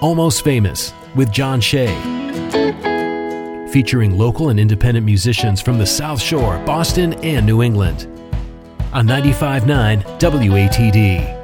Almost 0.00 0.44
Famous 0.44 0.92
with 1.16 1.32
John 1.32 1.60
Shea. 1.60 1.88
Featuring 3.72 4.16
local 4.16 4.50
and 4.50 4.60
independent 4.60 5.04
musicians 5.04 5.60
from 5.60 5.78
the 5.78 5.86
South 5.86 6.22
Shore, 6.22 6.62
Boston, 6.64 7.14
and 7.24 7.44
New 7.44 7.62
England. 7.62 8.06
On 8.92 9.04
95.9 9.06 10.04
WATD. 10.20 11.37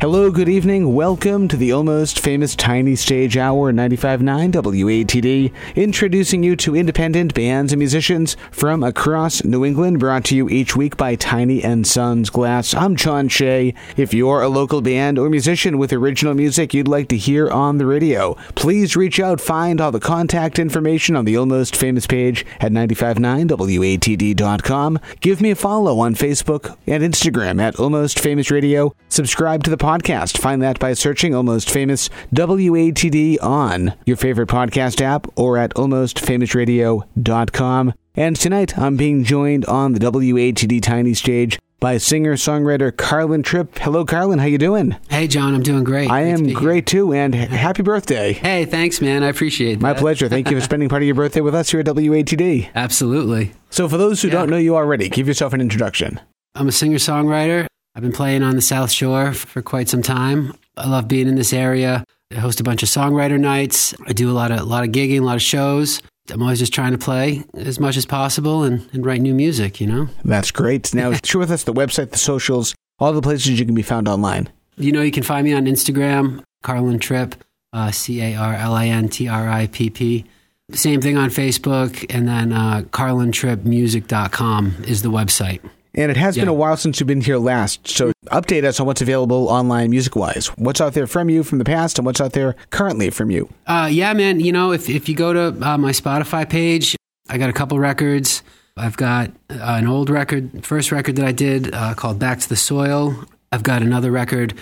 Hello, 0.00 0.30
good 0.30 0.48
evening. 0.48 0.94
Welcome 0.94 1.46
to 1.48 1.58
the 1.58 1.72
almost 1.72 2.20
famous 2.20 2.56
Tiny 2.56 2.96
Stage 2.96 3.36
Hour 3.36 3.70
95.9 3.70 4.52
WATD, 4.52 5.52
introducing 5.74 6.42
you 6.42 6.56
to 6.56 6.74
independent 6.74 7.34
bands 7.34 7.74
and 7.74 7.78
musicians 7.78 8.34
from 8.50 8.82
across 8.82 9.44
New 9.44 9.62
England, 9.62 9.98
brought 9.98 10.24
to 10.24 10.34
you 10.34 10.48
each 10.48 10.74
week 10.74 10.96
by 10.96 11.16
Tiny 11.16 11.62
and 11.62 11.86
Sons 11.86 12.30
Glass. 12.30 12.72
I'm 12.72 12.96
John 12.96 13.28
Shea. 13.28 13.74
If 13.98 14.14
you're 14.14 14.40
a 14.40 14.48
local 14.48 14.80
band 14.80 15.18
or 15.18 15.28
musician 15.28 15.76
with 15.76 15.92
original 15.92 16.32
music 16.32 16.72
you'd 16.72 16.88
like 16.88 17.08
to 17.08 17.18
hear 17.18 17.50
on 17.50 17.76
the 17.76 17.84
radio, 17.84 18.36
please 18.54 18.96
reach 18.96 19.20
out. 19.20 19.38
Find 19.38 19.82
all 19.82 19.92
the 19.92 20.00
contact 20.00 20.58
information 20.58 21.14
on 21.14 21.26
the 21.26 21.36
almost 21.36 21.76
famous 21.76 22.06
page 22.06 22.46
at 22.58 22.72
959watd.com. 22.72 24.98
Give 25.20 25.42
me 25.42 25.50
a 25.50 25.54
follow 25.54 25.98
on 25.98 26.14
Facebook 26.14 26.74
and 26.86 27.02
Instagram 27.02 27.60
at 27.60 27.78
Almost 27.78 28.18
Famous 28.18 28.50
Radio. 28.50 28.94
Subscribe 29.10 29.62
to 29.64 29.70
the 29.70 29.76
podcast 29.76 29.89
podcast. 29.90 30.38
Find 30.38 30.62
that 30.62 30.78
by 30.78 30.92
searching 30.92 31.34
Almost 31.34 31.68
Famous 31.68 32.08
WATD 32.32 33.42
on 33.42 33.94
your 34.06 34.16
favorite 34.16 34.48
podcast 34.48 35.00
app 35.00 35.26
or 35.36 35.58
at 35.58 35.74
almostfamousradio.com. 35.74 37.94
And 38.14 38.36
tonight 38.36 38.78
I'm 38.78 38.96
being 38.96 39.24
joined 39.24 39.64
on 39.64 39.94
the 39.94 39.98
WATD 39.98 40.80
Tiny 40.80 41.14
Stage 41.14 41.58
by 41.80 41.96
singer-songwriter 41.96 42.96
Carlin 42.96 43.42
Tripp. 43.42 43.78
Hello, 43.78 44.04
Carlin. 44.04 44.38
How 44.38 44.46
you 44.46 44.58
doing? 44.58 44.94
Hey, 45.08 45.26
John. 45.26 45.56
I'm 45.56 45.62
doing 45.62 45.82
great. 45.82 46.08
I 46.08 46.20
am 46.20 46.52
great 46.52 46.86
too, 46.86 47.12
and 47.12 47.34
happy 47.34 47.82
birthday. 47.82 48.34
Hey, 48.34 48.66
thanks, 48.66 49.00
man. 49.00 49.24
I 49.24 49.28
appreciate 49.28 49.74
that. 49.76 49.82
My 49.82 49.94
pleasure. 49.94 50.28
Thank 50.28 50.50
you 50.50 50.56
for 50.56 50.62
spending 50.62 50.88
part 50.88 51.02
of 51.02 51.06
your 51.06 51.16
birthday 51.16 51.40
with 51.40 51.56
us 51.56 51.70
here 51.70 51.80
at 51.80 51.86
WATD. 51.86 52.68
Absolutely. 52.76 53.54
So, 53.70 53.88
for 53.88 53.96
those 53.96 54.22
who 54.22 54.28
yeah. 54.28 54.34
don't 54.34 54.50
know 54.50 54.58
you 54.58 54.76
already, 54.76 55.08
give 55.08 55.26
yourself 55.26 55.52
an 55.52 55.60
introduction. 55.60 56.20
I'm 56.54 56.68
a 56.68 56.72
singer-songwriter. 56.72 57.66
I've 57.94 58.02
been 58.02 58.12
playing 58.12 58.42
on 58.42 58.56
the 58.56 58.62
South 58.62 58.90
Shore 58.90 59.32
for 59.32 59.62
quite 59.62 59.88
some 59.88 60.02
time. 60.02 60.54
I 60.76 60.88
love 60.88 61.08
being 61.08 61.28
in 61.28 61.34
this 61.34 61.52
area. 61.52 62.04
I 62.30 62.36
host 62.36 62.60
a 62.60 62.64
bunch 62.64 62.82
of 62.82 62.88
songwriter 62.88 63.38
nights. 63.38 63.94
I 64.06 64.12
do 64.12 64.30
a 64.30 64.32
lot 64.32 64.52
of 64.52 64.60
a 64.60 64.64
lot 64.64 64.84
of 64.84 64.90
gigging, 64.90 65.20
a 65.20 65.24
lot 65.24 65.34
of 65.34 65.42
shows. 65.42 66.00
I'm 66.30 66.42
always 66.42 66.60
just 66.60 66.72
trying 66.72 66.92
to 66.92 66.98
play 66.98 67.42
as 67.54 67.80
much 67.80 67.96
as 67.96 68.06
possible 68.06 68.62
and, 68.62 68.88
and 68.92 69.04
write 69.04 69.20
new 69.20 69.34
music, 69.34 69.80
you 69.80 69.88
know? 69.88 70.08
That's 70.24 70.52
great. 70.52 70.94
Now, 70.94 71.12
share 71.24 71.40
with 71.40 71.50
us 71.50 71.64
the 71.64 71.72
website, 71.72 72.10
the 72.10 72.18
socials, 72.18 72.72
all 73.00 73.12
the 73.12 73.20
places 73.20 73.58
you 73.58 73.66
can 73.66 73.74
be 73.74 73.82
found 73.82 74.06
online. 74.06 74.48
You 74.76 74.92
know, 74.92 75.02
you 75.02 75.10
can 75.10 75.24
find 75.24 75.44
me 75.44 75.52
on 75.52 75.66
Instagram, 75.66 76.44
Carlin 76.62 77.00
Tripp, 77.00 77.34
uh, 77.72 77.90
C 77.90 78.22
A 78.22 78.36
R 78.36 78.54
L 78.54 78.74
I 78.74 78.86
N 78.86 79.08
T 79.08 79.28
R 79.28 79.48
I 79.48 79.66
P 79.66 79.90
P. 79.90 80.24
Same 80.72 81.00
thing 81.00 81.16
on 81.16 81.30
Facebook, 81.30 82.06
and 82.14 82.28
then 82.28 82.52
uh, 82.52 82.82
carlintrippmusic.com 82.82 84.84
is 84.86 85.02
the 85.02 85.10
website. 85.10 85.60
And 85.94 86.10
it 86.10 86.16
has 86.16 86.36
yeah. 86.36 86.42
been 86.42 86.48
a 86.48 86.54
while 86.54 86.76
since 86.76 87.00
you've 87.00 87.06
been 87.06 87.20
here 87.20 87.38
last. 87.38 87.88
So 87.88 88.12
update 88.26 88.64
us 88.64 88.78
on 88.78 88.86
what's 88.86 89.02
available 89.02 89.48
online 89.48 89.90
music 89.90 90.14
wise. 90.14 90.48
What's 90.56 90.80
out 90.80 90.94
there 90.94 91.06
from 91.06 91.28
you 91.28 91.42
from 91.42 91.58
the 91.58 91.64
past 91.64 91.98
and 91.98 92.06
what's 92.06 92.20
out 92.20 92.32
there 92.32 92.54
currently 92.70 93.10
from 93.10 93.30
you? 93.30 93.48
Uh, 93.66 93.88
yeah, 93.90 94.12
man. 94.12 94.40
You 94.40 94.52
know, 94.52 94.72
if, 94.72 94.88
if 94.88 95.08
you 95.08 95.16
go 95.16 95.32
to 95.32 95.68
uh, 95.68 95.78
my 95.78 95.90
Spotify 95.90 96.48
page, 96.48 96.96
I 97.28 97.38
got 97.38 97.50
a 97.50 97.52
couple 97.52 97.78
records. 97.78 98.42
I've 98.76 98.96
got 98.96 99.30
uh, 99.50 99.58
an 99.58 99.86
old 99.86 100.10
record, 100.10 100.64
first 100.64 100.92
record 100.92 101.16
that 101.16 101.26
I 101.26 101.32
did 101.32 101.74
uh, 101.74 101.94
called 101.94 102.18
Back 102.18 102.40
to 102.40 102.48
the 102.48 102.56
Soil. 102.56 103.24
I've 103.52 103.62
got 103.62 103.82
another 103.82 104.10
record 104.10 104.54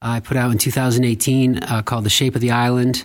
I 0.00 0.20
put 0.20 0.36
out 0.36 0.52
in 0.52 0.58
2018 0.58 1.62
uh, 1.62 1.82
called 1.82 2.04
The 2.04 2.10
Shape 2.10 2.34
of 2.34 2.40
the 2.40 2.52
Island. 2.52 3.04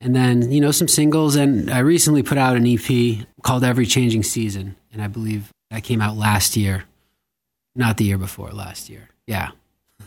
And 0.00 0.14
then, 0.14 0.50
you 0.50 0.60
know, 0.60 0.70
some 0.70 0.88
singles. 0.88 1.36
And 1.36 1.70
I 1.70 1.78
recently 1.78 2.22
put 2.22 2.36
out 2.36 2.56
an 2.56 2.66
EP 2.66 3.26
called 3.42 3.64
Every 3.64 3.86
Changing 3.86 4.22
Season. 4.22 4.76
And 4.92 5.00
I 5.00 5.06
believe 5.06 5.50
that 5.70 5.84
came 5.84 6.02
out 6.02 6.16
last 6.16 6.56
year. 6.56 6.84
Not 7.76 7.96
the 7.96 8.04
year 8.04 8.18
before, 8.18 8.50
last 8.50 8.88
year. 8.88 9.10
Yeah. 9.26 9.50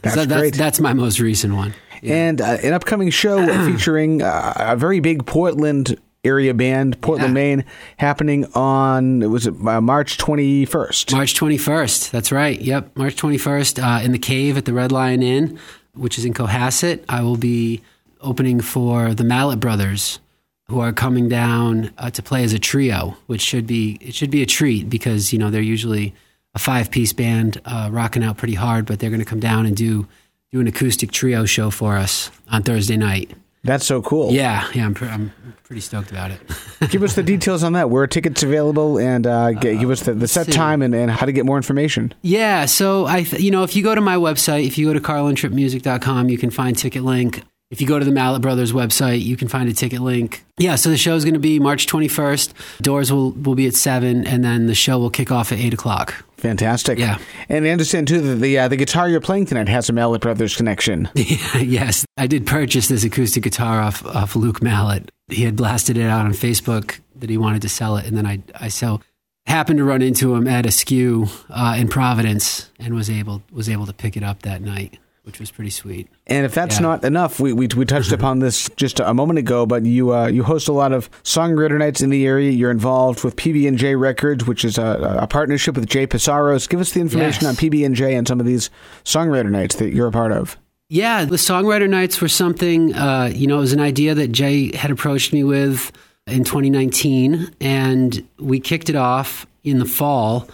That's, 0.02 0.16
so 0.16 0.26
that's, 0.26 0.40
great. 0.40 0.54
that's 0.54 0.80
my 0.80 0.94
most 0.94 1.20
recent 1.20 1.56
one. 1.56 1.74
Yeah. 2.02 2.16
And 2.16 2.42
uh, 2.42 2.58
an 2.64 2.74
upcoming 2.74 3.10
show 3.10 3.46
featuring 3.66 4.22
uh, 4.22 4.54
a 4.56 4.76
very 4.76 5.00
big 5.00 5.26
Portland 5.26 5.98
area 6.24 6.54
band, 6.54 7.02
Portland, 7.02 7.30
yeah. 7.30 7.56
Maine, 7.56 7.66
happening 7.98 8.46
on 8.54 9.22
it 9.22 9.28
was 9.28 9.48
uh, 9.48 9.82
March 9.82 10.18
twenty 10.18 10.66
first. 10.66 11.12
March 11.12 11.36
twenty 11.36 11.58
first. 11.58 12.12
That's 12.12 12.32
right. 12.32 12.60
Yep, 12.60 12.96
March 12.96 13.16
twenty 13.16 13.38
first 13.38 13.80
uh, 13.80 14.00
in 14.04 14.12
the 14.12 14.20
Cave 14.20 14.58
at 14.58 14.66
the 14.66 14.74
Red 14.74 14.92
Lion 14.92 15.24
Inn, 15.24 15.60
which 15.94 16.18
is 16.18 16.26
in 16.26 16.34
Cohasset. 16.34 17.04
I 17.10 17.22
will 17.22 17.38
be 17.38 17.82
opening 18.22 18.62
for 18.62 19.14
the 19.14 19.24
Mallett 19.24 19.60
Brothers, 19.60 20.20
who 20.68 20.80
are 20.80 20.92
coming 20.92 21.30
down 21.30 21.92
uh, 21.98 22.10
to 22.12 22.22
play 22.22 22.44
as 22.44 22.54
a 22.54 22.60
trio, 22.60 23.16
which 23.28 23.42
should 23.42 23.66
be 23.66 23.98
it 24.02 24.14
should 24.14 24.32
be 24.32 24.42
a 24.42 24.46
treat 24.46 24.90
because 24.90 25.34
you 25.34 25.40
know 25.40 25.50
they're 25.50 25.62
usually 25.62 26.14
a 26.58 26.60
five 26.60 26.90
piece 26.90 27.14
band 27.14 27.62
uh, 27.66 27.88
rocking 27.92 28.24
out 28.24 28.36
pretty 28.38 28.56
hard, 28.56 28.88
but 28.88 28.98
they're 28.98 29.12
going 29.12 29.20
to 29.20 29.26
come 29.26 29.40
down 29.40 29.68
and 29.68 29.78
do 29.78 30.08
do 30.52 30.60
an 30.60 30.66
acoustic 30.66 31.12
trio 31.12 31.46
show 31.46 31.70
for 31.70 31.98
us 31.98 32.32
on 32.52 32.64
Thursday 32.64 32.98
night. 32.98 33.30
That's 33.64 33.86
so 33.86 34.02
cool. 34.02 34.32
Yeah, 34.32 34.68
yeah, 34.74 34.86
I'm, 34.86 34.94
pr- 34.96 35.06
I'm 35.06 35.32
pretty 35.64 35.82
stoked 35.82 36.10
about 36.10 36.32
it. 36.32 36.40
give 36.90 37.04
us 37.04 37.14
the 37.14 37.22
details 37.22 37.64
on 37.64 37.74
that. 37.74 37.92
Where 37.92 38.02
are 38.04 38.08
tickets 38.08 38.42
available, 38.42 38.98
and 38.98 39.28
uh, 39.28 39.52
get, 39.52 39.80
give 39.80 39.92
us 39.92 40.02
the, 40.02 40.16
the 40.16 40.28
set 40.28 40.52
time 40.52 40.82
and, 40.82 40.96
and 40.96 41.12
how 41.12 41.28
to 41.28 41.32
get 41.32 41.46
more 41.46 41.58
information. 41.58 42.12
Yeah, 42.24 42.66
so 42.66 43.06
I, 43.06 43.22
th- 43.24 43.40
you 43.42 43.52
know, 43.52 43.62
if 43.64 43.76
you 43.76 43.84
go 43.84 43.94
to 43.94 44.02
my 44.02 44.16
website, 44.16 44.66
if 44.66 44.80
you 44.80 44.88
go 44.88 44.94
to 44.94 45.00
carlintrippmusic.com, 45.02 46.30
you 46.30 46.38
can 46.40 46.50
find 46.50 46.76
ticket 46.76 47.04
link. 47.04 47.44
If 47.70 47.82
you 47.82 47.88
go 47.88 48.00
to 48.00 48.06
the 48.06 48.12
Mallett 48.12 48.42
Brothers 48.42 48.72
website, 48.72 49.22
you 49.22 49.36
can 49.36 49.50
find 49.50 49.68
a 49.68 49.74
ticket 49.74 50.00
link. 50.00 50.46
Yeah, 50.58 50.76
so 50.76 50.90
the 50.90 50.96
show 50.96 51.16
is 51.16 51.26
going 51.26 51.34
to 51.34 51.40
be 51.40 51.60
March 51.60 51.86
21st. 51.86 52.82
Doors 52.82 53.12
will, 53.12 53.32
will 53.32 53.56
be 53.56 53.68
at 53.68 53.74
7, 53.74 54.26
and 54.26 54.42
then 54.42 54.68
the 54.68 54.76
show 54.76 54.98
will 54.98 55.10
kick 55.10 55.32
off 55.32 55.52
at 55.52 55.60
8 55.60 55.74
o'clock. 55.74 56.24
Fantastic. 56.38 56.98
Yeah. 56.98 57.18
And 57.50 57.66
I 57.66 57.70
understand, 57.72 58.08
too, 58.08 58.22
that 58.22 58.36
the, 58.36 58.58
uh, 58.58 58.68
the 58.70 58.78
guitar 58.78 59.10
you're 59.10 59.20
playing 59.20 59.48
tonight 59.48 59.68
has 59.68 59.90
a 59.90 59.94
Mallett 59.94 60.22
Brothers 60.22 60.56
connection. 60.56 61.10
Yeah, 61.14 61.58
yes. 61.58 62.06
I 62.16 62.26
did 62.26 62.48
purchase 62.48 62.88
this 62.88 63.04
acoustic 63.04 63.44
guitar 63.44 63.82
off, 63.82 64.06
off 64.06 64.38
Luke 64.38 64.64
Mallett. 64.64 65.12
He 65.28 65.44
had 65.44 65.58
blasted 65.58 65.98
it 65.98 66.06
out 66.06 66.26
on 66.26 66.32
Facebook 66.32 67.00
that 67.18 67.30
he 67.30 67.38
wanted 67.38 67.64
to 67.64 67.70
sell 67.70 67.98
it, 67.98 68.06
and 68.06 68.16
then 68.16 68.26
I, 68.26 68.42
I 68.56 68.70
so 68.70 69.02
happened 69.46 69.80
to 69.80 69.84
run 69.84 70.02
into 70.02 70.36
him 70.36 70.48
at 70.48 70.66
a 70.66 70.72
skew 70.72 71.28
uh, 71.50 71.76
in 71.78 71.90
Providence 71.90 72.70
and 72.80 72.94
was 72.94 73.10
able 73.10 73.42
was 73.52 73.68
able 73.68 73.86
to 73.86 73.94
pick 73.94 74.16
it 74.16 74.24
up 74.24 74.44
that 74.44 74.62
night 74.62 75.00
which 75.28 75.42
was 75.42 75.52
pretty 75.52 75.70
sweet. 75.70 76.08
And 76.26 76.46
if 76.46 76.56
that's 76.56 76.78
yeah. 76.78 76.84
not 76.84 77.04
enough, 77.04 77.38
we, 77.38 77.52
we, 77.52 77.68
we 77.68 77.84
touched 77.84 78.14
upon 78.14 78.40
this 78.40 78.70
just 78.78 79.02
a 79.02 79.14
moment 79.14 79.38
ago, 79.38 79.66
but 79.66 79.84
you 79.84 80.16
uh, 80.16 80.28
you 80.28 80.42
host 80.42 80.70
a 80.70 80.72
lot 80.72 80.94
of 80.94 81.12
songwriter 81.24 81.78
nights 81.78 82.02
in 82.02 82.10
the 82.10 82.26
area. 82.26 82.50
You're 82.50 82.72
involved 82.72 83.26
with 83.26 83.36
PB 83.36 83.68
and 83.68 83.78
J 83.78 83.96
Records, 83.96 84.48
which 84.48 84.64
is 84.64 84.78
a, 84.78 85.18
a, 85.20 85.28
partnership 85.28 85.76
with 85.76 85.86
Jay 85.90 86.08
Psaros. 86.08 86.70
Give 86.70 86.80
us 86.80 86.94
the 86.94 87.02
information 87.02 87.44
yes. 87.44 87.50
on 87.50 87.56
PB 87.56 87.86
and 87.86 87.94
J 87.94 88.16
and 88.16 88.26
some 88.26 88.40
of 88.40 88.46
these 88.46 88.70
songwriter 89.04 89.52
nights 89.52 89.76
that 89.76 89.94
you're 89.94 90.08
a 90.08 90.12
part 90.12 90.32
of. 90.32 90.58
Yeah, 90.88 91.26
the 91.26 91.36
songwriter 91.36 91.90
nights 91.90 92.22
were 92.22 92.30
something. 92.30 92.96
Uh, 92.96 93.30
you 93.36 93.48
know, 93.48 93.58
it 93.58 93.62
was 93.62 93.74
an 93.74 93.82
idea 93.82 94.16
that 94.16 94.32
Jay 94.32 94.74
had 94.78 94.92
approached 94.92 95.34
me 95.34 95.44
with 95.44 95.92
in 96.26 96.46
2019, 96.46 97.54
and 97.60 98.26
we 98.40 98.62
kicked 98.62 98.90
it 98.90 98.96
off 98.96 99.46
in 99.66 99.80
the 99.80 99.86
fall 99.86 100.48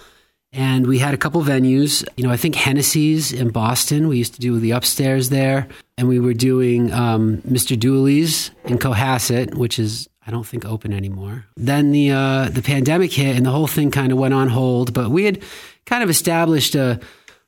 and 0.54 0.86
we 0.86 1.00
had 1.00 1.16
a 1.16 1.18
couple 1.18 1.42
venues. 1.42 2.08
You 2.16 2.24
know, 2.24 2.32
I 2.32 2.38
think 2.38 2.54
Hennessy's 2.54 3.34
in 3.34 3.50
Boston. 3.50 4.08
We 4.08 4.20
used 4.20 4.36
to 4.36 4.40
do 4.40 4.60
the 4.60 4.72
upstairs 4.72 5.30
there. 5.30 5.68
And 5.98 6.08
we 6.08 6.20
were 6.20 6.36
doing 6.36 6.94
um, 6.94 7.38
Mr. 7.40 7.78
Dooley's 7.78 8.52
in 8.66 8.78
Cohasset, 8.78 9.56
which 9.56 9.80
is, 9.80 10.08
I 10.28 10.32
don't 10.32 10.46
think, 10.46 10.64
open 10.64 10.94
anymore. 10.94 11.46
Then 11.58 11.92
the, 11.92 12.12
uh, 12.12 12.50
the 12.50 12.62
pandemic 12.62 13.12
hit 13.12 13.36
and 13.36 13.46
the 13.46 13.52
whole 13.52 13.68
thing 13.68 13.90
kind 13.90 14.12
of 14.12 14.20
went 14.20 14.36
on 14.36 14.48
hold. 14.48 14.94
But 14.94 15.10
we 15.10 15.26
had 15.26 15.42
kind 15.88 16.04
of 16.04 16.10
established 16.10 16.76
a, 16.76 17.00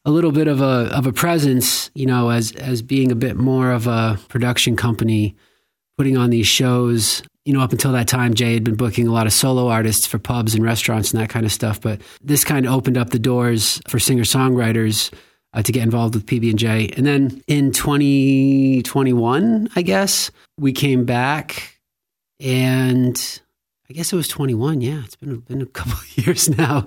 a 0.04 0.10
little 0.10 0.32
bit 0.32 0.48
of 0.48 0.62
a, 0.62 0.90
of 0.92 1.06
a 1.06 1.14
presence, 1.14 1.92
you 1.94 2.08
know, 2.08 2.30
as, 2.30 2.54
as 2.54 2.82
being 2.82 3.12
a 3.12 3.16
bit 3.16 3.36
more 3.36 3.72
of 3.72 3.86
a 3.86 4.20
production 4.30 4.76
company, 4.76 5.36
putting 5.96 6.18
on 6.18 6.32
these 6.32 6.48
shows 6.48 7.22
you 7.46 7.54
know, 7.54 7.62
up 7.62 7.72
until 7.72 7.92
that 7.92 8.08
time, 8.08 8.34
Jay 8.34 8.56
had 8.56 8.64
been 8.64 8.76
booking 8.76 9.08
a 9.08 9.12
lot 9.12 9.28
of 9.28 9.34
solo 9.34 9.68
artists 9.68 10.08
for 10.08 10.18
pubs 10.18 10.56
and 10.56 10.64
restaurants 10.64 11.12
and 11.12 11.22
that 11.22 11.30
kind 11.30 11.46
of 11.46 11.52
stuff. 11.52 11.80
But 11.80 12.02
this 12.22 12.44
kind 12.44 12.66
of 12.66 12.74
opened 12.74 12.98
up 12.98 13.12
the 13.12 13.20
doors 13.20 13.80
for 13.88 14.00
singer 14.00 14.24
songwriters 14.24 15.14
uh, 15.54 15.62
to 15.62 15.72
get 15.72 15.84
involved 15.84 16.16
with 16.16 16.26
PB 16.26 16.50
and 16.50 16.60
J. 16.60 16.90
And 16.98 17.06
then 17.06 17.44
in 17.48 17.72
2021, 17.72 19.70
I 19.76 19.82
guess 19.84 20.32
we 20.58 20.74
came 20.74 21.06
back, 21.06 21.80
and 22.40 23.40
I 23.90 23.94
guess 23.94 24.12
it 24.12 24.16
was 24.16 24.28
21. 24.28 24.82
Yeah, 24.82 25.04
it's 25.06 25.16
been 25.16 25.40
been 25.42 25.62
a 25.62 25.66
couple 25.68 25.94
of 25.94 26.18
years 26.18 26.50
now. 26.50 26.86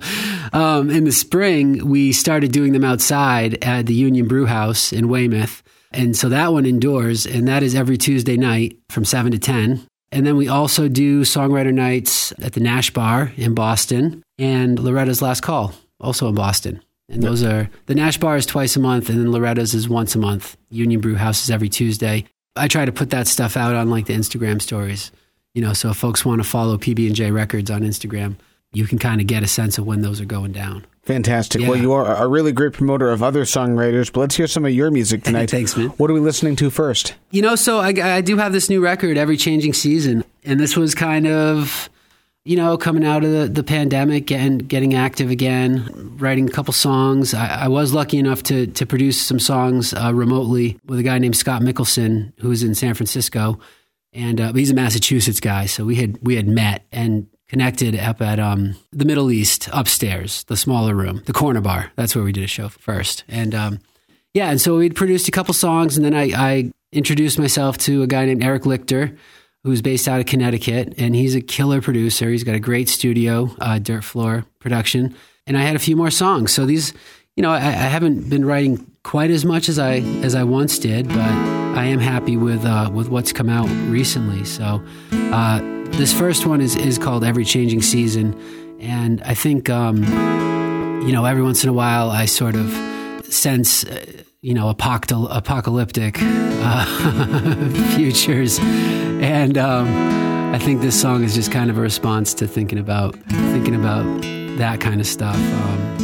Um, 0.51 0.89
in 0.89 1.05
the 1.05 1.13
spring, 1.13 1.87
we 1.87 2.11
started 2.11 2.51
doing 2.51 2.73
them 2.73 2.83
outside 2.83 3.63
at 3.63 3.85
the 3.85 3.93
Union 3.93 4.27
Brew 4.27 4.45
House 4.45 4.91
in 4.91 5.07
Weymouth. 5.07 5.63
And 5.91 6.15
so 6.15 6.29
that 6.29 6.53
one 6.53 6.67
indoors, 6.67 7.25
and 7.25 7.47
that 7.47 7.63
is 7.63 7.73
every 7.73 7.97
Tuesday 7.97 8.37
night 8.37 8.77
from 8.89 9.05
7 9.05 9.31
to 9.31 9.39
10. 9.39 9.88
And 10.11 10.25
then 10.25 10.37
we 10.37 10.47
also 10.47 10.87
do 10.87 11.21
songwriter 11.21 11.73
nights 11.73 12.33
at 12.41 12.53
the 12.53 12.59
Nash 12.59 12.91
Bar 12.91 13.31
in 13.37 13.53
Boston 13.53 14.23
and 14.37 14.79
Loretta's 14.79 15.21
Last 15.21 15.41
Call, 15.41 15.73
also 15.99 16.27
in 16.27 16.35
Boston. 16.35 16.81
And 17.09 17.23
those 17.23 17.43
are 17.43 17.69
the 17.87 17.95
Nash 17.95 18.17
Bar 18.17 18.37
is 18.37 18.45
twice 18.45 18.75
a 18.75 18.79
month, 18.79 19.09
and 19.09 19.19
then 19.19 19.31
Loretta's 19.31 19.73
is 19.73 19.89
once 19.89 20.15
a 20.15 20.19
month. 20.19 20.57
Union 20.69 21.01
Brew 21.01 21.15
House 21.15 21.43
is 21.43 21.49
every 21.49 21.69
Tuesday. 21.69 22.25
I 22.55 22.67
try 22.67 22.85
to 22.85 22.91
put 22.91 23.09
that 23.11 23.27
stuff 23.27 23.57
out 23.57 23.75
on 23.75 23.89
like 23.89 24.05
the 24.05 24.13
Instagram 24.13 24.61
stories, 24.61 25.11
you 25.53 25.61
know. 25.61 25.73
So 25.73 25.89
if 25.89 25.97
folks 25.97 26.23
want 26.23 26.41
to 26.41 26.47
follow 26.47 26.77
PB 26.77 27.07
and 27.07 27.15
J 27.15 27.31
Records 27.31 27.71
on 27.71 27.81
Instagram, 27.81 28.35
you 28.71 28.85
can 28.85 28.99
kind 28.99 29.19
of 29.19 29.27
get 29.27 29.43
a 29.43 29.47
sense 29.47 29.77
of 29.77 29.85
when 29.85 30.01
those 30.01 30.21
are 30.21 30.25
going 30.25 30.51
down. 30.51 30.85
Fantastic. 31.03 31.61
Yeah. 31.61 31.69
Well, 31.69 31.79
you 31.79 31.91
are 31.93 32.05
a 32.05 32.27
really 32.27 32.51
great 32.51 32.73
promoter 32.73 33.09
of 33.09 33.23
other 33.23 33.41
songwriters, 33.43 34.13
but 34.13 34.19
let's 34.19 34.35
hear 34.35 34.45
some 34.45 34.63
of 34.63 34.71
your 34.71 34.91
music 34.91 35.23
tonight. 35.23 35.49
Thanks, 35.49 35.75
man. 35.75 35.87
What 35.89 36.11
are 36.11 36.13
we 36.13 36.19
listening 36.19 36.55
to 36.57 36.69
first? 36.69 37.15
You 37.31 37.41
know, 37.41 37.55
so 37.55 37.79
I, 37.79 37.87
I 38.17 38.21
do 38.21 38.37
have 38.37 38.53
this 38.53 38.69
new 38.69 38.79
record, 38.79 39.17
Every 39.17 39.35
Changing 39.35 39.73
Season. 39.73 40.23
And 40.43 40.59
this 40.59 40.77
was 40.77 40.93
kind 40.93 41.25
of, 41.25 41.89
you 42.45 42.55
know, 42.55 42.77
coming 42.77 43.03
out 43.03 43.23
of 43.23 43.31
the, 43.31 43.47
the 43.47 43.63
pandemic 43.63 44.31
and 44.31 44.67
getting 44.69 44.93
active 44.93 45.31
again, 45.31 46.15
writing 46.19 46.47
a 46.47 46.51
couple 46.51 46.73
songs. 46.73 47.33
I, 47.33 47.63
I 47.63 47.67
was 47.69 47.91
lucky 47.91 48.19
enough 48.19 48.43
to, 48.43 48.67
to 48.67 48.85
produce 48.85 49.19
some 49.19 49.39
songs 49.39 49.95
uh, 49.95 50.13
remotely 50.13 50.79
with 50.85 50.99
a 50.99 51.03
guy 51.03 51.17
named 51.17 51.35
Scott 51.35 51.63
Mickelson, 51.63 52.33
who's 52.39 52.61
in 52.61 52.75
San 52.75 52.93
Francisco. 52.93 53.59
And 54.13 54.39
uh, 54.39 54.53
he's 54.53 54.69
a 54.69 54.75
Massachusetts 54.75 55.39
guy. 55.39 55.65
So 55.65 55.85
we 55.85 55.95
had, 55.95 56.19
we 56.21 56.35
had 56.35 56.47
met 56.47 56.85
and 56.91 57.27
connected 57.49 57.99
up 57.99 58.21
at 58.21 58.39
um, 58.39 58.75
the 58.91 59.05
Middle 59.05 59.31
East 59.31 59.67
upstairs, 59.73 60.43
the 60.45 60.55
smaller 60.55 60.95
room, 60.95 61.23
the 61.25 61.33
corner 61.33 61.61
bar. 61.61 61.91
That's 61.95 62.15
where 62.15 62.23
we 62.23 62.31
did 62.31 62.43
a 62.43 62.47
show 62.47 62.69
first. 62.69 63.23
And 63.27 63.53
um, 63.53 63.79
yeah, 64.33 64.51
and 64.51 64.61
so 64.61 64.77
we'd 64.77 64.95
produced 64.95 65.27
a 65.27 65.31
couple 65.31 65.53
songs, 65.53 65.97
and 65.97 66.05
then 66.05 66.13
I, 66.13 66.31
I 66.35 66.71
introduced 66.91 67.39
myself 67.39 67.77
to 67.79 68.03
a 68.03 68.07
guy 68.07 68.25
named 68.25 68.43
Eric 68.43 68.63
Lichter, 68.63 69.17
who's 69.63 69.81
based 69.81 70.07
out 70.07 70.19
of 70.19 70.27
Connecticut, 70.27 70.93
and 70.97 71.15
he's 71.15 71.35
a 71.35 71.41
killer 71.41 71.81
producer. 71.81 72.29
He's 72.29 72.43
got 72.43 72.55
a 72.55 72.59
great 72.59 72.87
studio, 72.87 73.49
uh, 73.59 73.79
Dirt 73.79 74.03
Floor 74.03 74.45
Production, 74.59 75.15
and 75.47 75.57
I 75.57 75.61
had 75.63 75.75
a 75.75 75.79
few 75.79 75.95
more 75.95 76.11
songs. 76.11 76.53
So 76.53 76.65
these, 76.65 76.93
you 77.35 77.41
know, 77.41 77.51
I, 77.51 77.57
I 77.57 77.89
haven't 77.89 78.29
been 78.29 78.45
writing 78.45 78.89
quite 79.03 79.31
as 79.31 79.43
much 79.43 79.67
as 79.67 79.79
I 79.79 79.95
as 80.21 80.35
I 80.35 80.43
once 80.43 80.77
did, 80.77 81.07
but 81.07 81.17
I 81.17 81.85
am 81.85 81.99
happy 81.99 82.37
with 82.37 82.63
uh, 82.63 82.91
with 82.93 83.09
what's 83.09 83.33
come 83.33 83.49
out 83.49 83.67
recently. 83.89 84.45
So 84.45 84.83
uh, 85.11 85.78
this 85.97 86.13
first 86.17 86.45
one 86.45 86.61
is 86.61 86.75
is 86.75 86.97
called 86.97 87.23
Every 87.23 87.45
Changing 87.45 87.81
Season, 87.81 88.35
and 88.79 89.21
I 89.23 89.33
think 89.33 89.69
um, 89.69 90.03
you 91.05 91.11
know 91.11 91.25
every 91.25 91.43
once 91.43 91.63
in 91.63 91.69
a 91.69 91.73
while 91.73 92.09
I 92.09 92.25
sort 92.25 92.55
of 92.55 92.71
sense. 93.25 93.83
Uh, 93.83 94.05
you 94.41 94.53
know, 94.53 94.73
apocal- 94.73 95.27
apocalyptic 95.35 96.15
uh, 96.21 97.69
futures, 97.95 98.57
and 98.59 99.57
um, 99.57 99.85
I 100.55 100.57
think 100.57 100.79
this 100.79 100.99
song 100.99 101.25
is 101.25 101.35
just 101.35 101.51
kind 101.51 101.69
of 101.69 101.77
a 101.77 101.81
response 101.81 102.33
to 102.35 102.47
thinking 102.47 102.79
about 102.79 103.15
thinking 103.27 103.75
about 103.75 104.05
that 104.57 104.79
kind 104.79 105.01
of 105.01 105.07
stuff, 105.07 105.35
um, 105.35 105.97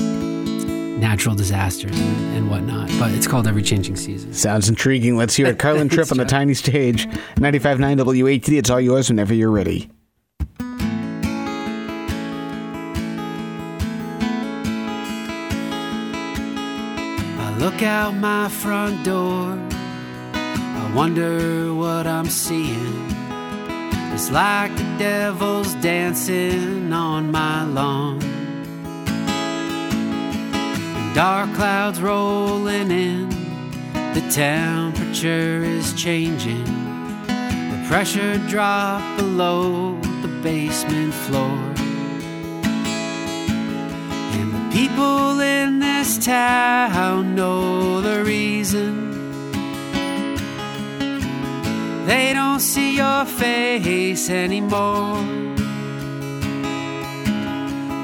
natural 0.99 1.35
disasters 1.35 1.99
and, 1.99 2.49
whatnot. 2.49 2.89
But 2.99 3.11
it's 3.11 3.27
called 3.27 3.47
Every 3.47 3.63
Changing 3.63 3.95
Season. 3.95 4.33
Sounds 4.33 4.69
intriguing. 4.69 5.17
Let's 5.17 5.35
hear 5.35 5.47
it. 5.47 5.59
Carlin 5.65 5.89
Tripp 5.89 6.11
on 6.11 6.17
the 6.17 6.25
tiny 6.25 6.53
stage. 6.53 7.07
95.9 7.35 7.99
WATD. 7.99 8.57
It's 8.57 8.69
all 8.69 8.81
yours 8.81 9.09
whenever 9.09 9.33
you're 9.33 9.51
ready. 9.51 9.89
I 17.39 17.57
look 17.57 17.81
out 17.81 18.13
my 18.15 18.49
front 18.49 19.03
door. 19.03 19.59
I 20.33 20.91
wonder 20.95 21.73
what 21.73 22.07
I'm 22.07 22.27
seeing. 22.27 23.05
It's 24.13 24.31
like 24.31 24.73
the 24.77 24.95
devil's 24.97 25.73
dancing 25.75 26.93
on 26.93 27.31
my 27.31 27.65
lawn. 27.65 28.34
Dark 31.15 31.53
clouds 31.53 32.01
rolling 32.01 32.91
in. 32.91 33.29
The 34.13 34.19
temperature 34.29 35.63
is 35.63 35.93
changing. 35.93 36.65
The 37.25 37.85
pressure 37.87 38.37
drop 38.49 39.01
below 39.15 39.97
the 40.21 40.27
basement 40.43 41.13
floor. 41.13 41.57
And 44.35 44.53
the 44.53 44.75
people 44.75 45.39
in 45.39 45.79
this 45.79 46.17
town 46.17 47.33
know 47.33 48.01
the 48.01 48.25
reason. 48.25 49.11
They 52.05 52.33
don't 52.33 52.59
see 52.59 52.97
your 52.97 53.23
face 53.23 54.29
anymore. 54.29 55.23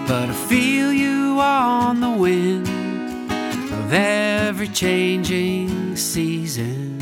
But 0.07 0.29
I 0.29 0.45
feel 0.47 0.93
you 0.93 1.41
on 1.41 1.99
the 1.99 2.09
wind 2.09 2.70
of 3.91 3.95
every 3.97 4.69
changing 4.69 5.97
season. 5.97 6.97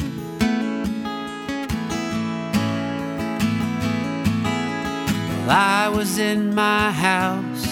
Well, 5.30 5.52
I 5.52 5.92
was 5.94 6.18
in 6.18 6.56
my 6.56 6.92
house 6.92 7.68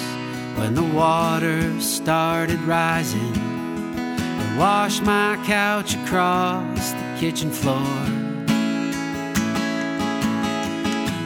when 0.58 0.76
the 0.76 0.84
water 0.84 1.82
started 1.82 2.60
rising. 2.62 3.34
I 3.98 4.56
washed 4.60 5.02
my 5.02 5.42
couch 5.46 5.96
across 5.96 6.92
the 6.92 7.16
kitchen 7.20 7.50
floor. 7.50 7.98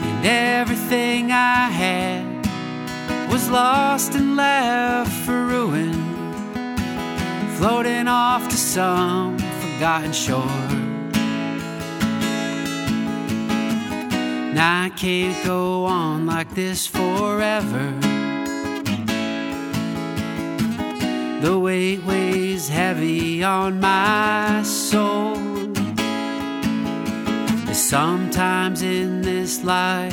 And 0.06 0.24
everything 0.24 1.30
I 1.30 1.68
had 1.68 2.24
was 3.30 3.50
lost 3.50 4.14
and 4.14 4.34
left 4.36 5.12
for 5.26 5.44
ruin, 5.46 6.11
floating 7.62 8.08
off 8.08 8.48
to 8.48 8.56
some 8.56 9.38
forgotten 9.38 10.12
shore. 10.12 10.68
Now 14.52 14.86
I 14.86 14.90
can't 14.96 15.44
go 15.44 15.84
on 15.84 16.26
like 16.26 16.52
this 16.56 16.88
forever. 16.88 17.86
The 21.40 21.56
weight 21.56 22.02
weighs 22.02 22.68
heavy 22.68 23.44
on 23.44 23.78
my 23.78 24.64
soul. 24.64 25.36
Sometimes 27.72 28.82
in 28.82 29.22
this 29.22 29.62
life, 29.62 30.12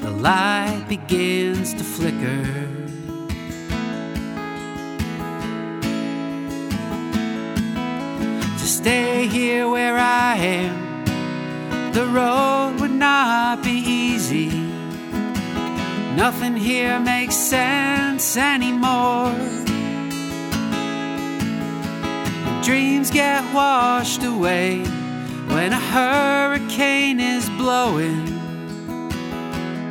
the 0.00 0.12
light 0.12 0.86
begins 0.88 1.74
to 1.74 1.84
flicker. 1.84 2.87
Stay 8.78 9.26
here 9.26 9.68
where 9.68 9.98
I 9.98 10.36
am, 10.36 11.92
the 11.92 12.06
road 12.06 12.76
would 12.78 12.92
not 12.92 13.64
be 13.64 13.76
easy. 13.84 14.50
Nothing 16.14 16.54
here 16.54 17.00
makes 17.00 17.34
sense 17.34 18.36
anymore. 18.36 19.34
Dreams 22.62 23.10
get 23.10 23.42
washed 23.52 24.22
away 24.22 24.84
when 25.52 25.72
a 25.72 25.82
hurricane 25.94 27.18
is 27.18 27.50
blowing. 27.62 28.28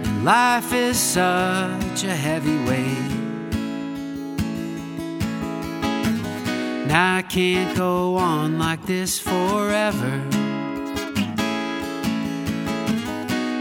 And 0.05 0.23
life 0.23 0.71
is 0.71 0.97
such 0.97 2.05
a 2.05 2.15
heavy 2.15 2.57
weight. 2.63 3.06
Now 6.87 7.17
I 7.17 7.21
can't 7.21 7.75
go 7.77 8.15
on 8.15 8.57
like 8.57 8.85
this 8.85 9.19
forever. 9.19 10.23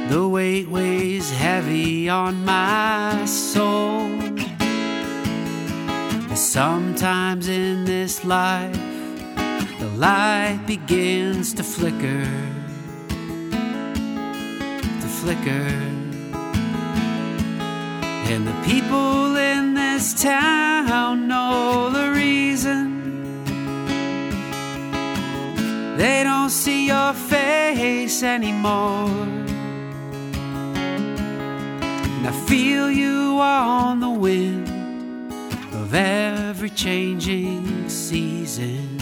The 0.08 0.28
weight 0.28 0.68
weighs 0.68 1.32
heavy 1.32 2.08
on 2.08 2.44
my 2.44 3.24
soul. 3.24 4.06
And 6.28 6.38
sometimes 6.38 7.48
in 7.48 7.84
this 7.84 8.24
life, 8.24 8.78
the 9.80 9.90
light 9.96 10.62
begins 10.64 11.52
to 11.54 11.64
flicker, 11.64 12.24
to 15.00 15.08
flicker. 15.20 15.68
And 18.30 18.46
the 18.46 18.54
people 18.64 19.34
in 19.36 19.74
this 19.74 20.14
town 20.22 21.26
know 21.26 21.90
the 21.90 22.12
reason. 22.12 22.95
They 25.96 26.24
don't 26.24 26.50
see 26.50 26.88
your 26.88 27.14
face 27.14 28.22
anymore. 28.22 29.08
And 32.16 32.26
I 32.26 32.32
feel 32.46 32.90
you 32.90 33.38
on 33.40 34.00
the 34.00 34.10
wind 34.10 34.68
of 35.72 35.94
every 35.94 36.68
changing 36.70 37.88
season. 37.88 38.98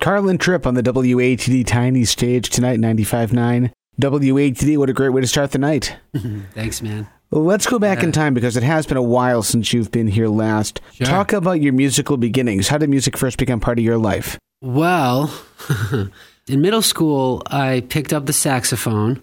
Carlin 0.00 0.36
Tripp 0.36 0.66
on 0.66 0.74
the 0.74 0.82
WATD 0.82 1.66
Tiny 1.66 2.04
Stage 2.04 2.50
tonight, 2.50 2.78
95.9 2.78 3.72
WATD, 4.00 4.76
what 4.76 4.90
a 4.90 4.92
great 4.92 5.10
way 5.10 5.20
to 5.20 5.26
start 5.26 5.52
the 5.52 5.58
night. 5.58 5.96
Thanks, 6.52 6.82
man. 6.82 7.08
Let's 7.34 7.66
go 7.66 7.80
back 7.80 8.04
in 8.04 8.12
time 8.12 8.32
because 8.32 8.56
it 8.56 8.62
has 8.62 8.86
been 8.86 8.96
a 8.96 9.02
while 9.02 9.42
since 9.42 9.72
you've 9.72 9.90
been 9.90 10.06
here 10.06 10.28
last. 10.28 10.80
Sure. 10.92 11.04
Talk 11.04 11.32
about 11.32 11.60
your 11.60 11.72
musical 11.72 12.16
beginnings. 12.16 12.68
How 12.68 12.78
did 12.78 12.88
music 12.88 13.16
first 13.16 13.38
become 13.38 13.58
part 13.58 13.76
of 13.76 13.84
your 13.84 13.98
life? 13.98 14.38
Well, 14.62 15.34
in 16.48 16.60
middle 16.60 16.80
school, 16.80 17.42
I 17.46 17.82
picked 17.88 18.12
up 18.12 18.26
the 18.26 18.32
saxophone 18.32 19.20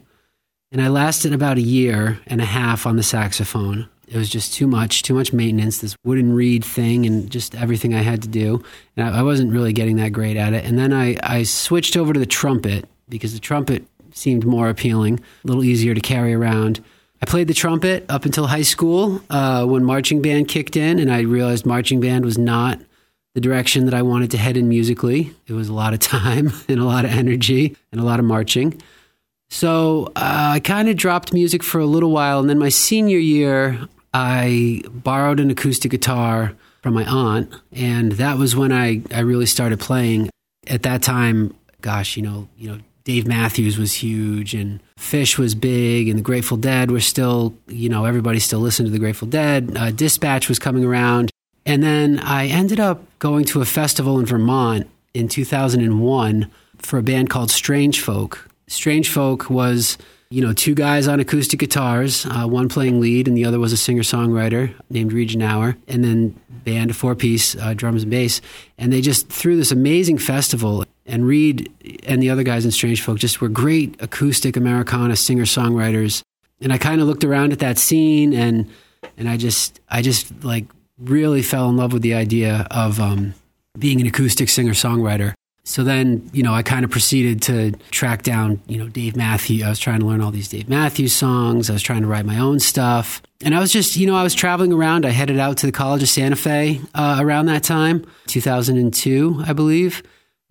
and 0.74 0.82
I 0.82 0.89
lasted 0.89 1.32
about 1.32 1.58
a 1.58 1.62
year 1.62 2.20
and 2.27 2.41
a 2.41 2.46
half 2.46 2.86
on 2.86 2.98
the 2.98 3.03
saxophone. 3.03 3.88
It 4.10 4.18
was 4.18 4.30
just 4.30 4.53
too 4.53 4.68
much, 4.68 5.03
too 5.03 5.13
much 5.13 5.32
maintenance, 5.32 5.77
this 5.77 5.96
wooden 6.03 6.34
reed 6.34 6.65
thing, 6.65 7.06
and 7.06 7.32
just 7.32 7.56
everything 7.56 7.94
I 7.94 8.01
had 8.01 8.22
to 8.24 8.27
do. 8.27 8.62
And 8.98 9.08
I, 9.08 9.20
I 9.20 9.24
wasn't 9.24 9.53
really 9.53 9.72
getting 9.72 9.96
that 9.96 10.12
great 10.12 10.36
at 10.36 10.53
it. 10.53 10.65
And 10.65 10.77
then 10.77 10.91
I, 10.91 11.15
I 11.24 11.44
switched 11.44 11.96
over 11.96 12.12
to 12.12 12.20
the 12.20 12.25
trumpet 12.25 12.89
because 13.08 13.34
the 13.34 13.39
trumpet 13.39 13.86
seemed 14.13 14.46
more 14.46 14.68
appealing, 14.68 15.22
a 15.46 15.48
little 15.48 15.63
easier 15.63 15.94
to 15.94 16.01
carry 16.01 16.34
around. 16.34 16.84
I 17.22 17.25
played 17.28 17.48
the 17.48 17.54
trumpet 17.54 18.06
up 18.10 18.25
until 18.25 18.48
high 18.48 18.63
school 18.63 19.22
uh, 19.30 19.66
when 19.66 19.84
marching 19.84 20.22
band 20.22 20.48
kicked 20.48 20.75
in, 20.75 21.00
and 21.00 21.12
I 21.12 21.22
realized 21.22 21.66
marching 21.66 22.00
band 22.00 22.25
was 22.25 22.38
not 22.38 22.80
the 23.36 23.42
direction 23.42 23.86
that 23.86 23.94
I 23.94 24.01
wanted 24.01 24.32
to 24.32 24.38
head 24.38 24.58
in 24.58 24.68
musically. 24.68 25.34
It 25.48 25.54
was 25.54 25.70
a 25.70 25.74
lot 25.74 25.94
of 25.94 26.00
time 26.00 26.51
and 26.68 26.80
a 26.80 26.86
lot 26.86 27.06
of 27.06 27.12
energy 27.12 27.75
and 27.92 28.01
a 28.01 28.04
lot 28.04 28.20
of 28.20 28.25
marching. 28.25 28.82
So 29.50 30.08
uh, 30.16 30.54
I 30.56 30.60
kind 30.62 30.90
of 30.90 30.96
dropped 30.96 31.34
music 31.34 31.63
for 31.63 31.80
a 31.80 31.86
little 31.86 32.12
while. 32.12 32.40
And 32.40 32.50
then 32.50 32.58
my 32.58 32.70
senior 32.70 33.18
year, 33.20 33.80
I 34.13 34.82
borrowed 34.90 35.40
an 35.40 35.51
acoustic 35.51 35.92
guitar 35.92 36.54
from 36.82 36.94
my 36.94 37.06
aunt. 37.06 37.54
And 37.72 38.13
that 38.13 38.38
was 38.38 38.56
when 38.56 38.72
I, 38.72 39.01
I 39.13 39.20
really 39.20 39.46
started 39.46 39.80
playing. 39.80 40.30
At 40.68 40.84
that 40.84 41.01
time, 41.01 41.56
gosh, 41.82 42.16
you 42.16 42.24
know, 42.24 42.48
you 42.58 42.70
know, 42.70 42.80
Dave 43.03 43.27
Matthews 43.27 43.77
was 43.77 43.93
huge 43.93 44.53
and 44.53 44.81
Phish 44.98 45.38
was 45.38 45.55
big 45.55 46.08
and 46.08 46.20
the 46.20 46.24
Grateful 46.24 46.58
Dead 46.58 46.91
were 46.91 47.00
still, 47.00 47.55
you 47.67 47.89
know, 47.89 48.05
everybody 48.05 48.39
still 48.39 48.60
listened 48.60 48.88
to 48.88 48.91
the 48.91 49.00
Grateful 49.00 49.27
Dead. 49.27 49.75
Uh, 49.75 49.91
Dispatch 49.91 50.48
was 50.48 50.60
coming 50.60 50.84
around. 50.84 51.31
And 51.65 51.84
then 51.84 52.20
I 52.20 52.48
ended 52.48 52.79
up 52.79 53.03
going 53.20 53.46
to 53.46 53.62
a 53.62 53.65
festival 53.65 54.20
in 54.20 54.25
Vermont 54.25 54.89
in 55.13 55.27
2001 55.27 56.50
for 56.77 56.98
a 56.98 57.03
band 57.03 57.29
called 57.29 57.51
Strange 57.51 58.00
Folk. 58.00 58.48
Strange 58.67 59.10
Folk 59.10 59.50
was, 59.50 59.98
you 60.29 60.41
know, 60.41 60.53
two 60.53 60.74
guys 60.74 61.08
on 61.08 61.20
acoustic 61.20 61.60
guitars, 61.60 62.25
uh, 62.25 62.46
one 62.48 62.70
playing 62.70 63.00
lead 63.00 63.27
and 63.27 63.36
the 63.36 63.46
other 63.46 63.60
was 63.60 63.74
a 63.74 63.77
singer 63.77 64.01
songwriter 64.01 64.74
named 64.89 65.12
Reid 65.13 65.29
Genauer, 65.29 65.75
and 65.88 66.03
then 66.03 66.39
band, 66.63 66.91
a 66.91 66.93
four 66.93 67.15
piece, 67.15 67.55
uh, 67.58 67.74
drums 67.74 68.03
and 68.03 68.12
bass. 68.12 68.41
And 68.77 68.93
they 68.93 69.01
just 69.01 69.27
threw 69.29 69.58
this 69.58 69.72
amazing 69.72 70.17
festival. 70.20 70.86
And 71.12 71.27
Reid 71.27 71.70
and 72.06 72.24
the 72.24 72.30
other 72.30 72.44
guys 72.44 72.63
in 72.63 72.72
Strange 72.72 73.01
Folk 73.01 73.20
just 73.20 73.41
were 73.41 73.50
great 73.50 74.01
acoustic 74.01 74.56
Americana 74.56 75.18
singer 75.18 75.44
songwriters. 75.44 76.24
And 76.62 76.72
I 76.72 76.77
kind 76.77 77.01
of 77.01 77.08
looked 77.08 77.25
around 77.25 77.51
at 77.51 77.60
that 77.60 77.77
scene 77.77 78.34
and 78.34 78.70
and 79.18 79.27
I 79.27 79.36
just 79.36 79.82
I 79.89 80.01
just 80.01 80.44
like 80.44 80.65
really 80.98 81.41
fell 81.41 81.70
in 81.70 81.75
love 81.75 81.91
with 81.91 82.01
the 82.01 82.13
idea 82.13 82.65
of 82.72 83.00
um, 83.01 83.34
being 83.77 84.00
an 84.00 84.08
acoustic 84.08 84.48
singer 84.48 84.72
songwriter. 84.72 85.34
So 85.63 85.84
then, 85.84 86.30
you 86.34 86.44
know, 86.44 86.53
I 86.53 86.63
kind 86.63 86.86
of 86.86 86.91
proceeded 86.91 87.41
to 87.44 87.72
track 87.91 88.24
down, 88.24 88.62
you 88.68 88.77
know, 88.77 88.88
Dave 88.88 89.15
Matthews. 89.15 89.63
I 89.63 89.70
was 89.70 89.80
trying 89.80 90.00
to 90.00 90.06
learn 90.06 90.22
all 90.22 90.32
these 90.32 90.48
Dave 90.48 90.70
Matthews 90.70 91.13
songs. 91.13 91.70
I 91.70 91.74
was 91.74 91.84
trying 91.84 92.01
to 92.01 92.08
write 92.08 92.25
my 92.25 92.39
own 92.39 92.60
stuff. 92.60 93.22
And 93.44 93.53
I 93.53 93.60
was 93.60 93.72
just, 93.72 93.96
you 93.96 94.08
know, 94.08 94.15
I 94.15 94.24
was 94.24 94.34
traveling 94.34 94.74
around. 94.74 95.06
I 95.06 95.10
headed 95.10 95.38
out 95.38 95.58
to 95.58 95.65
the 95.65 95.72
College 95.72 96.01
of 96.01 96.10
Santa 96.10 96.36
Fe 96.36 96.82
uh, 96.96 97.18
around 97.20 97.46
that 97.48 97.63
time, 97.63 98.06
2002, 98.27 99.44
I 99.46 99.53
believe. 99.53 100.01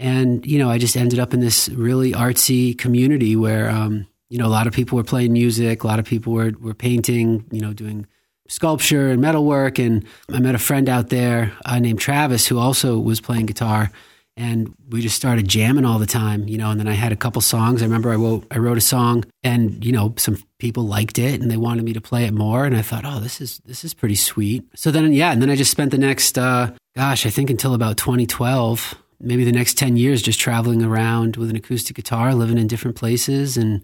And, 0.01 0.47
you 0.47 0.59
know, 0.59 0.71
I 0.71 0.79
just 0.79 0.97
ended 0.97 1.19
up 1.19 1.35
in 1.35 1.41
this 1.41 1.69
really 1.69 2.13
artsy 2.13 2.77
community 2.77 3.37
where, 3.37 3.69
um, 3.69 4.07
you 4.31 4.39
know, 4.39 4.47
a 4.47 4.49
lot 4.49 4.67
of 4.67 4.73
people 4.73 4.97
were 4.97 5.05
playing 5.05 5.35
music, 5.35 5.85
a 5.85 5.87
lot 5.87 5.99
of 5.99 6.07
people 6.07 6.33
were, 6.33 6.53
were 6.59 6.73
painting, 6.73 7.45
you 7.53 7.61
know, 7.61 7.75
doing 7.75 8.07
sculpture 8.49 9.11
and 9.11 9.21
metalwork. 9.21 9.79
And 9.79 10.07
I 10.33 10.41
met 10.41 10.55
a 10.55 10.59
friend 10.59 10.89
out 10.89 11.11
there 11.11 11.53
uh, 11.67 11.79
named 11.79 12.01
Travis 12.01 12.47
who 12.47 12.59
also 12.59 12.99
was 12.99 13.21
playing 13.21 13.45
guitar. 13.45 13.93
And 14.39 14.75
we 14.89 15.03
just 15.03 15.17
started 15.17 15.47
jamming 15.47 15.85
all 15.85 15.99
the 15.99 16.07
time, 16.07 16.49
you 16.49 16.57
know. 16.57 16.71
And 16.71 16.81
then 16.81 16.89
I 16.89 16.95
had 16.95 17.13
a 17.13 17.17
couple 17.17 17.43
songs. 17.43 17.83
I 17.83 17.85
remember 17.85 18.11
I 18.11 18.15
wrote 18.15 18.47
I 18.51 18.57
wrote 18.57 18.79
a 18.79 18.81
song, 18.81 19.25
and 19.43 19.85
you 19.85 19.93
know, 19.93 20.15
some 20.17 20.43
people 20.59 20.85
liked 20.85 21.19
it, 21.19 21.43
and 21.43 21.51
they 21.51 21.59
wanted 21.59 21.85
me 21.85 21.93
to 21.93 22.01
play 22.01 22.25
it 22.25 22.33
more. 22.33 22.65
And 22.65 22.75
I 22.75 22.81
thought, 22.81 23.05
oh, 23.05 23.21
this 23.21 23.43
is 23.43 23.59
this 23.67 23.85
is 23.85 23.93
pretty 23.93 24.15
sweet. 24.15 24.65
So 24.75 24.91
then, 24.93 25.13
yeah, 25.13 25.33
and 25.33 25.43
then 25.43 25.51
I 25.51 25.57
just 25.57 25.73
spent 25.73 25.91
the 25.91 25.99
next, 25.99 26.39
uh, 26.39 26.71
gosh, 26.97 27.27
I 27.27 27.31
think 27.31 27.51
until 27.51 27.75
about 27.75 27.99
2012, 27.99 28.95
maybe 29.21 29.45
the 29.45 29.53
next 29.53 29.77
10 29.79 29.97
years, 29.97 30.23
just 30.23 30.41
traveling 30.41 30.83
around 30.83 31.37
with 31.37 31.51
an 31.51 31.57
acoustic 31.57 31.97
guitar, 31.97 32.35
living 32.35 32.59
in 32.59 32.67
different 32.67 32.97
places, 32.97 33.57
and 33.57 33.83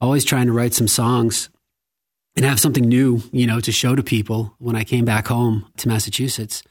always 0.00 0.24
trying 0.24 0.46
to 0.46 0.52
write 0.52 0.74
some 0.74 0.88
songs 0.88 1.48
and 2.36 2.44
have 2.44 2.60
something 2.60 2.84
new, 2.84 3.22
you 3.32 3.46
know, 3.46 3.60
to 3.60 3.72
show 3.72 3.94
to 3.94 4.02
people 4.02 4.54
when 4.58 4.76
I 4.76 4.84
came 4.84 5.04
back 5.04 5.26
home 5.26 5.66
to 5.78 5.88
Massachusetts. 5.88 6.62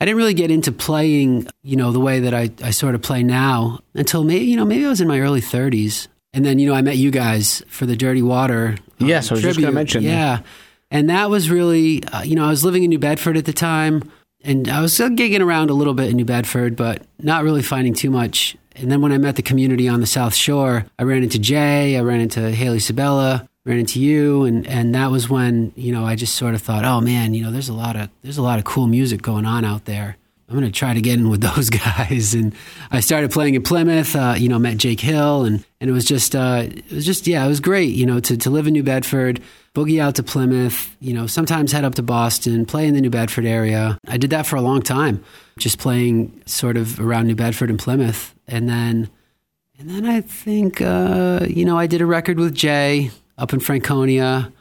I 0.00 0.04
didn't 0.06 0.18
really 0.18 0.34
get 0.34 0.50
into 0.50 0.72
playing, 0.72 1.46
you 1.62 1.76
know, 1.76 1.92
the 1.92 2.00
way 2.00 2.20
that 2.20 2.32
I, 2.32 2.50
I 2.62 2.70
sort 2.70 2.94
of 2.94 3.02
play 3.02 3.22
now 3.22 3.80
until 3.94 4.24
maybe, 4.24 4.46
you 4.46 4.56
know, 4.56 4.64
maybe 4.64 4.86
I 4.86 4.88
was 4.88 5.00
in 5.00 5.08
my 5.08 5.20
early 5.20 5.40
30s. 5.42 6.08
And 6.32 6.44
then, 6.44 6.58
you 6.60 6.68
know, 6.68 6.74
I 6.74 6.80
met 6.80 6.96
you 6.96 7.10
guys 7.10 7.60
for 7.66 7.86
the 7.86 7.96
Dirty 7.96 8.22
Water. 8.22 8.76
um, 9.00 9.06
Yes, 9.08 9.30
I 9.30 9.34
was 9.34 9.42
just 9.42 9.56
gonna 9.58 9.66
tribute. 9.66 9.74
mention 9.74 10.04
that. 10.04 10.08
Yeah. 10.10 10.38
And 10.92 11.10
that 11.10 11.28
was 11.28 11.50
really, 11.50 12.04
uh, 12.04 12.22
you 12.22 12.36
know, 12.36 12.44
I 12.46 12.48
was 12.50 12.64
living 12.64 12.84
in 12.84 12.90
New 12.90 12.98
Bedford 13.00 13.36
at 13.36 13.44
the 13.46 13.52
time 13.52 14.10
and 14.42 14.68
I 14.68 14.80
was 14.80 14.92
still 14.92 15.10
gigging 15.10 15.40
around 15.40 15.70
a 15.70 15.74
little 15.74 15.94
bit 15.94 16.10
in 16.10 16.16
New 16.16 16.24
Bedford, 16.24 16.76
but 16.76 17.02
not 17.18 17.44
really 17.44 17.62
finding 17.62 17.94
too 17.94 18.10
much. 18.10 18.56
And 18.76 18.90
then 18.90 19.00
when 19.00 19.12
I 19.12 19.18
met 19.18 19.36
the 19.36 19.42
community 19.42 19.88
on 19.88 20.00
the 20.00 20.06
South 20.06 20.34
Shore, 20.34 20.86
I 20.98 21.02
ran 21.02 21.22
into 21.22 21.38
Jay, 21.38 21.96
I 21.96 22.00
ran 22.00 22.20
into 22.20 22.50
Hayley 22.50 22.78
Sabella, 22.78 23.46
ran 23.64 23.78
into 23.78 24.00
you, 24.00 24.44
and 24.44 24.66
and 24.66 24.94
that 24.94 25.10
was 25.10 25.28
when 25.28 25.72
you 25.76 25.92
know 25.92 26.04
I 26.04 26.14
just 26.16 26.36
sort 26.36 26.54
of 26.54 26.62
thought, 26.62 26.84
oh 26.84 27.00
man, 27.00 27.34
you 27.34 27.42
know, 27.42 27.50
there's 27.50 27.68
a 27.68 27.74
lot 27.74 27.96
of 27.96 28.08
there's 28.22 28.38
a 28.38 28.42
lot 28.42 28.58
of 28.58 28.64
cool 28.64 28.86
music 28.86 29.22
going 29.22 29.44
on 29.44 29.64
out 29.64 29.84
there. 29.84 30.16
I'm 30.48 30.56
going 30.58 30.66
to 30.66 30.76
try 30.76 30.94
to 30.94 31.00
get 31.00 31.18
in 31.18 31.28
with 31.28 31.40
those 31.54 31.70
guys, 31.70 32.34
and 32.34 32.54
I 32.90 33.00
started 33.00 33.30
playing 33.30 33.54
in 33.54 33.62
Plymouth. 33.62 34.16
Uh, 34.16 34.34
you 34.36 34.48
know, 34.48 34.58
met 34.58 34.78
Jake 34.78 35.00
Hill, 35.00 35.44
and 35.44 35.64
and 35.80 35.90
it 35.90 35.92
was 35.92 36.04
just 36.04 36.34
uh, 36.34 36.64
it 36.66 36.90
was 36.90 37.04
just 37.04 37.26
yeah, 37.26 37.44
it 37.44 37.48
was 37.48 37.60
great. 37.60 37.94
You 37.94 38.06
know, 38.06 38.20
to 38.20 38.36
to 38.36 38.50
live 38.50 38.66
in 38.66 38.72
New 38.72 38.82
Bedford, 38.82 39.40
boogie 39.74 40.00
out 40.00 40.14
to 40.16 40.22
Plymouth. 40.22 40.96
You 41.00 41.14
know, 41.14 41.26
sometimes 41.26 41.72
head 41.72 41.84
up 41.84 41.94
to 41.96 42.02
Boston, 42.02 42.66
play 42.66 42.86
in 42.86 42.94
the 42.94 43.00
New 43.00 43.10
Bedford 43.10 43.44
area. 43.44 43.98
I 44.06 44.16
did 44.16 44.30
that 44.30 44.46
for 44.46 44.56
a 44.56 44.60
long 44.60 44.82
time, 44.82 45.24
just 45.58 45.78
playing 45.78 46.42
sort 46.46 46.76
of 46.76 47.00
around 47.00 47.26
New 47.26 47.34
Bedford 47.34 47.70
and 47.70 47.78
Plymouth, 47.78 48.34
and 48.46 48.68
then 48.68 49.10
and 49.78 49.88
then 49.88 50.04
I 50.04 50.20
think 50.20 50.80
uh, 50.80 51.46
you 51.48 51.64
know 51.64 51.78
I 51.78 51.86
did 51.86 52.00
a 52.00 52.06
record 52.06 52.38
with 52.38 52.54
Jay 52.54 53.10
up 53.38 53.52
in 53.52 53.60
Franconia. 53.60 54.52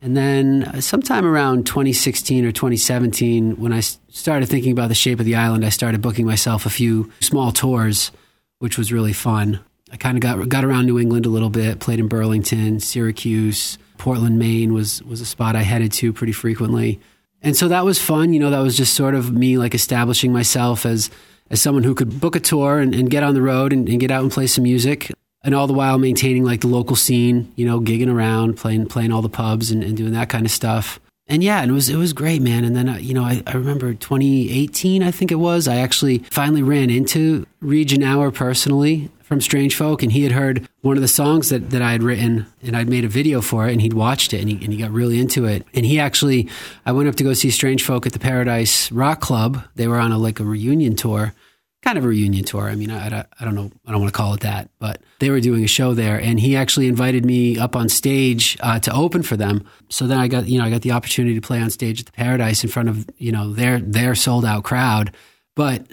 And 0.00 0.16
then 0.16 0.80
sometime 0.80 1.26
around 1.26 1.66
2016 1.66 2.44
or 2.44 2.52
2017, 2.52 3.56
when 3.56 3.72
I 3.72 3.80
started 3.80 4.48
thinking 4.48 4.70
about 4.70 4.90
the 4.90 4.94
shape 4.94 5.18
of 5.18 5.26
the 5.26 5.34
island, 5.34 5.64
I 5.64 5.70
started 5.70 6.00
booking 6.00 6.24
myself 6.24 6.66
a 6.66 6.70
few 6.70 7.10
small 7.18 7.50
tours, 7.50 8.12
which 8.60 8.78
was 8.78 8.92
really 8.92 9.12
fun. 9.12 9.58
I 9.90 9.96
kind 9.96 10.16
of 10.16 10.20
got 10.20 10.48
got 10.48 10.64
around 10.64 10.86
New 10.86 11.00
England 11.00 11.26
a 11.26 11.30
little 11.30 11.50
bit, 11.50 11.80
played 11.80 11.98
in 11.98 12.06
Burlington, 12.06 12.78
Syracuse, 12.78 13.76
Portland, 13.98 14.38
Maine 14.38 14.72
was 14.72 15.02
was 15.02 15.20
a 15.20 15.26
spot 15.26 15.56
I 15.56 15.62
headed 15.62 15.92
to 15.92 16.12
pretty 16.12 16.32
frequently. 16.32 17.00
And 17.42 17.56
so 17.56 17.68
that 17.68 17.84
was 17.84 18.00
fun. 18.00 18.32
You 18.32 18.40
know, 18.40 18.50
that 18.50 18.60
was 18.60 18.76
just 18.76 18.94
sort 18.94 19.14
of 19.14 19.32
me 19.32 19.58
like 19.58 19.74
establishing 19.74 20.32
myself 20.32 20.86
as 20.86 21.10
as 21.50 21.60
someone 21.60 21.84
who 21.84 21.94
could 21.94 22.20
book 22.20 22.36
a 22.36 22.40
tour 22.40 22.78
and, 22.78 22.94
and 22.94 23.10
get 23.10 23.22
on 23.22 23.34
the 23.34 23.42
road 23.42 23.72
and, 23.72 23.88
and 23.88 24.00
get 24.00 24.10
out 24.10 24.22
and 24.22 24.30
play 24.30 24.46
some 24.46 24.64
music 24.64 25.10
and 25.42 25.54
all 25.54 25.66
the 25.66 25.72
while 25.72 25.98
maintaining 25.98 26.44
like 26.44 26.60
the 26.60 26.66
local 26.66 26.96
scene, 26.96 27.50
you 27.56 27.64
know, 27.64 27.80
gigging 27.80 28.12
around, 28.12 28.56
playing 28.56 28.86
playing 28.86 29.12
all 29.12 29.22
the 29.22 29.28
pubs 29.28 29.70
and, 29.70 29.82
and 29.82 29.96
doing 29.96 30.12
that 30.12 30.28
kind 30.28 30.44
of 30.44 30.50
stuff. 30.50 31.00
And 31.26 31.44
yeah, 31.44 31.62
it 31.62 31.70
was 31.70 31.88
it 31.88 31.96
was 31.96 32.12
great, 32.12 32.42
man. 32.42 32.64
And 32.64 32.74
then 32.74 32.88
uh, 32.88 32.96
you 32.96 33.14
know, 33.14 33.24
I, 33.24 33.42
I 33.46 33.52
remember 33.52 33.94
2018, 33.94 35.02
I 35.02 35.10
think 35.10 35.30
it 35.30 35.36
was. 35.36 35.68
I 35.68 35.76
actually 35.76 36.18
finally 36.30 36.62
ran 36.62 36.90
into 36.90 37.46
Reid 37.60 37.88
Genauer 37.88 38.32
personally 38.32 39.10
from 39.28 39.42
Strange 39.42 39.76
Folk, 39.76 40.02
and 40.02 40.10
he 40.10 40.22
had 40.22 40.32
heard 40.32 40.66
one 40.80 40.96
of 40.96 41.02
the 41.02 41.06
songs 41.06 41.50
that, 41.50 41.68
that 41.68 41.82
I 41.82 41.92
had 41.92 42.02
written, 42.02 42.46
and 42.62 42.74
I'd 42.74 42.88
made 42.88 43.04
a 43.04 43.08
video 43.08 43.42
for 43.42 43.68
it, 43.68 43.72
and 43.72 43.82
he'd 43.82 43.92
watched 43.92 44.32
it, 44.32 44.40
and 44.40 44.48
he, 44.48 44.54
and 44.64 44.72
he 44.72 44.78
got 44.78 44.90
really 44.90 45.20
into 45.20 45.44
it. 45.44 45.66
And 45.74 45.84
he 45.84 46.00
actually, 46.00 46.48
I 46.86 46.92
went 46.92 47.10
up 47.10 47.16
to 47.16 47.24
go 47.24 47.34
see 47.34 47.50
Strange 47.50 47.84
Folk 47.84 48.06
at 48.06 48.14
the 48.14 48.18
Paradise 48.18 48.90
Rock 48.90 49.20
Club. 49.20 49.62
They 49.74 49.86
were 49.86 49.98
on 49.98 50.12
a 50.12 50.18
like 50.18 50.40
a 50.40 50.44
reunion 50.44 50.96
tour, 50.96 51.34
kind 51.82 51.98
of 51.98 52.06
a 52.06 52.08
reunion 52.08 52.42
tour. 52.42 52.70
I 52.70 52.74
mean, 52.74 52.90
I, 52.90 53.06
I, 53.06 53.26
I 53.38 53.44
don't 53.44 53.54
know, 53.54 53.70
I 53.86 53.92
don't 53.92 54.00
want 54.00 54.10
to 54.10 54.16
call 54.16 54.32
it 54.32 54.40
that, 54.40 54.70
but 54.78 55.02
they 55.18 55.28
were 55.28 55.40
doing 55.40 55.62
a 55.62 55.68
show 55.68 55.92
there, 55.92 56.18
and 56.18 56.40
he 56.40 56.56
actually 56.56 56.88
invited 56.88 57.26
me 57.26 57.58
up 57.58 57.76
on 57.76 57.90
stage 57.90 58.56
uh, 58.60 58.78
to 58.80 58.94
open 58.94 59.22
for 59.22 59.36
them. 59.36 59.68
So 59.90 60.06
then 60.06 60.16
I 60.16 60.28
got, 60.28 60.48
you 60.48 60.58
know, 60.58 60.64
I 60.64 60.70
got 60.70 60.80
the 60.80 60.92
opportunity 60.92 61.34
to 61.34 61.46
play 61.46 61.60
on 61.60 61.68
stage 61.68 62.00
at 62.00 62.06
the 62.06 62.12
Paradise 62.12 62.64
in 62.64 62.70
front 62.70 62.88
of, 62.88 63.06
you 63.18 63.32
know, 63.32 63.52
their 63.52 63.78
their 63.78 64.14
sold 64.14 64.46
out 64.46 64.64
crowd. 64.64 65.12
But 65.54 65.86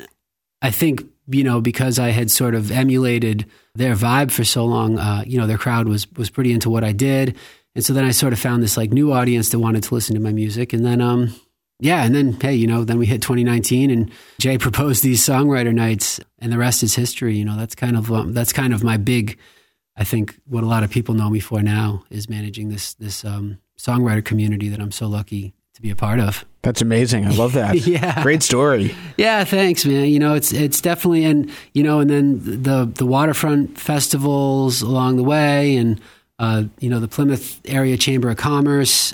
I 0.61 0.71
think 0.71 1.03
you 1.27 1.43
know 1.43 1.61
because 1.61 1.99
I 1.99 2.09
had 2.09 2.29
sort 2.31 2.55
of 2.55 2.71
emulated 2.71 3.45
their 3.73 3.95
vibe 3.95 4.31
for 4.31 4.43
so 4.43 4.65
long, 4.65 4.97
uh, 4.99 5.23
you 5.25 5.37
know, 5.37 5.47
their 5.47 5.57
crowd 5.57 5.87
was 5.87 6.11
was 6.13 6.29
pretty 6.29 6.51
into 6.51 6.69
what 6.69 6.83
I 6.83 6.91
did, 6.91 7.35
and 7.75 7.83
so 7.83 7.93
then 7.93 8.05
I 8.05 8.11
sort 8.11 8.33
of 8.33 8.39
found 8.39 8.63
this 8.63 8.77
like 8.77 8.91
new 8.91 9.11
audience 9.11 9.49
that 9.49 9.59
wanted 9.59 9.83
to 9.83 9.93
listen 9.93 10.15
to 10.15 10.21
my 10.21 10.31
music, 10.31 10.73
and 10.73 10.85
then 10.85 11.01
um, 11.01 11.35
yeah, 11.79 12.03
and 12.03 12.15
then 12.15 12.33
hey, 12.33 12.55
you 12.55 12.67
know, 12.67 12.83
then 12.83 12.97
we 12.97 13.05
hit 13.05 13.21
2019, 13.21 13.91
and 13.91 14.11
Jay 14.39 14.57
proposed 14.59 15.03
these 15.03 15.21
songwriter 15.21 15.73
nights, 15.73 16.19
and 16.39 16.51
the 16.51 16.57
rest 16.57 16.83
is 16.83 16.95
history. 16.95 17.35
You 17.37 17.45
know, 17.45 17.57
that's 17.57 17.75
kind 17.75 17.97
of 17.97 18.11
um, 18.11 18.33
that's 18.33 18.53
kind 18.53 18.73
of 18.73 18.83
my 18.83 18.97
big 18.97 19.37
I 19.97 20.03
think 20.03 20.39
what 20.45 20.63
a 20.63 20.67
lot 20.67 20.83
of 20.83 20.91
people 20.91 21.15
know 21.15 21.29
me 21.29 21.39
for 21.39 21.61
now 21.61 22.03
is 22.09 22.29
managing 22.29 22.69
this 22.69 22.93
this 22.95 23.23
um, 23.23 23.59
songwriter 23.77 24.23
community 24.23 24.69
that 24.69 24.79
I'm 24.79 24.91
so 24.91 25.07
lucky 25.07 25.53
to 25.75 25.81
be 25.81 25.91
a 25.91 25.95
part 25.95 26.19
of. 26.19 26.45
That's 26.61 26.81
amazing. 26.81 27.25
I 27.25 27.31
love 27.31 27.53
that. 27.53 27.75
yeah. 27.87 28.23
Great 28.23 28.41
story. 28.41 28.95
Yeah, 29.17 29.43
thanks, 29.43 29.85
man. 29.85 30.05
You 30.05 30.19
know, 30.19 30.33
it's 30.33 30.51
it's 30.51 30.81
definitely 30.81 31.25
and 31.25 31.51
you 31.73 31.83
know, 31.83 31.99
and 31.99 32.09
then 32.09 32.63
the 32.63 32.85
the 32.85 33.05
waterfront 33.05 33.77
festivals 33.77 34.81
along 34.81 35.17
the 35.17 35.23
way 35.23 35.75
and 35.75 36.01
uh, 36.39 36.63
you 36.79 36.89
know, 36.89 36.99
the 36.99 37.07
Plymouth 37.07 37.61
Area 37.65 37.97
Chamber 37.97 38.29
of 38.29 38.37
Commerce. 38.37 39.13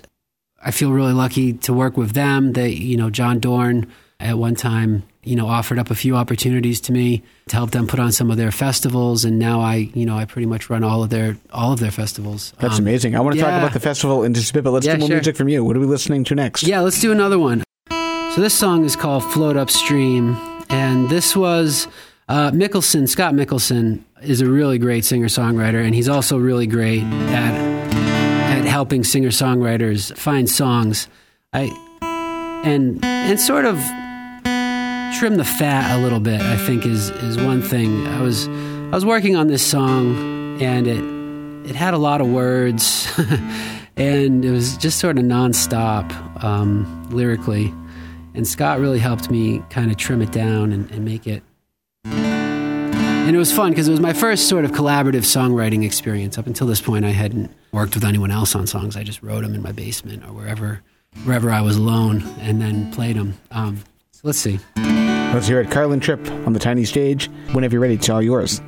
I 0.64 0.72
feel 0.72 0.92
really 0.92 1.14
lucky 1.14 1.54
to 1.54 1.74
work 1.74 1.98
with 1.98 2.12
them. 2.12 2.54
They, 2.54 2.70
you 2.70 2.98
know, 2.98 3.10
John 3.10 3.40
Dorn 3.40 3.92
at 4.22 4.38
one 4.38 4.56
time, 4.56 5.04
you 5.24 5.36
know, 5.36 5.48
offered 5.48 5.80
up 5.80 5.90
a 5.90 5.96
few 5.96 6.16
opportunities 6.16 6.80
to 6.82 6.92
me 6.92 7.24
to 7.48 7.56
help 7.56 7.72
them 7.72 7.88
put 7.88 8.00
on 8.00 8.12
some 8.12 8.32
of 8.32 8.38
their 8.38 8.52
festivals, 8.52 9.26
and 9.26 9.40
now 9.40 9.62
I, 9.62 9.90
you 9.94 10.06
know, 10.06 10.18
I 10.18 10.26
pretty 10.26 10.46
much 10.46 10.70
run 10.70 10.84
all 10.84 11.04
of 11.04 11.10
their 11.10 11.38
all 11.52 11.74
of 11.74 11.80
their 11.80 11.92
festivals. 11.92 12.54
That's 12.60 12.78
um, 12.78 12.86
amazing. 12.86 13.16
I 13.16 13.20
want 13.20 13.34
to 13.34 13.40
yeah. 13.40 13.50
talk 13.50 13.60
about 13.60 13.74
the 13.74 13.80
festival 13.80 14.24
in 14.24 14.34
just 14.34 14.52
a 14.52 14.54
bit, 14.54 14.64
but 14.64 14.72
let's 14.72 14.86
yeah, 14.86 14.94
do 14.94 15.00
more 15.00 15.08
sure. 15.08 15.18
music 15.18 15.36
from 15.36 15.50
you. 15.50 15.64
What 15.64 15.76
are 15.76 15.80
we 15.80 15.86
listening 15.86 16.24
to 16.26 16.36
next? 16.36 16.64
Yeah, 16.64 16.82
let's 16.82 17.00
do 17.00 17.12
another 17.12 17.40
one. 17.40 17.64
So 17.90 18.36
this 18.38 18.54
song 18.54 18.86
is 18.86 18.96
called 18.96 19.24
"Float 19.24 19.58
Upstream," 19.58 20.38
and 20.70 21.10
this 21.10 21.36
was 21.36 21.88
uh, 22.30 22.52
Mickelson. 22.52 23.10
Scott 23.10 23.34
Mickelson 23.34 24.04
is 24.22 24.42
a 24.42 24.48
really 24.48 24.78
great 24.78 25.04
singer 25.04 25.28
songwriter, 25.28 25.84
and 25.84 25.94
he's 25.94 26.10
also 26.10 26.38
really 26.38 26.68
great 26.68 27.04
at 27.04 27.54
at 28.58 28.66
helping 28.66 29.04
singer 29.04 29.30
songwriters 29.30 30.16
find 30.18 30.50
songs. 30.50 31.08
I 31.54 31.70
and 32.64 33.04
and 33.04 33.40
sort 33.40 33.66
of 33.66 33.78
trim 35.18 35.36
the 35.36 35.46
fat 35.46 35.96
a 35.96 36.02
little 36.02 36.20
bit. 36.20 36.42
I 36.42 36.58
think 36.58 36.86
is 36.86 37.10
is 37.10 37.38
one 37.38 37.62
thing. 37.62 38.08
I 38.08 38.22
was 38.22 38.48
I 38.48 38.96
was 38.96 39.06
working 39.06 39.36
on 39.36 39.48
this 39.48 39.66
song, 39.66 40.62
and 40.62 40.88
it 40.88 41.70
it 41.70 41.76
had 41.76 41.94
a 41.94 41.98
lot 41.98 42.22
of 42.22 42.28
words, 42.28 43.08
and 43.98 44.44
it 44.44 44.52
was 44.52 44.78
just 44.78 45.00
sort 45.00 45.18
of 45.18 45.24
nonstop 45.24 46.44
um, 46.44 47.08
lyrically. 47.10 47.74
And 48.34 48.48
Scott 48.48 48.80
really 48.80 49.00
helped 49.00 49.30
me 49.30 49.62
kind 49.70 49.92
of 49.92 49.98
trim 49.98 50.22
it 50.22 50.32
down 50.32 50.72
and, 50.72 50.90
and 50.92 51.04
make 51.04 51.28
it. 51.28 51.44
And 52.06 53.36
it 53.36 53.40
was 53.40 53.52
fun 53.52 53.72
because 53.72 53.88
it 53.88 53.92
was 53.92 54.00
my 54.00 54.14
first 54.14 54.50
sort 54.50 54.66
of 54.66 54.72
collaborative 54.72 55.24
songwriting 55.24 55.86
experience. 55.86 56.38
Up 56.38 56.48
until 56.48 56.66
this 56.66 56.82
point, 56.82 57.06
I 57.06 57.12
hadn't 57.12 57.52
worked 57.72 57.94
with 57.94 58.04
anyone 58.04 58.32
else 58.32 58.56
on 58.56 58.68
songs. 58.68 58.96
I 58.96 59.04
just 59.04 59.22
wrote 59.22 59.42
them 59.42 59.54
in 59.54 59.62
my 59.62 59.72
basement 59.72 60.24
or 60.26 60.34
wherever 60.34 60.82
wherever 61.24 61.52
I 61.52 61.62
was 61.62 61.76
alone, 61.76 62.24
and 62.40 62.62
then 62.62 62.92
played 62.92 63.18
them. 63.18 63.38
Um, 63.52 63.84
so 64.12 64.22
let's 64.24 64.40
see. 64.40 64.60
Let's 65.34 65.48
hear 65.48 65.62
it. 65.62 65.72
Carlin 65.72 66.02
Tripp 66.02 66.30
on 66.46 66.52
the 66.52 66.60
tiny 66.60 66.84
stage. 66.84 67.28
Whenever 67.54 67.76
you're 67.76 67.82
ready, 67.82 67.94
it's 67.94 68.10
all 68.10 68.22
yours. 68.22 68.60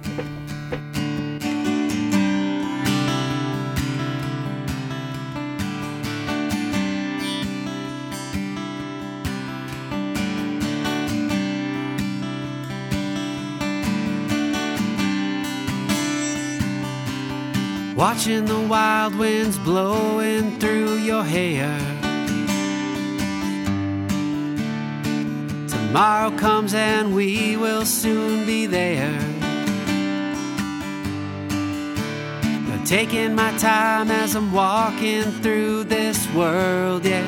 Watching 17.97 18.45
the 18.45 18.65
wild 18.69 19.15
winds 19.15 19.59
blowing 19.59 20.59
through 20.59 20.95
your 20.95 21.23
hair 21.25 21.92
Tomorrow 25.93 26.31
comes 26.37 26.73
and 26.73 27.13
we 27.13 27.55
will 27.55 27.85
soon 27.85 28.47
be 28.47 28.65
there. 28.65 29.15
But 32.67 32.83
taking 32.83 33.35
my 33.35 33.55
time 33.59 34.09
as 34.09 34.33
I'm 34.35 34.51
walking 34.51 35.21
through 35.43 35.83
this 35.83 36.27
world, 36.33 37.05
yeah. 37.05 37.21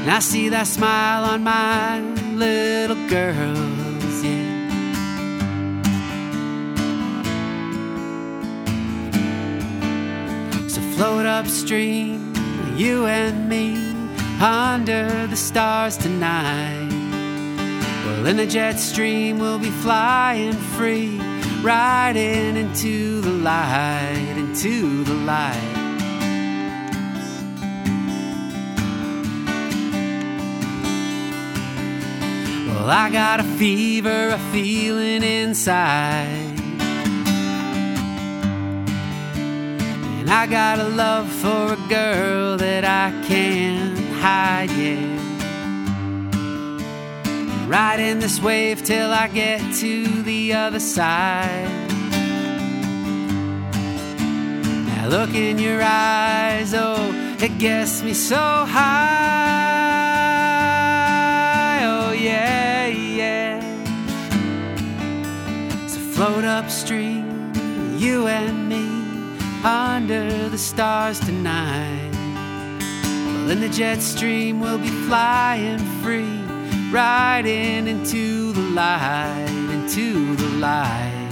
And 0.00 0.10
I 0.10 0.20
see 0.20 0.48
that 0.48 0.66
smile 0.66 1.24
on 1.24 1.42
my 1.44 2.00
little 2.00 2.96
girls, 3.10 4.24
yeah. 4.24 4.68
So 10.66 10.80
float 10.96 11.26
upstream, 11.26 12.32
you 12.74 13.04
and 13.04 13.50
me 13.50 13.81
under 14.42 15.28
the 15.28 15.36
stars 15.36 15.96
tonight. 15.96 16.88
Well, 18.04 18.26
in 18.26 18.38
the 18.38 18.46
jet 18.46 18.72
stream, 18.72 19.38
we'll 19.38 19.60
be 19.60 19.70
flying 19.70 20.52
free, 20.52 21.20
riding 21.62 22.56
into 22.56 23.20
the 23.20 23.30
light, 23.30 24.34
into 24.36 25.04
the 25.04 25.14
light. 25.14 25.78
Well, 32.66 32.90
I 32.90 33.10
got 33.12 33.38
a 33.38 33.44
fever, 33.44 34.30
a 34.30 34.38
feeling 34.50 35.22
inside. 35.22 36.58
And 40.18 40.28
I 40.28 40.46
got 40.48 40.80
a 40.80 40.88
love 40.88 41.30
for 41.30 41.74
a 41.74 41.88
girl 41.88 42.56
that 42.56 42.84
I 42.84 43.12
can't 43.28 44.01
hide. 44.22 44.70
Riding 47.68 48.20
this 48.20 48.40
wave 48.40 48.84
till 48.84 49.10
I 49.10 49.26
get 49.26 49.60
to 49.76 50.22
the 50.22 50.52
other 50.52 50.78
side. 50.78 51.68
Now 54.86 55.08
look 55.08 55.34
in 55.34 55.58
your 55.58 55.82
eyes, 55.82 56.72
oh, 56.72 57.12
it 57.40 57.58
gets 57.58 58.02
me 58.02 58.14
so 58.14 58.36
high, 58.36 59.00
oh 61.82 62.12
yeah, 62.12 62.86
yeah. 62.86 63.60
So 65.88 65.98
float 66.14 66.44
upstream, 66.44 67.52
you 67.98 68.28
and 68.28 68.68
me, 68.68 68.86
under 69.64 70.48
the 70.48 70.58
stars 70.58 71.18
tonight. 71.18 72.11
In 73.50 73.60
the 73.60 73.68
jet 73.68 74.00
stream, 74.00 74.60
we'll 74.60 74.78
be 74.78 74.88
flying 74.88 75.78
free, 76.02 76.40
riding 76.90 77.86
into 77.86 78.52
the 78.52 78.60
light, 78.60 79.46
into 79.70 80.36
the 80.36 80.48
light. 80.58 81.28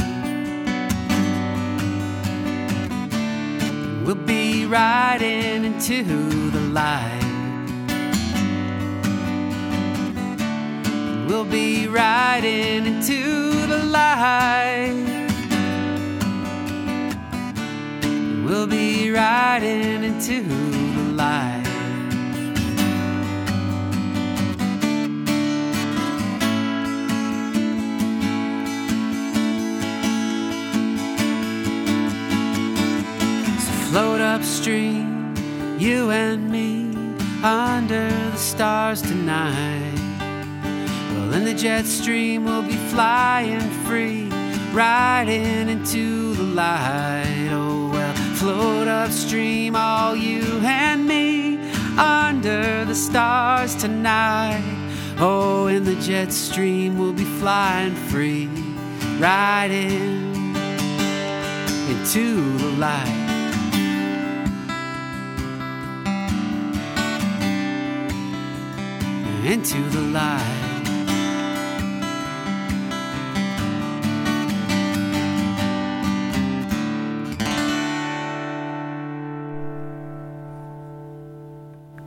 We'll 4.04 4.16
be 4.16 4.66
riding 4.66 5.64
into 5.64 6.50
the 6.50 6.60
light. 6.60 7.20
We'll 11.26 11.44
be 11.44 11.86
riding 11.86 12.86
into 12.86 13.66
the 13.66 13.84
light. 13.84 15.28
We'll 18.44 18.66
be 18.66 19.10
riding 19.12 20.02
into 20.04 20.42
the 20.42 21.12
light. 21.12 21.59
Float 33.90 34.20
upstream, 34.20 35.34
you 35.76 36.12
and 36.12 36.48
me, 36.48 36.94
under 37.42 38.08
the 38.08 38.36
stars 38.36 39.02
tonight. 39.02 39.98
Well, 41.10 41.32
in 41.32 41.44
the 41.44 41.54
jet 41.54 41.86
stream, 41.86 42.44
we'll 42.44 42.62
be 42.62 42.76
flying 42.92 43.68
free, 43.84 44.28
riding 44.72 45.68
into 45.68 46.34
the 46.34 46.44
light. 46.44 47.48
Oh, 47.50 47.90
well, 47.90 48.14
float 48.36 48.86
upstream, 48.86 49.74
all 49.74 50.14
you 50.14 50.44
and 50.62 51.04
me, 51.04 51.58
under 51.98 52.84
the 52.84 52.94
stars 52.94 53.74
tonight. 53.74 54.62
Oh, 55.18 55.66
in 55.66 55.82
the 55.82 55.96
jet 55.96 56.32
stream, 56.32 56.96
we'll 56.96 57.12
be 57.12 57.24
flying 57.24 57.96
free, 57.96 58.46
riding 59.18 60.54
into 61.88 62.56
the 62.58 62.70
light. 62.78 63.19
Into 69.50 69.82
the 69.90 70.00
light. 70.00 70.66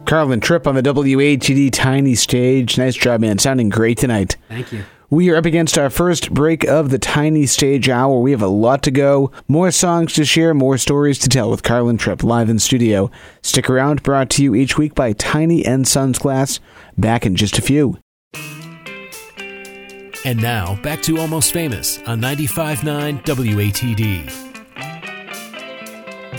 Carlin 0.06 0.40
Tripp 0.40 0.68
on 0.68 0.76
the 0.76 0.82
WATD 0.82 1.72
tiny 1.74 2.16
stage. 2.16 2.78
Nice 2.78 2.96
job, 2.96 3.20
man. 3.20 3.40
Sounding 3.40 3.68
great 3.68 3.98
tonight. 3.98 4.38
Thank 4.48 4.72
you. 4.72 4.84
We 5.14 5.30
are 5.30 5.36
up 5.36 5.46
against 5.46 5.78
our 5.78 5.92
first 5.92 6.34
break 6.34 6.64
of 6.64 6.90
the 6.90 6.98
Tiny 6.98 7.46
Stage 7.46 7.88
Hour. 7.88 8.20
We 8.20 8.32
have 8.32 8.42
a 8.42 8.48
lot 8.48 8.82
to 8.82 8.90
go, 8.90 9.32
more 9.48 9.70
songs 9.70 10.14
to 10.14 10.26
share, 10.26 10.56
more 10.56 10.80
stories 10.80 11.20
to 11.20 11.30
tell 11.30 11.52
with 11.52 11.62
Carlin 11.62 12.00
Tripp 12.00 12.24
live 12.24 12.50
in 12.50 12.58
studio. 12.58 13.12
Stick 13.44 13.70
around, 13.70 14.02
brought 14.02 14.32
to 14.32 14.42
you 14.42 14.56
each 14.56 14.76
week 14.76 14.96
by 14.96 15.14
Tiny 15.14 15.64
and 15.64 15.88
Sons 15.88 16.18
Glass. 16.18 16.60
Back 16.98 17.28
in 17.28 17.36
just 17.36 17.60
a 17.60 17.62
few. 17.62 18.00
And 20.26 20.42
now, 20.42 20.82
back 20.82 21.04
to 21.04 21.20
Almost 21.20 21.54
Famous 21.54 22.00
on 22.08 22.20
95.9 22.20 23.24
WATD. 23.24 24.34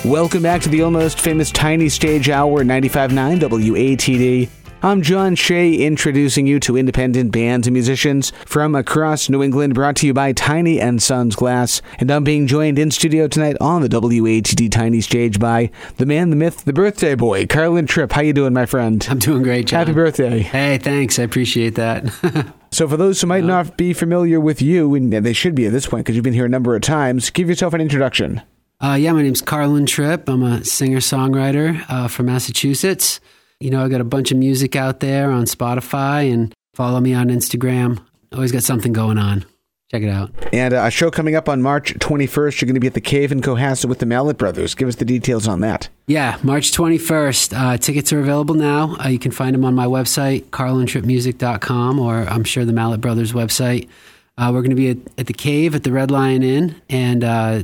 Welcome 0.04 0.42
back 0.42 0.62
to 0.62 0.68
the 0.68 0.82
Almost 0.82 1.20
Famous 1.20 1.52
Tiny 1.52 1.88
Stage 1.88 2.28
Hour 2.28 2.64
95.9 2.64 3.38
WATD. 3.38 4.63
I'm 4.84 5.00
John 5.00 5.34
Shea, 5.34 5.76
introducing 5.76 6.46
you 6.46 6.60
to 6.60 6.76
independent 6.76 7.32
bands 7.32 7.66
and 7.66 7.72
musicians 7.72 8.34
from 8.44 8.74
across 8.74 9.30
New 9.30 9.42
England, 9.42 9.72
brought 9.72 9.96
to 9.96 10.06
you 10.06 10.12
by 10.12 10.34
Tiny 10.34 10.78
and 10.78 11.02
Sons 11.02 11.34
Glass. 11.34 11.80
And 12.00 12.10
I'm 12.10 12.22
being 12.22 12.46
joined 12.46 12.78
in 12.78 12.90
studio 12.90 13.26
tonight 13.26 13.56
on 13.62 13.80
the 13.80 13.88
WATD 13.88 14.70
Tiny 14.70 15.00
Stage 15.00 15.40
by 15.40 15.70
the 15.96 16.04
man, 16.04 16.28
the 16.28 16.36
myth, 16.36 16.66
the 16.66 16.74
birthday 16.74 17.14
boy, 17.14 17.46
Carlin 17.46 17.86
Tripp. 17.86 18.12
How 18.12 18.20
you 18.20 18.34
doing, 18.34 18.52
my 18.52 18.66
friend? 18.66 19.06
I'm 19.08 19.18
doing 19.18 19.42
great, 19.42 19.68
John. 19.68 19.78
Happy 19.78 19.94
birthday. 19.94 20.40
Hey, 20.40 20.76
thanks. 20.76 21.18
I 21.18 21.22
appreciate 21.22 21.76
that. 21.76 22.52
so, 22.70 22.86
for 22.86 22.98
those 22.98 23.22
who 23.22 23.26
might 23.26 23.44
not 23.44 23.78
be 23.78 23.94
familiar 23.94 24.38
with 24.38 24.60
you, 24.60 24.94
and 24.94 25.10
they 25.10 25.32
should 25.32 25.54
be 25.54 25.64
at 25.64 25.72
this 25.72 25.86
point 25.86 26.04
because 26.04 26.14
you've 26.14 26.24
been 26.24 26.34
here 26.34 26.44
a 26.44 26.50
number 26.50 26.76
of 26.76 26.82
times, 26.82 27.30
give 27.30 27.48
yourself 27.48 27.72
an 27.72 27.80
introduction. 27.80 28.42
Uh, 28.82 28.98
yeah, 29.00 29.12
my 29.12 29.22
name's 29.22 29.40
Carlin 29.40 29.86
Tripp. 29.86 30.28
I'm 30.28 30.42
a 30.42 30.62
singer 30.62 30.98
songwriter 30.98 31.82
uh, 31.88 32.06
from 32.06 32.26
Massachusetts. 32.26 33.18
You 33.60 33.70
know, 33.70 33.84
I 33.84 33.88
got 33.88 34.00
a 34.00 34.04
bunch 34.04 34.30
of 34.30 34.38
music 34.38 34.76
out 34.76 35.00
there 35.00 35.30
on 35.30 35.44
Spotify 35.44 36.32
and 36.32 36.52
follow 36.74 37.00
me 37.00 37.14
on 37.14 37.28
Instagram. 37.28 38.04
Always 38.32 38.52
got 38.52 38.62
something 38.62 38.92
going 38.92 39.18
on. 39.18 39.44
Check 39.90 40.02
it 40.02 40.08
out. 40.08 40.32
And 40.52 40.74
uh, 40.74 40.84
a 40.84 40.90
show 40.90 41.10
coming 41.10 41.36
up 41.36 41.48
on 41.48 41.62
March 41.62 41.94
21st. 41.94 42.60
You're 42.60 42.66
going 42.66 42.74
to 42.74 42.80
be 42.80 42.86
at 42.86 42.94
the 42.94 43.00
Cave 43.00 43.30
in 43.30 43.40
Cohasset 43.40 43.84
with 43.84 44.00
the 44.00 44.06
Mallett 44.06 44.38
Brothers. 44.38 44.74
Give 44.74 44.88
us 44.88 44.96
the 44.96 45.04
details 45.04 45.46
on 45.46 45.60
that. 45.60 45.88
Yeah, 46.08 46.38
March 46.42 46.72
21st. 46.72 47.56
Uh, 47.56 47.76
tickets 47.76 48.12
are 48.12 48.18
available 48.18 48.56
now. 48.56 48.96
Uh, 48.96 49.08
you 49.08 49.18
can 49.18 49.30
find 49.30 49.54
them 49.54 49.64
on 49.64 49.74
my 49.74 49.86
website, 49.86 50.44
carlintrippmusic.com, 50.46 52.00
or 52.00 52.22
I'm 52.22 52.44
sure 52.44 52.64
the 52.64 52.72
Mallett 52.72 53.02
Brothers 53.02 53.32
website. 53.32 53.88
Uh, 54.36 54.50
we're 54.52 54.62
going 54.62 54.70
to 54.70 54.76
be 54.76 54.90
at, 54.90 54.96
at, 55.16 55.26
the 55.26 55.32
Cave 55.32 55.76
at 55.76 55.84
the 55.84 55.92
Red 55.92 56.10
Lion 56.10 56.42
Inn, 56.42 56.82
and 56.88 57.22
uh, 57.22 57.62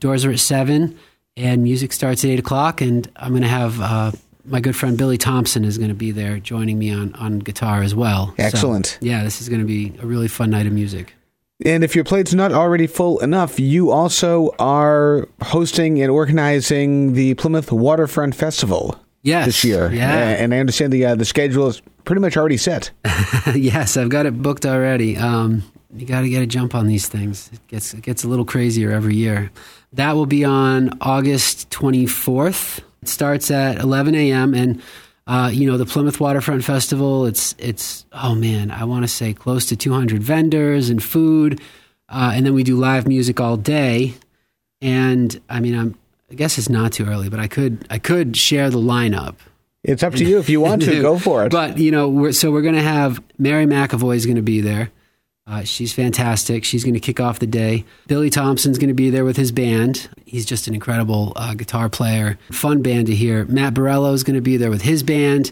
doors 0.00 0.24
are 0.26 0.32
at 0.32 0.38
7, 0.38 0.98
and 1.36 1.62
music 1.62 1.94
starts 1.94 2.24
at 2.24 2.30
8 2.30 2.40
o'clock. 2.40 2.80
And 2.82 3.10
I'm 3.16 3.30
going 3.30 3.42
to 3.42 3.48
have 3.48 3.80
uh, 3.80 4.12
my 4.44 4.60
good 4.60 4.76
friend 4.76 4.96
Billy 4.96 5.18
Thompson 5.18 5.64
is 5.64 5.78
going 5.78 5.88
to 5.88 5.94
be 5.94 6.10
there 6.10 6.38
joining 6.38 6.78
me 6.78 6.92
on, 6.92 7.14
on 7.14 7.38
guitar 7.38 7.82
as 7.82 7.94
well. 7.94 8.34
Excellent. 8.38 8.86
So, 8.86 8.98
yeah, 9.00 9.22
this 9.22 9.40
is 9.40 9.48
going 9.48 9.60
to 9.60 9.66
be 9.66 9.92
a 10.00 10.06
really 10.06 10.28
fun 10.28 10.50
night 10.50 10.66
of 10.66 10.72
music. 10.72 11.14
And 11.64 11.84
if 11.84 11.94
your 11.94 12.04
plate's 12.04 12.32
not 12.32 12.52
already 12.52 12.86
full 12.86 13.18
enough, 13.20 13.60
you 13.60 13.90
also 13.90 14.54
are 14.58 15.28
hosting 15.42 16.00
and 16.00 16.10
organizing 16.10 17.12
the 17.12 17.34
Plymouth 17.34 17.70
Waterfront 17.70 18.34
Festival. 18.34 18.98
Yes, 19.22 19.44
this 19.44 19.64
year. 19.64 19.92
Yeah, 19.92 20.30
and 20.30 20.54
I 20.54 20.58
understand 20.58 20.94
the 20.94 21.04
uh, 21.04 21.14
the 21.14 21.26
schedule 21.26 21.66
is 21.66 21.82
pretty 22.04 22.22
much 22.22 22.38
already 22.38 22.56
set. 22.56 22.90
yes, 23.54 23.98
I've 23.98 24.08
got 24.08 24.24
it 24.24 24.40
booked 24.40 24.64
already. 24.64 25.18
Um, 25.18 25.62
you 25.94 26.06
got 26.06 26.22
to 26.22 26.30
get 26.30 26.42
a 26.42 26.46
jump 26.46 26.74
on 26.74 26.86
these 26.86 27.06
things. 27.08 27.50
It 27.52 27.66
gets 27.66 27.92
it 27.92 28.00
gets 28.00 28.24
a 28.24 28.28
little 28.28 28.46
crazier 28.46 28.90
every 28.90 29.16
year. 29.16 29.50
That 29.92 30.12
will 30.12 30.26
be 30.26 30.44
on 30.44 30.96
August 31.02 31.68
24th. 31.70 32.80
It 33.02 33.08
starts 33.08 33.50
at 33.50 33.78
11 33.78 34.14
a.m. 34.14 34.54
and 34.54 34.82
uh, 35.26 35.50
you 35.52 35.70
know 35.70 35.76
the 35.76 35.86
Plymouth 35.86 36.20
Waterfront 36.20 36.64
Festival. 36.64 37.26
It's 37.26 37.54
it's 37.58 38.04
oh 38.12 38.34
man, 38.34 38.70
I 38.70 38.84
want 38.84 39.04
to 39.04 39.08
say 39.08 39.32
close 39.32 39.66
to 39.66 39.76
200 39.76 40.22
vendors 40.22 40.90
and 40.90 41.02
food, 41.02 41.60
uh, 42.08 42.32
and 42.34 42.44
then 42.44 42.54
we 42.54 42.64
do 42.64 42.76
live 42.76 43.06
music 43.06 43.40
all 43.40 43.56
day. 43.56 44.14
And 44.80 45.40
I 45.48 45.60
mean, 45.60 45.78
I'm 45.78 45.98
I 46.30 46.34
guess 46.34 46.58
it's 46.58 46.68
not 46.68 46.92
too 46.92 47.06
early, 47.06 47.28
but 47.28 47.40
I 47.40 47.48
could 47.48 47.86
I 47.90 47.98
could 47.98 48.36
share 48.36 48.70
the 48.70 48.78
lineup. 48.78 49.36
It's 49.82 50.02
up 50.02 50.14
to 50.14 50.24
you 50.24 50.38
if 50.38 50.48
you 50.48 50.60
want 50.60 50.82
to 50.82 51.00
go 51.02 51.18
for 51.18 51.44
it. 51.46 51.52
But 51.52 51.78
you 51.78 51.90
know, 51.90 52.08
we're, 52.08 52.32
so 52.32 52.50
we're 52.50 52.62
going 52.62 52.74
to 52.74 52.82
have 52.82 53.22
Mary 53.38 53.66
McAvoy 53.66 54.16
is 54.16 54.26
going 54.26 54.36
to 54.36 54.42
be 54.42 54.60
there. 54.60 54.90
Uh, 55.50 55.64
she's 55.64 55.92
fantastic. 55.92 56.64
She's 56.64 56.84
going 56.84 56.94
to 56.94 57.00
kick 57.00 57.18
off 57.18 57.40
the 57.40 57.46
day. 57.46 57.84
Billy 58.06 58.30
Thompson's 58.30 58.78
going 58.78 58.88
to 58.88 58.94
be 58.94 59.10
there 59.10 59.24
with 59.24 59.36
his 59.36 59.50
band. 59.50 60.08
He's 60.24 60.46
just 60.46 60.68
an 60.68 60.74
incredible 60.74 61.32
uh, 61.34 61.54
guitar 61.54 61.88
player. 61.88 62.38
Fun 62.52 62.82
band 62.82 63.08
to 63.08 63.16
hear. 63.16 63.44
Matt 63.46 63.74
Borello 63.74 64.14
is 64.14 64.22
going 64.22 64.36
to 64.36 64.40
be 64.40 64.56
there 64.56 64.70
with 64.70 64.82
his 64.82 65.02
band. 65.02 65.50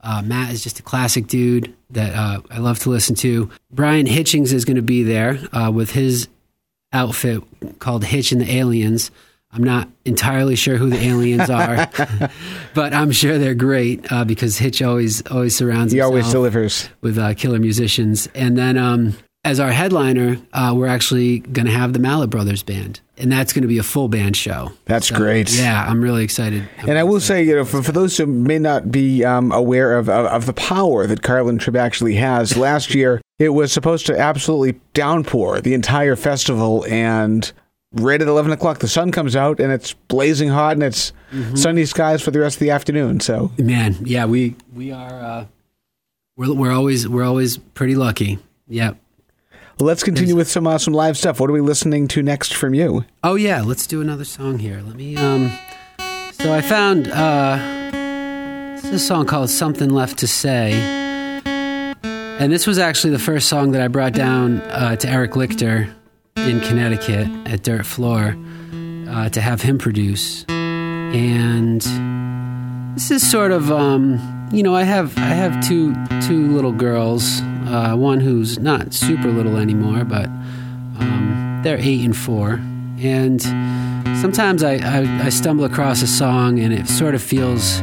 Uh, 0.00 0.20
Matt 0.22 0.52
is 0.52 0.64
just 0.64 0.80
a 0.80 0.82
classic 0.82 1.28
dude 1.28 1.72
that 1.90 2.12
uh, 2.16 2.40
I 2.50 2.58
love 2.58 2.80
to 2.80 2.90
listen 2.90 3.14
to. 3.16 3.48
Brian 3.70 4.06
Hitchings 4.06 4.52
is 4.52 4.64
going 4.64 4.76
to 4.76 4.82
be 4.82 5.04
there 5.04 5.38
uh, 5.52 5.70
with 5.72 5.92
his 5.92 6.26
outfit 6.92 7.44
called 7.78 8.04
Hitch 8.04 8.32
and 8.32 8.40
the 8.40 8.52
Aliens. 8.52 9.12
I'm 9.52 9.62
not 9.62 9.88
entirely 10.04 10.56
sure 10.56 10.76
who 10.76 10.90
the 10.90 11.02
aliens 11.02 11.48
are, 11.48 11.88
but 12.74 12.92
I'm 12.92 13.10
sure 13.10 13.38
they're 13.38 13.54
great 13.54 14.12
uh, 14.12 14.24
because 14.24 14.58
Hitch 14.58 14.82
always 14.82 15.24
always 15.28 15.56
surrounds. 15.56 15.92
He 15.92 16.00
always 16.00 16.30
delivers 16.30 16.90
with 17.00 17.16
uh, 17.16 17.32
killer 17.32 17.58
musicians. 17.58 18.28
And 18.34 18.58
then 18.58 18.76
um, 18.76 19.16
as 19.46 19.60
our 19.60 19.70
headliner, 19.70 20.38
uh, 20.52 20.74
we're 20.76 20.88
actually 20.88 21.38
going 21.38 21.66
to 21.66 21.72
have 21.72 21.92
the 21.92 22.00
Mallett 22.00 22.30
Brothers 22.30 22.64
band, 22.64 22.98
and 23.16 23.30
that's 23.30 23.52
going 23.52 23.62
to 23.62 23.68
be 23.68 23.78
a 23.78 23.84
full 23.84 24.08
band 24.08 24.36
show. 24.36 24.72
That's 24.86 25.06
so, 25.06 25.14
great. 25.14 25.56
Yeah, 25.56 25.86
I'm 25.88 26.02
really 26.02 26.24
excited. 26.24 26.68
I'm 26.78 26.88
and 26.88 26.98
I 26.98 27.04
will 27.04 27.20
say, 27.20 27.44
you 27.44 27.54
know, 27.54 27.64
for, 27.64 27.80
for 27.80 27.92
those 27.92 28.16
who 28.16 28.26
may 28.26 28.58
not 28.58 28.90
be 28.90 29.24
um, 29.24 29.52
aware 29.52 29.98
of, 29.98 30.08
of, 30.08 30.26
of 30.26 30.46
the 30.46 30.52
power 30.52 31.06
that 31.06 31.22
Carlin 31.22 31.58
Tripp 31.58 31.76
actually 31.76 32.16
has, 32.16 32.56
last 32.66 32.92
year 32.92 33.20
it 33.38 33.50
was 33.50 33.70
supposed 33.72 34.06
to 34.06 34.18
absolutely 34.18 34.80
downpour 34.94 35.60
the 35.60 35.74
entire 35.74 36.16
festival, 36.16 36.84
and 36.86 37.52
right 37.92 38.20
at 38.20 38.26
11 38.26 38.50
o'clock 38.50 38.80
the 38.80 38.88
sun 38.88 39.12
comes 39.12 39.36
out 39.36 39.60
and 39.60 39.70
it's 39.72 39.92
blazing 40.08 40.48
hot 40.48 40.72
and 40.72 40.82
it's 40.82 41.12
mm-hmm. 41.30 41.54
sunny 41.54 41.84
skies 41.84 42.20
for 42.20 42.32
the 42.32 42.40
rest 42.40 42.56
of 42.56 42.60
the 42.60 42.68
afternoon 42.68 43.20
so 43.20 43.50
man 43.56 43.96
yeah 44.02 44.26
we 44.26 44.54
we 44.74 44.92
are 44.92 45.22
uh, 45.22 45.46
we're, 46.36 46.52
we're 46.52 46.72
always 46.72 47.08
we're 47.08 47.24
always 47.24 47.56
pretty 47.56 47.94
lucky 47.94 48.38
yep 48.68 48.98
well, 49.78 49.86
let's 49.86 50.02
continue 50.02 50.34
with 50.34 50.48
some 50.48 50.66
awesome 50.66 50.94
live 50.94 51.18
stuff. 51.18 51.38
What 51.38 51.50
are 51.50 51.52
we 51.52 51.60
listening 51.60 52.08
to 52.08 52.22
next 52.22 52.54
from 52.54 52.72
you? 52.72 53.04
Oh 53.22 53.34
yeah, 53.34 53.60
let's 53.62 53.86
do 53.86 54.00
another 54.00 54.24
song 54.24 54.58
here. 54.58 54.80
Let 54.84 54.96
me. 54.96 55.16
Um, 55.16 55.50
so 56.32 56.52
I 56.54 56.62
found 56.62 57.08
uh, 57.08 57.56
this 58.76 58.84
is 58.84 58.92
a 58.92 58.98
song 58.98 59.26
called 59.26 59.50
"Something 59.50 59.90
Left 59.90 60.18
to 60.18 60.26
Say," 60.26 60.72
and 61.44 62.50
this 62.50 62.66
was 62.66 62.78
actually 62.78 63.10
the 63.10 63.18
first 63.18 63.48
song 63.48 63.72
that 63.72 63.82
I 63.82 63.88
brought 63.88 64.14
down 64.14 64.62
uh, 64.62 64.96
to 64.96 65.08
Eric 65.08 65.32
Lichter 65.32 65.92
in 66.36 66.60
Connecticut 66.60 67.28
at 67.46 67.62
Dirt 67.62 67.84
Floor 67.84 68.34
uh, 69.08 69.28
to 69.28 69.40
have 69.42 69.60
him 69.60 69.76
produce, 69.76 70.44
and 70.48 71.82
this 72.96 73.10
is 73.10 73.30
sort 73.30 73.52
of. 73.52 73.70
Um, 73.70 74.32
you 74.52 74.62
know, 74.62 74.74
I 74.74 74.84
have 74.84 75.18
I 75.18 75.34
have 75.34 75.66
two 75.66 75.94
two 76.26 76.52
little 76.52 76.72
girls. 76.72 77.42
Uh, 77.66 77.96
one 77.96 78.20
who's 78.20 78.58
not 78.58 78.92
super 78.92 79.30
little 79.30 79.56
anymore, 79.56 80.04
but 80.04 80.26
um, 80.98 81.60
they're 81.64 81.78
eight 81.78 82.04
and 82.04 82.16
four. 82.16 82.60
And 82.98 83.42
sometimes 84.20 84.62
I, 84.62 84.74
I, 84.76 85.24
I, 85.24 85.28
stumble 85.28 85.64
across 85.64 86.00
a 86.00 86.06
song 86.06 86.58
and 86.58 86.72
it 86.72 86.86
sort 86.88 87.14
of 87.14 87.22
feels 87.22 87.82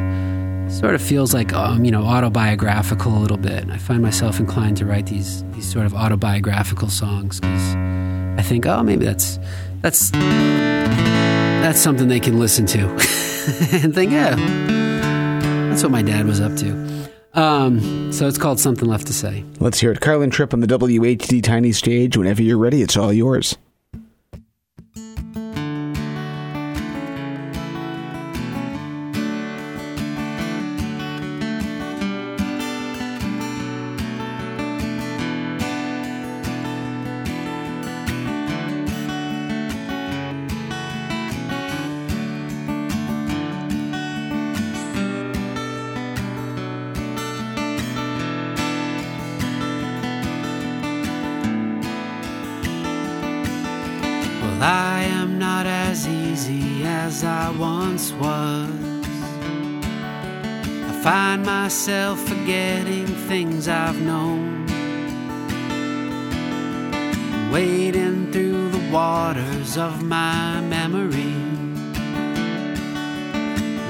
sort 0.80 0.96
of 0.96 1.02
feels 1.02 1.34
like 1.34 1.54
um, 1.54 1.86
you 1.86 1.91
know 1.91 2.04
autobiographical 2.04 3.15
a 3.15 3.19
little 3.19 3.38
bit. 3.38 3.69
I 3.69 3.78
find 3.78 4.02
myself 4.02 4.39
inclined 4.39 4.78
to 4.78 4.86
write 4.86 5.06
these 5.06 5.43
these 5.52 5.69
sort 5.72 5.86
of 5.86 5.93
autobiographical 5.93 6.89
songs 6.89 7.39
because 7.39 7.76
I 7.76 8.41
think, 8.41 8.65
oh, 8.65 8.82
maybe 8.82 9.06
that's 9.06 9.38
that's 9.82 10.10
that's 10.12 11.80
something 11.80 12.08
they 12.08 12.19
can 12.19 12.39
listen 12.39 12.65
to 12.67 12.80
and 13.84 13.93
think, 13.93 14.12
yeah 14.12 14.82
that's 15.74 15.82
what 15.82 15.91
my 15.91 16.04
dad 16.04 16.28
was 16.28 16.39
up 16.39 16.56
to. 16.58 16.92
Um, 17.34 18.12
so 18.12 18.28
it's 18.28 18.38
called 18.38 18.60
Something 18.60 18.88
Left 18.88 19.08
to 19.08 19.13
Say. 19.13 19.43
Let's 19.60 19.80
hear 19.80 19.91
it. 19.91 20.02
Carlin 20.02 20.30
Tripp 20.30 20.54
on 20.54 20.60
the 20.60 20.67
WATD 20.67 21.43
Tiny 21.43 21.72
Stage. 21.72 22.15
Whenever 22.15 22.41
you're 22.41 22.58
ready, 22.58 22.82
it's 22.82 22.96
all 22.96 23.12
yours. 23.12 23.58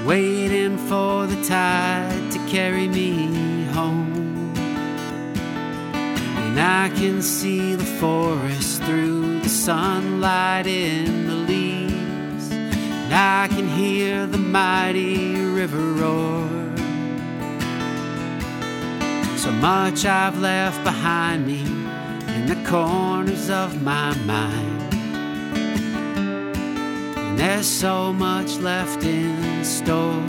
Waiting 0.05 0.77
for 0.77 1.25
the 1.25 1.41
tide 1.43 2.31
to 2.31 2.39
carry 2.47 2.87
me 2.87 3.63
home. 3.65 4.53
And 5.95 6.59
I 6.59 6.89
can 6.89 7.21
see 7.21 7.75
the 7.75 7.85
forest 7.85 8.83
through 8.83 9.39
the 9.39 9.49
sunlight 9.49 10.67
in 10.67 11.27
the 11.27 11.35
leaves, 11.35 12.51
and 12.51 13.13
I 13.13 13.47
can 13.47 13.67
hear 13.67 14.27
the 14.27 14.37
mighty 14.37 15.35
river 15.35 15.93
roar. 15.93 16.49
So 19.37 19.51
much 19.51 20.05
I've 20.05 20.39
left 20.39 20.83
behind 20.83 21.47
me 21.47 21.61
in 22.35 22.45
the 22.47 22.69
corners 22.69 23.49
of 23.49 23.81
my 23.81 24.15
mind. 24.25 24.72
There's 27.37 27.67
so 27.67 28.13
much 28.13 28.57
left 28.57 29.03
in 29.03 29.63
store. 29.63 30.23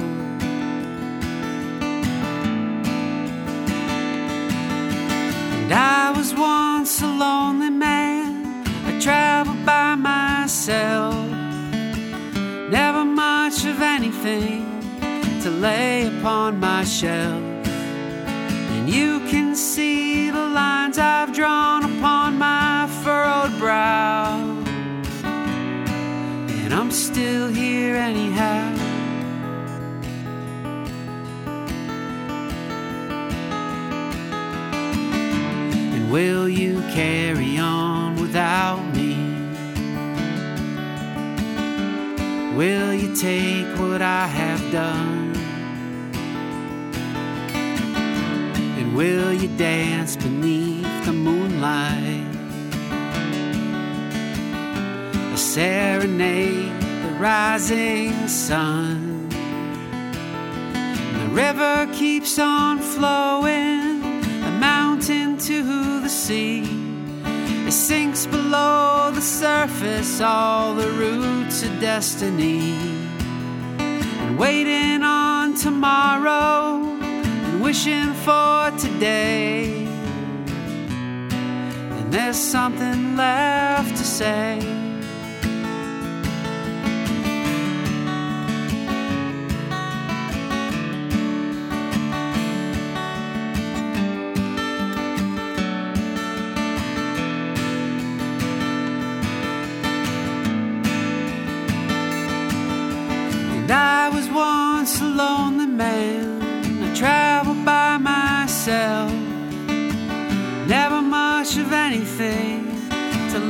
And 5.65 5.73
I 5.73 6.13
was 6.17 6.35
once 6.35 7.01
a 7.03 7.07
lonely 7.07 7.71
man, 7.71 8.65
I 8.87 9.01
traveled 9.01 9.65
by 9.65 9.95
myself. 9.95 11.15
Never 12.71 13.05
much 13.05 13.65
of 13.65 13.81
anything 13.81 14.63
to 15.43 15.51
lay 15.51 16.07
upon 16.07 16.59
my 16.61 16.85
shelf. 16.85 17.43
And 18.75 18.89
you 18.89 19.21
can 19.31 19.55
see 19.55 20.31
the 20.31 20.47
lines 20.49 20.99
I've 20.99 21.33
drawn 21.33 21.85
upon 21.85 22.39
my 22.39 22.54
I'm 26.85 26.91
still 26.91 27.49
here 27.49 27.97
anyhow. 27.97 28.75
And 35.95 36.13
will 36.13 36.47
you 36.47 36.83
carry 36.93 37.57
on 37.57 38.17
without 38.21 38.85
me? 38.95 39.15
Will 42.55 42.93
you 42.93 43.17
take 43.17 43.67
what 43.79 44.03
I 44.03 44.27
have 44.27 44.61
done? 44.71 45.35
And 48.79 48.95
will 48.95 49.33
you 49.33 49.49
dance 49.57 50.17
beneath 50.17 51.07
the 51.07 51.15
moonlight? 51.15 52.24
Serenade 55.55 56.73
the 56.81 57.17
rising 57.21 58.27
sun. 58.27 59.29
The 61.21 61.29
river 61.31 61.89
keeps 61.93 62.41
on 62.41 62.81
flowing, 62.81 64.21
the 64.41 64.51
mountain 64.51 65.39
to 65.39 66.01
the 66.01 66.09
sea. 66.09 66.65
It 67.69 67.71
sinks 67.73 68.27
below 68.27 69.13
the 69.15 69.21
surface, 69.21 70.21
all 70.21 70.75
the 70.75 70.91
roots 70.91 71.63
of 71.63 71.81
destiny. 71.81 72.75
And 73.79 74.37
waiting 74.37 75.05
on 75.05 75.55
tomorrow, 75.55 76.83
and 76.83 77.63
wishing 77.63 78.13
for 78.27 78.73
today. 78.77 79.87
And 81.97 82.13
there's 82.13 82.41
something 82.41 83.15
left 83.17 83.97
to 83.97 84.03
say. 84.03 84.84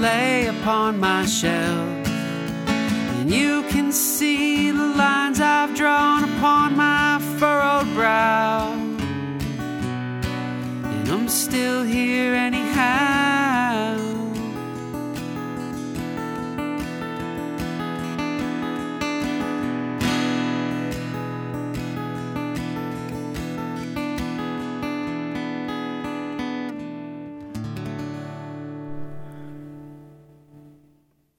Lay 0.04 0.46
upon 0.48 1.00
my 1.00 1.24
shelf. 1.24 1.93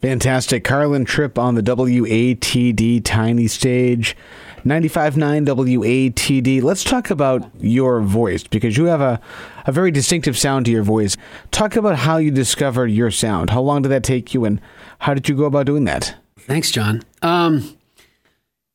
Fantastic. 0.05 0.63
Carlin 0.63 1.03
Tripp 1.03 1.39
on 1.39 1.55
the 1.55 1.63
WATD 1.63 3.03
tiny 3.03 3.47
stage. 3.47 4.15
95.9 4.63 5.47
WATD. 5.47 6.61
Let's 6.61 6.83
talk 6.83 7.09
about 7.09 7.49
your 7.59 8.01
voice 8.01 8.43
because 8.43 8.77
you 8.77 8.85
have 8.85 9.01
a, 9.01 9.19
a 9.65 9.71
very 9.71 9.89
distinctive 9.89 10.37
sound 10.37 10.67
to 10.67 10.71
your 10.71 10.83
voice. 10.83 11.17
Talk 11.49 11.75
about 11.75 11.95
how 11.95 12.17
you 12.17 12.29
discovered 12.29 12.91
your 12.91 13.09
sound. 13.09 13.49
How 13.49 13.61
long 13.61 13.81
did 13.81 13.89
that 13.89 14.03
take 14.03 14.31
you 14.35 14.45
and 14.45 14.61
how 14.99 15.15
did 15.15 15.27
you 15.27 15.35
go 15.35 15.45
about 15.45 15.65
doing 15.65 15.85
that? 15.85 16.13
Thanks, 16.37 16.69
John. 16.69 17.01
Um, 17.23 17.75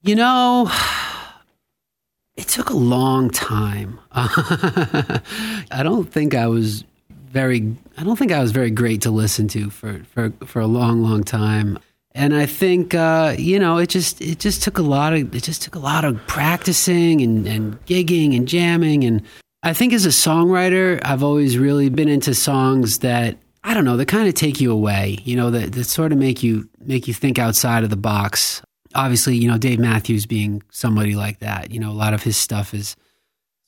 you 0.02 0.16
know, 0.16 0.68
it 2.36 2.48
took 2.48 2.70
a 2.70 2.76
long 2.76 3.30
time. 3.30 4.00
I 4.10 5.82
don't 5.84 6.10
think 6.10 6.34
I 6.34 6.48
was 6.48 6.84
very. 7.30 7.76
I 7.96 8.04
don't 8.04 8.16
think 8.16 8.32
I 8.32 8.40
was 8.40 8.52
very 8.52 8.70
great 8.70 9.02
to 9.02 9.10
listen 9.10 9.48
to 9.48 9.70
for 9.70 10.02
for 10.12 10.32
for 10.44 10.60
a 10.60 10.66
long, 10.66 11.02
long 11.02 11.24
time. 11.24 11.78
And 12.12 12.34
I 12.34 12.46
think 12.46 12.94
uh, 12.94 13.36
you 13.38 13.58
know, 13.58 13.78
it 13.78 13.88
just 13.88 14.20
it 14.20 14.40
just 14.40 14.62
took 14.62 14.78
a 14.78 14.82
lot 14.82 15.12
of 15.14 15.34
it 15.34 15.42
just 15.42 15.62
took 15.62 15.76
a 15.76 15.78
lot 15.78 16.04
of 16.04 16.24
practicing 16.26 17.20
and 17.20 17.46
and 17.46 17.84
gigging 17.86 18.36
and 18.36 18.48
jamming. 18.48 19.04
And 19.04 19.22
I 19.62 19.72
think 19.72 19.92
as 19.92 20.06
a 20.06 20.10
songwriter, 20.10 21.00
I've 21.04 21.22
always 21.22 21.56
really 21.56 21.88
been 21.88 22.08
into 22.08 22.34
songs 22.34 22.98
that 22.98 23.36
I 23.62 23.74
don't 23.74 23.84
know, 23.84 23.96
that 23.96 24.06
kind 24.06 24.26
of 24.26 24.34
take 24.34 24.60
you 24.60 24.72
away, 24.72 25.18
you 25.24 25.36
know, 25.36 25.50
that, 25.50 25.72
that 25.72 25.84
sort 25.84 26.12
of 26.12 26.18
make 26.18 26.42
you 26.42 26.68
make 26.80 27.06
you 27.06 27.14
think 27.14 27.38
outside 27.38 27.84
of 27.84 27.90
the 27.90 27.96
box. 27.96 28.62
Obviously, 28.94 29.36
you 29.36 29.48
know, 29.48 29.58
Dave 29.58 29.78
Matthews 29.78 30.26
being 30.26 30.62
somebody 30.70 31.14
like 31.14 31.38
that, 31.38 31.70
you 31.70 31.78
know, 31.78 31.90
a 31.90 31.94
lot 31.94 32.14
of 32.14 32.24
his 32.24 32.36
stuff 32.36 32.74
is 32.74 32.96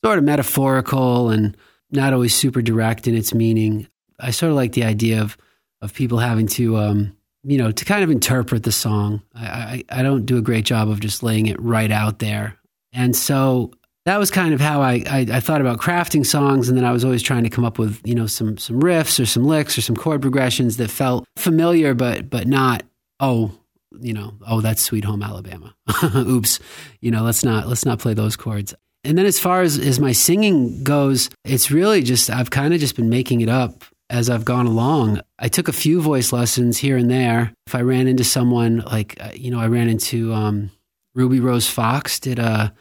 sort 0.03 0.17
of 0.17 0.25
metaphorical 0.25 1.29
and 1.29 1.55
not 1.93 2.13
always 2.13 2.35
super 2.35 2.61
direct 2.61 3.07
in 3.07 3.15
its 3.15 3.33
meaning. 3.33 3.87
I 4.19 4.31
sort 4.31 4.51
of 4.51 4.55
like 4.55 4.73
the 4.73 4.83
idea 4.83 5.21
of 5.21 5.37
of 5.81 5.93
people 5.93 6.17
having 6.17 6.47
to 6.47 6.77
um, 6.77 7.15
you 7.43 7.57
know, 7.57 7.71
to 7.71 7.85
kind 7.85 8.03
of 8.03 8.09
interpret 8.09 8.63
the 8.63 8.71
song. 8.71 9.21
I, 9.35 9.45
I, 9.45 9.99
I 9.99 10.03
don't 10.03 10.25
do 10.25 10.37
a 10.37 10.41
great 10.41 10.65
job 10.65 10.89
of 10.89 10.99
just 10.99 11.23
laying 11.23 11.47
it 11.47 11.61
right 11.61 11.91
out 11.91 12.19
there. 12.19 12.57
And 12.93 13.15
so 13.15 13.71
that 14.05 14.17
was 14.17 14.31
kind 14.31 14.53
of 14.53 14.61
how 14.61 14.81
I, 14.81 15.03
I, 15.09 15.27
I, 15.31 15.39
thought 15.39 15.61
about 15.61 15.79
crafting 15.79 16.25
songs. 16.25 16.69
And 16.69 16.77
then 16.77 16.85
I 16.85 16.91
was 16.91 17.03
always 17.03 17.21
trying 17.21 17.43
to 17.43 17.49
come 17.49 17.65
up 17.65 17.79
with, 17.79 18.01
you 18.05 18.15
know, 18.15 18.27
some, 18.27 18.57
some 18.57 18.81
riffs 18.81 19.19
or 19.19 19.25
some 19.25 19.43
licks 19.43 19.77
or 19.77 19.81
some 19.81 19.95
chord 19.95 20.21
progressions 20.21 20.77
that 20.77 20.89
felt 20.89 21.25
familiar, 21.37 21.93
but, 21.93 22.29
but 22.29 22.47
not, 22.47 22.83
oh, 23.19 23.51
you 23.99 24.13
know, 24.13 24.33
oh, 24.47 24.61
that's 24.61 24.81
Sweet 24.81 25.05
Home 25.05 25.21
Alabama. 25.21 25.75
Oops. 26.15 26.59
You 26.99 27.11
know, 27.11 27.23
let's 27.23 27.43
not, 27.43 27.67
let's 27.67 27.85
not 27.85 27.99
play 27.99 28.13
those 28.13 28.35
chords. 28.35 28.73
And 29.03 29.17
then 29.17 29.25
as 29.25 29.39
far 29.39 29.61
as, 29.61 29.77
as 29.77 29.99
my 29.99 30.13
singing 30.13 30.83
goes, 30.83 31.29
it's 31.43 31.71
really 31.71 32.01
just, 32.01 32.29
I've 32.29 32.51
kind 32.51 32.73
of 32.73 32.79
just 32.79 32.95
been 32.95 33.09
making 33.09 33.41
it 33.41 33.49
up 33.49 33.83
as 34.09 34.29
I've 34.29 34.45
gone 34.45 34.65
along. 34.65 35.19
I 35.39 35.49
took 35.49 35.67
a 35.67 35.73
few 35.73 36.01
voice 36.01 36.31
lessons 36.31 36.77
here 36.77 36.97
and 36.97 37.11
there. 37.11 37.53
If 37.67 37.75
I 37.75 37.81
ran 37.81 38.07
into 38.07 38.23
someone 38.23 38.79
like, 38.79 39.17
uh, 39.19 39.31
you 39.33 39.51
know, 39.51 39.59
I 39.59 39.67
ran 39.67 39.89
into 39.89 40.33
um, 40.33 40.71
Ruby 41.15 41.39
Rose 41.39 41.67
Fox, 41.69 42.19
did 42.19 42.39
a, 42.39 42.73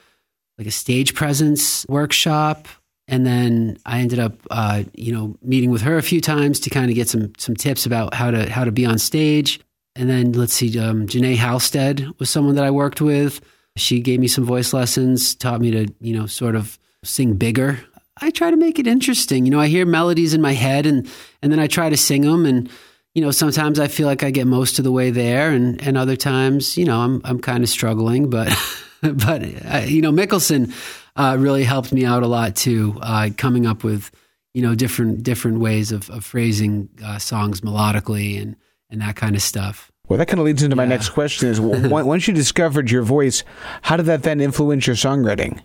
like 0.59 0.67
a 0.67 0.71
stage 0.71 1.15
presence 1.15 1.85
workshop. 1.89 2.69
And 3.09 3.27
then 3.27 3.79
I 3.85 3.99
ended 3.99 4.21
up, 4.21 4.35
uh, 4.51 4.85
you 4.95 5.13
know, 5.13 5.37
meeting 5.43 5.71
with 5.71 5.83
her 5.83 5.99
a 5.99 6.03
few 6.03 6.21
times 6.21 6.61
to 6.61 6.71
kind 6.71 6.89
of 6.89 6.95
get 6.95 7.09
some 7.09 7.33
some 7.37 7.57
tips 7.57 7.85
about 7.85 8.15
how 8.15 8.31
to 8.31 8.49
how 8.49 8.65
to 8.65 8.71
be 8.71 8.87
on 8.87 8.99
stage. 8.99 9.59
And 9.97 10.09
then 10.09 10.33
let's 10.33 10.55
see, 10.55 10.79
um, 10.79 11.09
Jenee 11.09 11.37
Halstead 11.37 12.07
was 12.19 12.31
someone 12.31 12.55
that 12.55 12.65
I 12.65 12.71
worked 12.71 13.01
with. 13.01 13.41
She 13.77 14.01
gave 14.01 14.21
me 14.21 14.29
some 14.29 14.45
voice 14.45 14.73
lessons, 14.73 15.35
taught 15.35 15.61
me 15.61 15.71
to, 15.71 15.93
you 16.01 16.17
know, 16.17 16.27
sort 16.27 16.55
of 16.55 16.79
sing 17.05 17.35
bigger. 17.35 17.81
I 18.21 18.31
try 18.31 18.51
to 18.51 18.57
make 18.57 18.79
it 18.79 18.87
interesting. 18.87 19.47
You 19.47 19.51
know, 19.51 19.61
I 19.61 19.69
hear 19.69 19.87
melodies 19.87 20.35
in 20.35 20.41
my 20.41 20.53
head 20.53 20.87
and 20.87 21.09
and 21.41 21.51
then 21.51 21.59
I 21.59 21.67
try 21.67 21.89
to 21.89 21.97
sing 21.97 22.23
them 22.23 22.45
and 22.47 22.71
you 23.15 23.21
know, 23.21 23.31
sometimes 23.31 23.79
I 23.79 23.89
feel 23.89 24.07
like 24.07 24.23
I 24.23 24.31
get 24.31 24.47
most 24.47 24.79
of 24.79 24.85
the 24.85 24.93
way 24.93 25.11
there, 25.11 25.51
and 25.51 25.81
and 25.87 25.99
other 25.99 26.17
times, 26.17 26.79
you 26.79 26.85
know, 26.85 27.01
I'm 27.01 27.21
I'm 27.25 27.41
kind 27.41 27.63
of 27.63 27.69
struggling. 27.69 28.31
But 28.31 28.49
but 29.03 29.43
uh, 29.43 29.83
you 29.87 30.01
know, 30.01 30.13
Mickelson 30.13 30.73
uh, 31.17 31.37
really 31.39 31.65
helped 31.65 31.93
me 31.93 32.05
out 32.05 32.23
a 32.23 32.27
lot 32.27 32.57
too, 32.57 32.99
uh, 33.03 33.31
coming 33.37 33.67
up 33.67 33.85
with 33.85 34.11
you 34.55 34.63
know 34.63 34.75
different 34.75 35.23
different 35.23 35.61
ways 35.61 35.93
of, 35.93 36.09
of 36.09 36.25
phrasing 36.25 36.89
uh, 37.05 37.19
songs 37.19 37.61
melodically 37.61 38.41
and 38.41 38.57
and 38.89 39.03
that 39.03 39.17
kind 39.17 39.37
of 39.37 39.43
stuff. 39.43 39.92
Well, 40.13 40.19
that 40.19 40.29
kind 40.29 40.41
of 40.41 40.45
leads 40.45 40.63
into 40.63 40.77
my 40.77 40.85
next 40.85 41.09
question: 41.09 41.49
Is 41.49 41.59
once 41.63 42.29
you 42.29 42.35
discovered 42.35 42.91
your 42.91 43.01
voice, 43.01 43.45
how 43.81 43.97
did 43.97 44.05
that 44.05 44.25
then 44.25 44.43
influence 44.43 44.87
your 44.87 44.95
songwriting? 44.95 45.59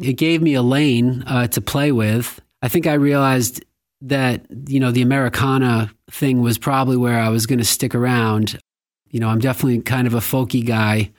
It 0.00 0.14
gave 0.14 0.42
me 0.42 0.54
a 0.54 0.62
lane 0.62 1.22
uh, 1.24 1.46
to 1.46 1.60
play 1.60 1.92
with. 1.92 2.40
I 2.62 2.68
think 2.68 2.88
I 2.88 2.94
realized 2.94 3.64
that 4.00 4.44
you 4.66 4.80
know 4.80 4.90
the 4.90 5.02
Americana 5.02 5.88
thing 6.10 6.42
was 6.42 6.58
probably 6.58 6.96
where 6.96 7.16
I 7.16 7.28
was 7.28 7.46
going 7.46 7.60
to 7.60 7.64
stick 7.64 7.94
around. 7.94 8.58
You 9.08 9.20
know, 9.20 9.28
I'm 9.28 9.38
definitely 9.38 9.80
kind 9.82 10.08
of 10.08 10.14
a 10.14 10.18
folky 10.18 10.66
guy. 10.66 11.12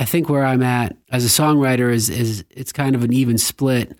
I 0.00 0.04
think 0.04 0.28
where 0.28 0.44
I'm 0.44 0.64
at 0.64 0.96
as 1.12 1.24
a 1.24 1.28
songwriter 1.28 1.92
is 1.92 2.10
is 2.10 2.44
it's 2.50 2.72
kind 2.72 2.96
of 2.96 3.04
an 3.04 3.12
even 3.12 3.38
split. 3.38 3.96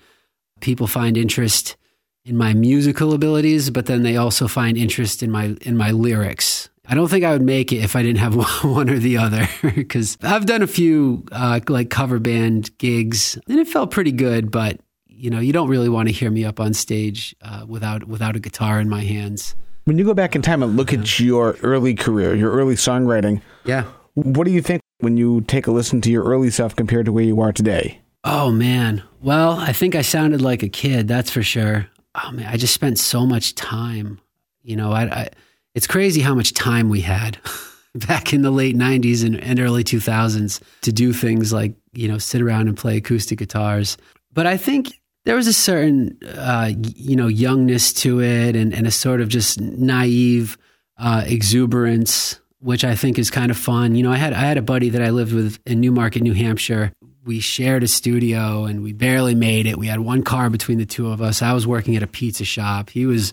People 0.61 0.89
find 0.89 1.17
interest 1.17 1.77
in 2.25 2.37
my 2.37 2.53
musical 2.53 3.13
abilities, 3.13 3.71
but 3.71 3.87
then 3.87 4.03
they 4.03 4.17
also 4.17 4.49
find 4.49 4.77
interest 4.77 5.23
in 5.23 5.31
my 5.31 5.57
in 5.61 5.77
my 5.77 5.93
lyrics. 5.93 6.69
I 6.91 6.95
don't 6.95 7.09
think 7.09 7.25
I 7.25 7.33
would 7.33 7.43
make 7.43 7.71
it 7.71 7.85
if 7.85 7.95
I 7.95 8.03
didn't 8.03 8.19
have 8.19 8.35
one 8.65 8.89
or 8.89 8.99
the 8.99 9.19
other 9.19 9.49
because 9.75 10.17
I've 10.23 10.47
done 10.47 10.63
a 10.63 10.67
few 10.67 11.25
uh, 11.31 11.61
like 11.69 11.91
cover 11.91 12.19
band 12.19 12.77
gigs 12.79 13.39
and 13.49 13.59
it 13.59 13.69
felt 13.69 13.91
pretty 13.91 14.13
good, 14.13 14.51
but 14.51 14.81
you 15.07 15.31
know, 15.31 15.41
you 15.41 15.53
don't 15.53 15.69
really 15.69 15.89
want 15.89 16.09
to 16.09 16.15
hear 16.15 16.31
me 16.31 16.45
up 16.45 16.61
on 16.61 16.73
stage 16.73 17.35
uh, 17.43 17.67
without 17.69 18.05
without 18.05 18.37
a 18.37 18.41
guitar 18.41 18.81
in 18.81 18.89
my 18.89 19.03
hands. 19.03 19.55
When 19.85 19.99
you 19.99 20.05
go 20.05 20.15
back 20.15 20.37
in 20.37 20.43
time 20.43 20.63
and 20.63 20.77
look 20.77 20.93
at 20.93 21.19
your 21.19 21.57
early 21.63 21.95
career, 21.95 22.35
your 22.35 22.53
early 22.53 22.75
songwriting, 22.75 23.43
yeah, 23.65 23.85
what 24.15 24.45
do 24.45 24.51
you 24.51 24.63
think 24.63 24.81
when 25.01 25.17
you 25.17 25.43
take 25.43 25.67
a 25.67 25.71
listen 25.71 26.01
to 26.03 26.11
your 26.11 26.25
early 26.25 26.51
stuff 26.51 26.75
compared 26.77 27.07
to 27.07 27.13
where 27.13 27.25
you 27.25 27.41
are 27.41 27.53
today? 27.53 28.01
Oh 28.25 28.51
man, 28.51 29.03
well, 29.21 29.53
I 29.53 29.73
think 29.73 29.95
I 29.95 30.03
sounded 30.03 30.41
like 30.41 30.63
a 30.63 30.69
kid, 30.69 31.09
that's 31.09 31.31
for 31.31 31.43
sure. 31.43 31.89
Oh 32.15 32.31
man, 32.33 32.47
I 32.47 32.57
just 32.57 32.75
spent 32.75 32.99
so 32.99 33.27
much 33.27 33.55
time. 33.55 34.21
You 34.63 34.77
know, 34.77 34.93
I, 34.93 35.03
I 35.05 35.29
it's 35.79 35.87
crazy 35.87 36.21
how 36.21 36.35
much 36.35 36.55
time 36.55 36.89
we 36.89 37.01
had. 37.01 37.39
back 37.95 38.35
in 38.35 38.43
the 38.43 38.51
late 38.51 38.77
90s 38.77 39.25
and, 39.25 39.37
and, 39.43 39.59
early 39.59 39.83
2000s 39.83 40.61
to 40.83 40.93
do 40.93 41.13
things 41.13 41.55
like 41.55 41.73
you 41.95 42.07
know 42.07 42.19
sit 42.19 42.43
around 42.43 42.69
and 42.69 42.77
play 42.77 42.99
acoustic 42.99 43.39
guitars 43.39 43.97
but 44.35 44.47
i 44.47 44.59
think 44.59 45.01
there 45.25 45.35
was 45.35 45.47
a 45.47 45.55
certain 45.55 46.17
uh, 46.37 46.71
you 46.95 47.17
know 47.17 47.27
youngness 47.27 47.95
to 47.95 48.21
it 48.21 48.55
and, 48.55 48.75
and 48.75 48.87
a 48.87 48.91
sort 48.91 49.23
of 49.23 49.29
just 49.29 49.59
naive 49.61 50.59
uh, 50.99 51.25
exuberance 51.27 52.39
which 52.61 52.85
I 52.85 52.95
think 52.97 53.19
is 53.19 53.31
kind 53.31 53.51
of 53.51 53.57
fun. 53.57 53.95
You 53.95 54.03
know, 54.03 54.11
I 54.11 54.17
had 54.17 54.33
I 54.33 54.41
had 54.41 54.59
a 54.59 54.63
buddy 54.63 54.89
that 54.91 55.03
I 55.03 55.11
lived 55.11 55.33
with 55.33 55.59
in 55.65 55.81
Newmarket, 55.81 56.23
New 56.23 56.33
Hampshire. 56.33 56.93
We 57.25 57.41
shared 57.41 57.83
a 57.83 57.89
studio 57.89 58.65
and 58.65 58.83
we 58.83 58.93
barely 58.93 59.35
made 59.35 59.67
it. 59.67 59.79
We 59.79 59.87
had 59.87 60.01
one 60.01 60.23
car 60.23 60.51
between 60.51 60.79
the 60.79 60.87
two 60.87 61.09
of 61.09 61.21
us. 61.21 61.43
I 61.43 61.53
was 61.53 61.67
working 61.67 61.95
at 61.95 62.03
a 62.03 62.07
pizza 62.07 62.45
shop. 62.45 62.91
He 62.91 63.07
was 63.07 63.33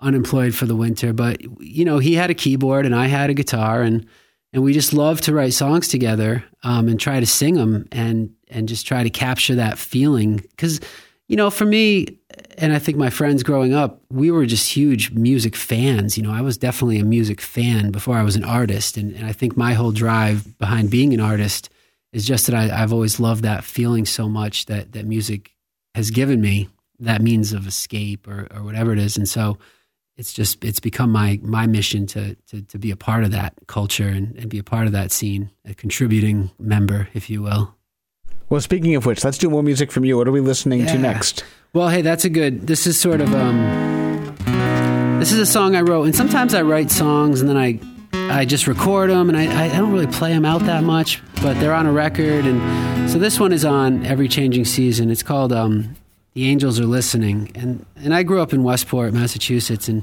unemployed 0.00 0.54
for 0.54 0.66
the 0.66 0.76
winter, 0.76 1.12
but 1.12 1.40
you 1.60 1.84
know, 1.84 1.98
he 1.98 2.14
had 2.14 2.30
a 2.30 2.34
keyboard 2.34 2.86
and 2.86 2.94
I 2.94 3.06
had 3.06 3.30
a 3.30 3.34
guitar 3.34 3.82
and 3.82 4.06
and 4.52 4.62
we 4.62 4.72
just 4.72 4.94
loved 4.94 5.24
to 5.24 5.34
write 5.34 5.52
songs 5.52 5.88
together 5.88 6.42
um, 6.62 6.88
and 6.88 6.98
try 6.98 7.20
to 7.20 7.26
sing 7.26 7.54
them 7.54 7.86
and 7.92 8.32
and 8.48 8.68
just 8.68 8.86
try 8.86 9.02
to 9.02 9.10
capture 9.10 9.56
that 9.56 9.78
feeling 9.78 10.36
because 10.36 10.80
you 11.28 11.36
know, 11.36 11.50
for 11.50 11.64
me, 11.64 12.18
and 12.56 12.72
I 12.72 12.78
think 12.78 12.96
my 12.96 13.10
friends 13.10 13.42
growing 13.42 13.74
up, 13.74 14.00
we 14.10 14.30
were 14.30 14.46
just 14.46 14.72
huge 14.72 15.10
music 15.10 15.56
fans. 15.56 16.16
You 16.16 16.22
know, 16.22 16.30
I 16.30 16.40
was 16.40 16.56
definitely 16.56 16.98
a 16.98 17.04
music 17.04 17.40
fan 17.40 17.90
before 17.90 18.16
I 18.16 18.22
was 18.22 18.36
an 18.36 18.44
artist. 18.44 18.96
And, 18.96 19.14
and 19.14 19.26
I 19.26 19.32
think 19.32 19.56
my 19.56 19.72
whole 19.72 19.92
drive 19.92 20.56
behind 20.58 20.90
being 20.90 21.12
an 21.12 21.20
artist 21.20 21.68
is 22.12 22.24
just 22.24 22.46
that 22.46 22.54
I, 22.54 22.68
have 22.68 22.92
always 22.92 23.18
loved 23.18 23.42
that 23.42 23.64
feeling 23.64 24.06
so 24.06 24.28
much 24.28 24.66
that, 24.66 24.92
that 24.92 25.04
music 25.04 25.54
has 25.94 26.10
given 26.10 26.40
me 26.40 26.68
that 27.00 27.20
means 27.20 27.52
of 27.52 27.66
escape 27.66 28.28
or, 28.28 28.46
or 28.54 28.62
whatever 28.62 28.92
it 28.92 28.98
is. 28.98 29.16
And 29.16 29.28
so 29.28 29.58
it's 30.16 30.32
just, 30.32 30.64
it's 30.64 30.80
become 30.80 31.10
my, 31.10 31.38
my 31.42 31.66
mission 31.66 32.06
to, 32.08 32.34
to, 32.48 32.62
to 32.62 32.78
be 32.78 32.90
a 32.90 32.96
part 32.96 33.24
of 33.24 33.32
that 33.32 33.54
culture 33.66 34.08
and, 34.08 34.36
and 34.36 34.48
be 34.48 34.58
a 34.58 34.64
part 34.64 34.86
of 34.86 34.92
that 34.92 35.12
scene, 35.12 35.50
a 35.64 35.74
contributing 35.74 36.50
member, 36.58 37.08
if 37.14 37.28
you 37.28 37.42
will. 37.42 37.74
Well, 38.48 38.60
speaking 38.60 38.94
of 38.94 39.06
which, 39.06 39.24
let's 39.24 39.38
do 39.38 39.50
more 39.50 39.62
music 39.62 39.90
from 39.90 40.04
you. 40.04 40.16
What 40.16 40.28
are 40.28 40.32
we 40.32 40.40
listening 40.40 40.80
yeah. 40.80 40.92
to 40.92 40.98
next? 40.98 41.44
Well, 41.72 41.88
hey, 41.88 42.02
that's 42.02 42.24
a 42.24 42.30
good. 42.30 42.66
This 42.66 42.86
is 42.86 42.98
sort 42.98 43.20
of 43.20 43.34
um, 43.34 45.18
this 45.18 45.32
is 45.32 45.38
a 45.38 45.46
song 45.46 45.74
I 45.74 45.80
wrote, 45.80 46.04
and 46.04 46.14
sometimes 46.14 46.54
I 46.54 46.62
write 46.62 46.90
songs 46.90 47.40
and 47.40 47.50
then 47.50 47.56
I 47.56 47.80
I 48.12 48.44
just 48.44 48.66
record 48.66 49.10
them, 49.10 49.28
and 49.28 49.36
I, 49.36 49.64
I 49.64 49.68
don't 49.76 49.92
really 49.92 50.06
play 50.06 50.32
them 50.32 50.44
out 50.44 50.62
that 50.62 50.84
much, 50.84 51.22
but 51.42 51.58
they're 51.60 51.74
on 51.74 51.86
a 51.86 51.92
record, 51.92 52.44
and 52.46 53.10
so 53.10 53.18
this 53.18 53.38
one 53.38 53.52
is 53.52 53.64
on 53.64 54.06
every 54.06 54.28
changing 54.28 54.64
season. 54.64 55.10
It's 55.10 55.22
called 55.22 55.52
um, 55.52 55.96
"The 56.36 56.48
Angels 56.48 56.78
Are 56.78 56.84
Listening," 56.84 57.50
and 57.54 57.86
and 57.96 58.14
I 58.14 58.22
grew 58.22 58.42
up 58.42 58.52
in 58.52 58.62
Westport, 58.62 59.14
Massachusetts, 59.14 59.88
and 59.88 60.02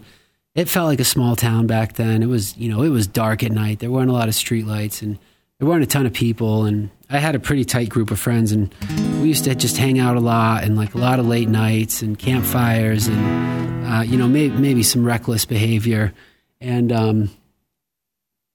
it 0.55 0.67
felt 0.67 0.87
like 0.87 0.99
a 0.99 1.03
small 1.05 1.35
town 1.35 1.67
back 1.67 1.93
then. 1.93 2.23
It 2.23 2.25
was 2.25 2.57
you 2.57 2.69
know 2.69 2.81
it 2.81 2.89
was 2.89 3.05
dark 3.05 3.43
at 3.43 3.51
night. 3.51 3.77
There 3.77 3.91
weren't 3.91 4.09
a 4.09 4.13
lot 4.13 4.27
of 4.27 4.33
street 4.33 4.65
lights, 4.65 5.03
and 5.03 5.19
there 5.59 5.67
weren't 5.67 5.83
a 5.83 5.87
ton 5.87 6.07
of 6.07 6.13
people, 6.13 6.65
and 6.65 6.89
I 7.07 7.19
had 7.19 7.35
a 7.35 7.39
pretty 7.39 7.65
tight 7.65 7.89
group 7.89 8.09
of 8.09 8.19
friends, 8.19 8.51
and 8.51 8.73
we 9.21 9.27
used 9.27 9.43
to 9.43 9.53
just 9.53 9.77
hang 9.77 9.99
out 9.99 10.17
a 10.17 10.19
lot, 10.19 10.63
and 10.63 10.75
like 10.75 10.95
a 10.95 10.97
lot 10.97 11.19
of 11.19 11.27
late 11.27 11.49
nights 11.49 12.01
and 12.01 12.17
campfires, 12.17 13.07
and 13.07 13.85
uh, 13.85 14.01
you 14.01 14.17
know 14.17 14.27
maybe 14.27 14.57
maybe 14.57 14.81
some 14.81 15.05
reckless 15.05 15.45
behavior. 15.45 16.13
And 16.59 16.91
um, 16.91 17.29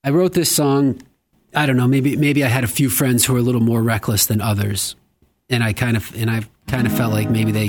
I 0.03 0.11
wrote 0.11 0.33
this 0.33 0.53
song. 0.55 1.01
I 1.55 1.65
don't 1.65 1.77
know. 1.77 1.87
Maybe 1.87 2.17
maybe 2.17 2.45
I 2.45 2.49
had 2.49 2.65
a 2.65 2.69
few 2.69 2.91
friends 2.91 3.25
who 3.25 3.35
were 3.35 3.39
a 3.39 3.43
little 3.43 3.61
more 3.61 3.85
reckless 3.85 4.27
than 4.27 4.41
others, 4.41 4.97
and 5.51 5.63
I 5.63 5.73
kind 5.73 5.97
of 5.97 6.15
and 6.15 6.31
I 6.31 6.43
kind 6.67 6.87
of 6.87 6.97
felt 6.97 7.13
like 7.13 7.31
maybe 7.31 7.53
they 7.53 7.69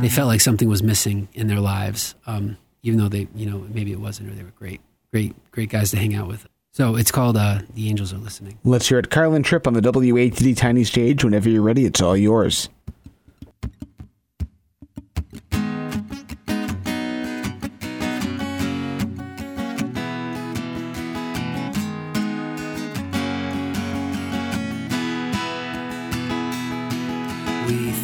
they 0.00 0.08
felt 0.08 0.28
like 0.28 0.40
something 0.40 0.68
was 0.68 0.82
missing 0.82 1.28
in 1.34 1.46
their 1.46 1.60
lives, 1.60 2.14
um, 2.26 2.56
even 2.82 2.98
though 2.98 3.08
they 3.08 3.28
you 3.34 3.46
know 3.46 3.66
maybe 3.72 3.92
it 3.92 4.00
wasn't 4.00 4.30
or 4.30 4.34
they 4.34 4.42
were 4.42 4.50
great 4.50 4.80
great 5.12 5.34
great 5.50 5.68
guys 5.70 5.90
to 5.90 5.96
hang 5.96 6.14
out 6.14 6.28
with. 6.28 6.46
So 6.72 6.94
it's 6.94 7.10
called 7.10 7.36
uh, 7.36 7.60
The 7.74 7.88
Angels 7.88 8.12
Are 8.12 8.18
Listening. 8.18 8.58
Let's 8.62 8.88
hear 8.88 9.00
it. 9.00 9.10
Carlin 9.10 9.42
Tripp 9.42 9.66
on 9.66 9.74
the 9.74 9.80
WATD 9.80 10.56
Tiny 10.56 10.84
Stage. 10.84 11.24
Whenever 11.24 11.48
you're 11.48 11.62
ready, 11.62 11.84
it's 11.84 12.00
all 12.00 12.16
yours. 12.16 12.68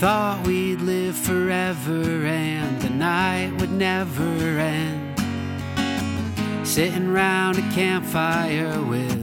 Thought 0.07 0.47
we'd 0.47 0.81
live 0.83 1.16
forever 1.16 2.25
and 2.27 2.81
the 2.81 2.90
night 2.90 3.51
would 3.59 3.73
never 3.73 4.23
end 4.23 5.19
sitting 6.64 7.12
round 7.12 7.59
a 7.59 7.62
campfire 7.73 8.81
with 8.83 9.19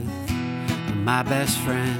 my 0.96 1.22
best 1.22 1.56
friend. 1.60 1.98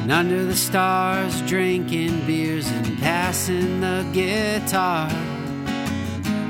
And 0.00 0.10
under 0.10 0.46
the 0.46 0.56
stars, 0.56 1.42
drinking 1.42 2.24
beers 2.26 2.70
and 2.70 2.98
passing 3.00 3.82
the 3.82 4.08
guitar. 4.14 5.10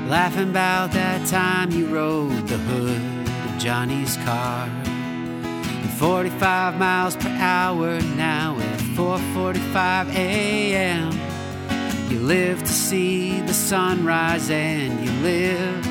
Laughing 0.07 0.51
about 0.51 0.93
that 0.93 1.27
time 1.27 1.71
you 1.71 1.87
rode 1.87 2.47
the 2.47 2.57
hood 2.59 3.27
of 3.27 3.57
Johnny's 3.61 4.15
car. 4.23 4.69
At 5.83 5.97
45 5.99 6.77
miles 6.79 7.17
per 7.17 7.27
hour 7.27 7.99
now 8.15 8.62
4:45 8.95 10.09
a.m. 10.15 11.11
You 12.11 12.19
live 12.19 12.59
to 12.59 12.67
see 12.67 13.41
the 13.41 13.53
sunrise 13.53 14.51
and 14.51 15.03
you 15.03 15.11
live 15.23 15.83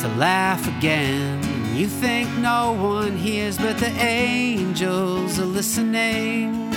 to 0.00 0.08
laugh 0.16 0.66
again. 0.78 1.40
You 1.76 1.86
think 1.86 2.28
no 2.38 2.72
one 2.72 3.16
hears, 3.16 3.56
but 3.56 3.78
the 3.78 3.92
angels 4.00 5.38
are 5.38 5.44
listening. 5.44 6.72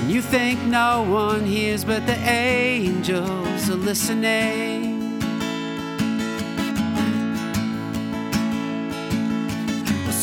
And 0.00 0.10
you 0.10 0.20
think 0.20 0.60
no 0.64 1.02
one 1.02 1.46
hears, 1.46 1.82
but 1.82 2.06
the 2.06 2.18
angels 2.28 3.70
are 3.70 3.82
listening. 3.90 4.79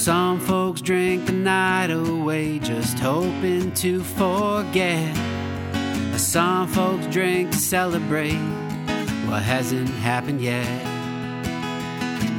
Some 0.07 0.39
folks 0.39 0.79
drink 0.79 1.25
the 1.25 1.33
night 1.33 1.91
away, 1.91 2.59
just 2.59 2.97
hoping 2.97 3.73
to 3.73 4.01
forget. 4.01 5.13
Some 6.17 6.69
folks 6.69 7.05
drink 7.07 7.51
to 7.51 7.57
celebrate 7.57 8.39
what 9.27 9.43
hasn't 9.43 9.89
happened 9.89 10.39
yet. 10.39 10.65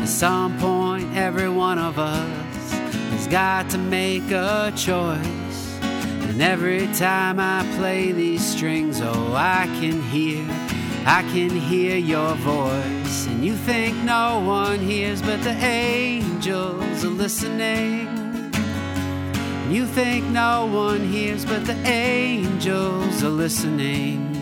At 0.01 0.09
some 0.09 0.59
point, 0.59 1.14
every 1.14 1.51
one 1.51 1.79
of 1.79 1.99
us 1.99 2.73
has 3.11 3.27
got 3.27 3.69
to 3.69 3.77
make 3.77 4.31
a 4.31 4.73
choice. 4.75 5.79
And 5.83 6.41
every 6.41 6.87
time 6.95 7.39
I 7.39 7.71
play 7.77 8.12
these 8.12 8.43
strings, 8.43 9.03
oh, 9.03 9.35
I 9.35 9.66
can 9.79 10.01
hear, 10.05 10.43
I 11.05 11.21
can 11.35 11.51
hear 11.51 11.99
your 11.99 12.35
voice, 12.37 12.98
and 13.09 13.43
you 13.43 13.57
think 13.57 13.97
no 14.05 14.41
one 14.41 14.81
hears, 14.81 15.23
but 15.23 15.43
the 15.43 15.55
angels 15.65 17.05
are 17.05 17.09
listening. 17.09 18.07
You 19.71 19.87
think 19.87 20.27
no 20.27 20.67
one 20.67 21.01
hears, 21.01 21.45
but 21.47 21.65
the 21.65 21.77
angels 21.87 23.25
are 23.25 23.31
listening. 23.31 24.37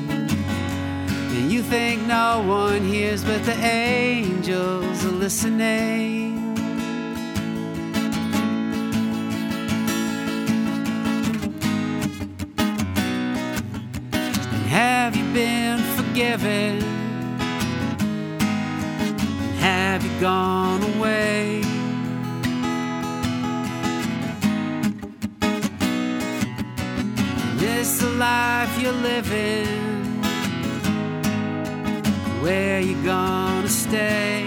And 1.37 1.53
you 1.53 1.63
think 1.63 2.07
no 2.07 2.43
one 2.47 2.83
hears, 2.83 3.23
but 3.23 3.45
the 3.45 3.57
angels 3.65 5.05
are 5.05 5.11
listening. 5.11 6.57
Have 14.69 15.15
you 15.15 15.25
been 15.33 15.79
forgiven? 15.97 16.96
Have 19.67 20.05
you 20.05 20.21
gone 20.21 20.81
away? 20.95 21.61
This 27.57 27.99
the 27.99 28.11
life 28.11 28.81
you're 28.81 28.93
living? 28.93 29.67
Where 32.45 32.81
you 32.81 32.95
gonna 33.05 33.69
stay? 33.69 34.47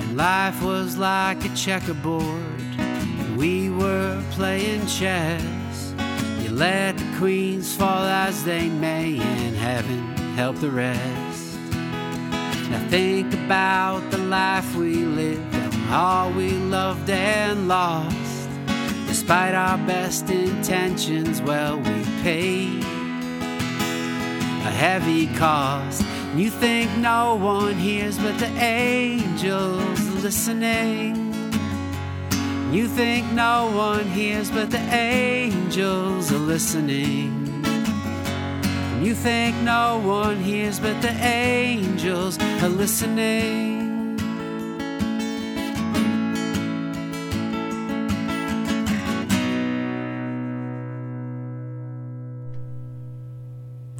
And 0.00 0.14
life 0.14 0.62
was 0.62 0.98
like 0.98 1.42
a 1.46 1.54
checkerboard. 1.54 2.60
We 3.34 3.70
were 3.70 4.22
playing 4.32 4.86
chess. 4.88 5.94
You 6.42 6.50
let 6.50 6.98
the 6.98 7.16
queens 7.16 7.74
fall 7.74 8.04
as 8.04 8.44
they 8.44 8.68
may, 8.68 9.18
and 9.18 9.56
heaven 9.56 10.00
help 10.36 10.56
the 10.56 10.70
rest. 10.70 11.21
Now 12.72 12.88
think 12.88 13.34
about 13.34 14.10
the 14.10 14.16
life 14.16 14.74
we 14.74 14.94
lived, 14.94 15.54
and 15.54 15.90
all 15.90 16.32
we 16.32 16.50
loved 16.52 17.10
and 17.10 17.68
lost. 17.68 18.48
Despite 19.06 19.54
our 19.54 19.76
best 19.86 20.30
intentions, 20.30 21.42
well, 21.42 21.76
we 21.76 22.04
paid 22.22 22.82
a 24.64 24.70
heavy 24.70 25.26
cost. 25.36 26.02
You 26.34 26.48
think 26.48 26.90
no 26.96 27.34
one 27.34 27.74
hears, 27.74 28.16
but 28.16 28.38
the 28.38 28.50
angels 28.58 30.00
listening. 30.24 31.34
You 32.72 32.88
think 32.88 33.30
no 33.32 33.70
one 33.76 34.06
hears, 34.06 34.50
but 34.50 34.70
the 34.70 34.80
angels 34.94 36.32
are 36.32 36.38
listening. 36.38 37.41
You 39.02 39.16
think 39.16 39.56
no 39.56 39.98
one 39.98 40.38
hears, 40.38 40.78
but 40.78 41.02
the 41.02 41.10
angels 41.10 42.38
are 42.38 42.68
listening. 42.68 44.16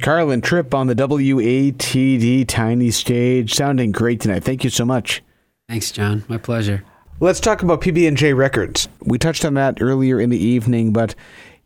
Carlin 0.01 0.39
Tripp 0.39 0.73
on 0.73 0.87
the 0.87 0.95
WATD 0.95 2.47
tiny 2.47 2.89
stage, 2.89 3.53
sounding 3.53 3.91
great 3.91 4.21
tonight. 4.21 4.45
Thank 4.45 4.63
you 4.63 4.69
so 4.69 4.85
much. 4.85 5.21
Thanks, 5.67 5.91
John. 5.91 6.23
My 6.29 6.37
pleasure. 6.37 6.85
Let's 7.19 7.41
talk 7.41 7.61
about 7.61 7.81
PB&J 7.81 8.33
Records. 8.33 8.87
We 9.01 9.17
touched 9.17 9.43
on 9.43 9.53
that 9.55 9.81
earlier 9.81 10.19
in 10.19 10.29
the 10.29 10.41
evening, 10.41 10.93
but 10.93 11.13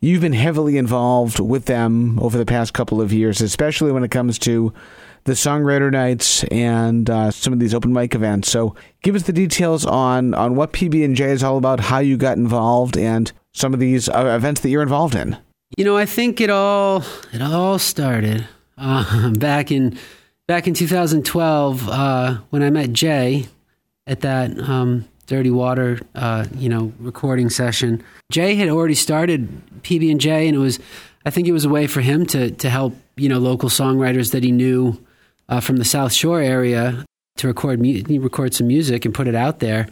you've 0.00 0.20
been 0.20 0.32
heavily 0.32 0.76
involved 0.76 1.40
with 1.40 1.66
them 1.66 2.18
over 2.20 2.38
the 2.38 2.46
past 2.46 2.72
couple 2.72 3.00
of 3.00 3.12
years, 3.12 3.40
especially 3.40 3.92
when 3.92 4.04
it 4.04 4.10
comes 4.10 4.38
to 4.40 4.72
the 5.24 5.32
songwriter 5.32 5.90
nights 5.90 6.44
and 6.44 7.10
uh, 7.10 7.30
some 7.30 7.52
of 7.52 7.58
these 7.58 7.74
open 7.74 7.92
mic 7.92 8.14
events. 8.14 8.50
So, 8.50 8.74
give 9.02 9.14
us 9.14 9.24
the 9.24 9.32
details 9.32 9.84
on 9.84 10.34
on 10.34 10.54
what 10.54 10.72
PB&J 10.72 11.24
is 11.24 11.42
all 11.42 11.58
about, 11.58 11.80
how 11.80 11.98
you 11.98 12.16
got 12.16 12.36
involved, 12.36 12.96
and 12.96 13.30
some 13.52 13.74
of 13.74 13.80
these 13.80 14.08
uh, 14.08 14.34
events 14.36 14.60
that 14.62 14.70
you're 14.70 14.82
involved 14.82 15.14
in. 15.14 15.36
You 15.76 15.84
know, 15.84 15.96
I 15.96 16.06
think 16.06 16.40
it 16.40 16.50
all 16.50 17.04
it 17.32 17.42
all 17.42 17.78
started 17.78 18.46
uh, 18.78 19.30
back 19.38 19.70
in 19.70 19.98
back 20.46 20.66
in 20.66 20.74
2012 20.74 21.88
uh, 21.88 22.38
when 22.50 22.62
I 22.62 22.70
met 22.70 22.92
Jay 22.92 23.46
at 24.06 24.20
that 24.20 24.58
um, 24.58 25.06
Dirty 25.28 25.50
Water, 25.50 26.00
uh, 26.14 26.46
you 26.56 26.70
know, 26.70 26.92
recording 26.98 27.50
session. 27.50 28.02
Jay 28.32 28.54
had 28.54 28.68
already 28.68 28.94
started 28.94 29.48
PB 29.82 30.10
and 30.10 30.20
J, 30.20 30.48
and 30.48 30.56
it 30.56 30.58
was 30.58 30.80
I 31.24 31.30
think 31.30 31.46
it 31.46 31.52
was 31.52 31.66
a 31.66 31.68
way 31.68 31.86
for 31.86 32.00
him 32.00 32.26
to 32.26 32.50
to 32.50 32.70
help 32.70 32.96
you 33.16 33.28
know 33.28 33.38
local 33.38 33.68
songwriters 33.68 34.32
that 34.32 34.42
he 34.42 34.50
knew 34.50 34.98
uh, 35.50 35.60
from 35.60 35.76
the 35.76 35.84
South 35.84 36.12
Shore 36.12 36.40
area 36.40 37.04
to 37.36 37.46
record 37.46 37.78
mu- 37.80 38.02
record 38.20 38.54
some 38.54 38.66
music 38.66 39.04
and 39.04 39.14
put 39.14 39.28
it 39.28 39.34
out 39.34 39.58
there. 39.60 39.86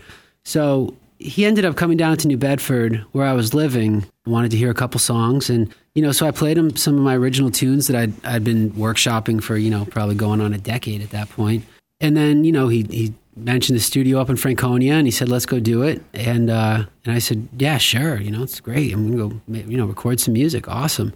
So 0.46 0.96
he 1.18 1.44
ended 1.44 1.66
up 1.66 1.76
coming 1.76 1.98
down 1.98 2.16
to 2.18 2.28
New 2.28 2.38
Bedford 2.38 3.04
where 3.12 3.26
I 3.26 3.34
was 3.34 3.52
living. 3.52 4.06
Wanted 4.26 4.50
to 4.52 4.56
hear 4.56 4.70
a 4.70 4.74
couple 4.74 4.98
songs, 4.98 5.50
and 5.50 5.72
you 5.94 6.00
know, 6.00 6.12
so 6.12 6.26
I 6.26 6.30
played 6.30 6.56
him 6.56 6.74
some 6.76 6.94
of 6.94 7.02
my 7.02 7.14
original 7.14 7.50
tunes 7.50 7.88
that 7.88 7.96
I'd 7.96 8.24
I'd 8.24 8.42
been 8.42 8.70
workshopping 8.72 9.42
for 9.42 9.58
you 9.58 9.68
know 9.68 9.84
probably 9.84 10.14
going 10.14 10.40
on 10.40 10.54
a 10.54 10.58
decade 10.58 11.02
at 11.02 11.10
that 11.10 11.28
point. 11.28 11.66
And 12.00 12.16
then 12.16 12.44
you 12.44 12.52
know 12.52 12.68
he 12.68 12.84
he 12.84 13.14
mentioned 13.36 13.76
the 13.76 13.82
studio 13.82 14.20
up 14.20 14.30
in 14.30 14.36
Franconia, 14.36 14.94
and 14.94 15.06
he 15.06 15.10
said 15.10 15.28
let's 15.28 15.46
go 15.46 15.60
do 15.60 15.82
it. 15.82 16.02
And 16.14 16.50
uh, 16.50 16.84
and 17.04 17.14
I 17.14 17.18
said 17.18 17.48
yeah 17.58 17.78
sure, 17.78 18.20
you 18.20 18.30
know 18.30 18.42
it's 18.42 18.60
great. 18.60 18.92
I'm 18.92 19.10
gonna 19.10 19.28
go 19.28 19.40
you 19.52 19.76
know 19.76 19.86
record 19.86 20.20
some 20.20 20.34
music, 20.34 20.68
awesome. 20.68 21.12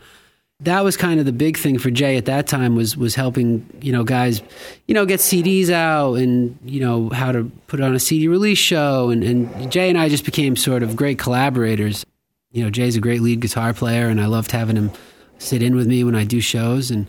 That 0.62 0.84
was 0.84 0.94
kind 0.94 1.18
of 1.18 1.24
the 1.24 1.32
big 1.32 1.56
thing 1.56 1.78
for 1.78 1.90
Jay 1.90 2.18
at 2.18 2.26
that 2.26 2.46
time 2.46 2.76
was 2.76 2.96
was 2.96 3.14
helping 3.14 3.66
you 3.80 3.92
know 3.92 4.04
guys 4.04 4.42
you 4.86 4.94
know 4.94 5.06
get 5.06 5.20
CDs 5.20 5.70
out 5.70 6.14
and 6.14 6.58
you 6.64 6.80
know 6.80 7.08
how 7.10 7.32
to 7.32 7.50
put 7.66 7.80
on 7.80 7.94
a 7.94 7.98
CD 7.98 8.28
release 8.28 8.58
show 8.58 9.08
and, 9.08 9.24
and 9.24 9.72
Jay 9.72 9.88
and 9.88 9.98
I 9.98 10.10
just 10.10 10.24
became 10.24 10.56
sort 10.56 10.82
of 10.82 10.96
great 10.96 11.18
collaborators 11.18 12.04
you 12.52 12.64
know, 12.64 12.70
Jay's 12.70 12.96
a 12.96 13.00
great 13.00 13.20
lead 13.20 13.40
guitar 13.40 13.72
player, 13.72 14.08
and 14.08 14.20
I 14.20 14.26
loved 14.26 14.50
having 14.50 14.76
him 14.76 14.90
sit 15.38 15.62
in 15.62 15.76
with 15.76 15.86
me 15.86 16.04
when 16.04 16.14
I 16.14 16.24
do 16.24 16.40
shows. 16.40 16.90
And 16.90 17.06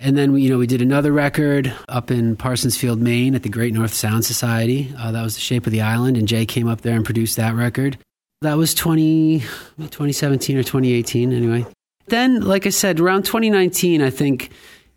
and 0.00 0.16
then 0.18 0.32
we, 0.32 0.42
you 0.42 0.50
know, 0.50 0.58
we 0.58 0.66
did 0.66 0.82
another 0.82 1.12
record 1.12 1.72
up 1.88 2.10
in 2.10 2.36
Parsonsfield, 2.36 3.00
Maine, 3.00 3.34
at 3.34 3.42
the 3.42 3.48
Great 3.48 3.72
North 3.72 3.94
Sound 3.94 4.24
Society. 4.24 4.92
Uh, 4.98 5.12
that 5.12 5.22
was 5.22 5.34
the 5.34 5.40
Shape 5.40 5.66
of 5.66 5.72
the 5.72 5.80
Island, 5.80 6.16
and 6.16 6.28
Jay 6.28 6.46
came 6.46 6.68
up 6.68 6.80
there 6.80 6.96
and 6.96 7.04
produced 7.04 7.36
that 7.36 7.54
record. 7.54 7.98
That 8.42 8.56
was 8.56 8.74
20, 8.74 9.40
2017 9.40 10.56
or 10.58 10.62
2018, 10.62 11.32
anyway. 11.32 11.66
Then, 12.06 12.42
like 12.42 12.66
I 12.66 12.70
said, 12.70 13.00
around 13.00 13.24
2019, 13.24 14.02
I 14.02 14.10
think, 14.10 14.50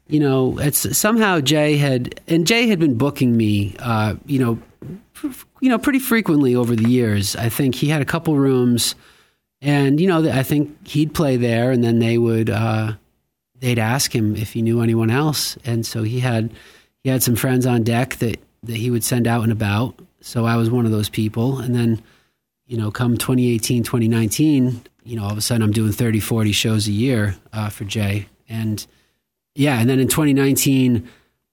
you 0.08 0.20
know, 0.20 0.58
it's 0.60 0.98
somehow 0.98 1.39
Jay 1.39 1.78
had, 1.78 2.20
and 2.28 2.45
Jay 2.45 2.68
had 2.68 2.80
been 2.80 2.98
booking 2.98 3.38
me, 3.38 3.76
uh, 3.80 4.16
you 4.26 4.39
know, 4.39 4.60
you 5.62 5.70
know, 5.70 5.80
pretty 5.80 6.00
frequently 6.00 6.56
over 6.56 6.76
the 6.76 6.89
years. 6.89 7.36
I 7.36 7.50
think 7.50 7.76
he 7.76 7.88
had 7.88 8.02
a 8.02 8.06
couple 8.06 8.36
rooms 8.36 8.95
and 9.62 10.00
you 10.00 10.08
know, 10.08 10.30
I 10.30 10.43
think 10.43 10.88
he'd 10.88 11.14
play 11.14 11.38
there, 11.38 11.72
and 11.72 11.84
then 11.84 12.00
they 12.00 12.18
would 12.18 12.50
uh, 12.50 12.93
they'd 13.60 13.80
ask 13.80 14.14
him 14.14 14.36
if 14.36 14.53
he 14.53 14.62
knew 14.62 14.82
anyone 14.82 15.10
else, 15.10 15.58
and 15.66 15.86
so 15.86 16.03
he 16.03 16.20
had 16.20 16.51
he 17.03 17.10
had 17.10 17.24
some 17.24 17.36
friends 17.36 17.66
on 17.66 17.84
deck 17.84 18.16
that 18.18 18.39
that 18.64 18.78
he 18.78 18.91
would 18.91 19.03
send 19.03 19.28
out 19.28 19.43
and 19.43 19.51
about. 19.51 19.99
So 20.22 20.45
I 20.45 20.55
was 20.55 20.70
one 20.70 20.86
of 20.86 20.91
those 20.91 21.10
people, 21.10 21.60
and 21.60 21.76
then 21.76 22.01
you 22.66 22.78
know, 22.78 22.91
come 22.91 23.18
2018, 23.18 23.84
2019, 23.84 24.82
you 25.05 25.16
know, 25.16 25.24
all 25.24 25.32
of 25.32 25.38
a 25.38 25.41
sudden 25.41 25.64
I'm 25.64 25.72
doing 25.72 25.93
30, 25.93 26.20
40 26.20 26.51
shows 26.51 26.86
a 26.89 26.91
year 26.91 27.38
uh, 27.53 27.70
for 27.70 27.86
Jay, 27.86 28.28
and 28.49 28.86
yeah, 29.55 29.80
and 29.80 29.89
then 29.89 29.99
in 29.99 30.08
2019. 30.08 31.10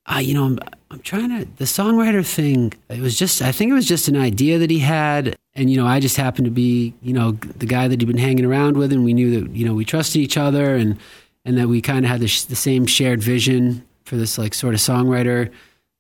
Uh, 0.06 0.18
you 0.18 0.34
know, 0.34 0.44
I'm, 0.44 0.58
I'm 0.90 1.00
trying 1.00 1.30
to, 1.30 1.48
the 1.56 1.64
songwriter 1.64 2.22
thing, 2.22 2.74
it 2.90 3.00
was 3.00 3.18
just, 3.18 3.40
I 3.40 3.52
think 3.52 3.70
it 3.70 3.72
was 3.72 3.86
just 3.86 4.06
an 4.06 4.18
idea 4.18 4.58
that 4.58 4.68
he 4.68 4.80
had 4.80 5.34
and 5.54 5.70
you 5.70 5.76
know 5.76 5.86
i 5.86 6.00
just 6.00 6.16
happened 6.16 6.44
to 6.44 6.50
be 6.50 6.94
you 7.02 7.12
know 7.12 7.32
the 7.32 7.66
guy 7.66 7.88
that 7.88 8.00
he'd 8.00 8.06
been 8.06 8.18
hanging 8.18 8.44
around 8.44 8.76
with 8.76 8.92
and 8.92 9.04
we 9.04 9.14
knew 9.14 9.40
that 9.40 9.54
you 9.54 9.64
know 9.64 9.74
we 9.74 9.84
trusted 9.84 10.20
each 10.20 10.36
other 10.36 10.74
and 10.76 10.98
and 11.44 11.58
that 11.58 11.68
we 11.68 11.80
kind 11.80 12.04
of 12.04 12.10
had 12.10 12.20
the, 12.20 12.28
same 12.28 12.86
shared 12.86 13.22
vision 13.22 13.86
for 14.04 14.16
this 14.16 14.38
like 14.38 14.54
sort 14.54 14.74
of 14.74 14.80
songwriter 14.80 15.50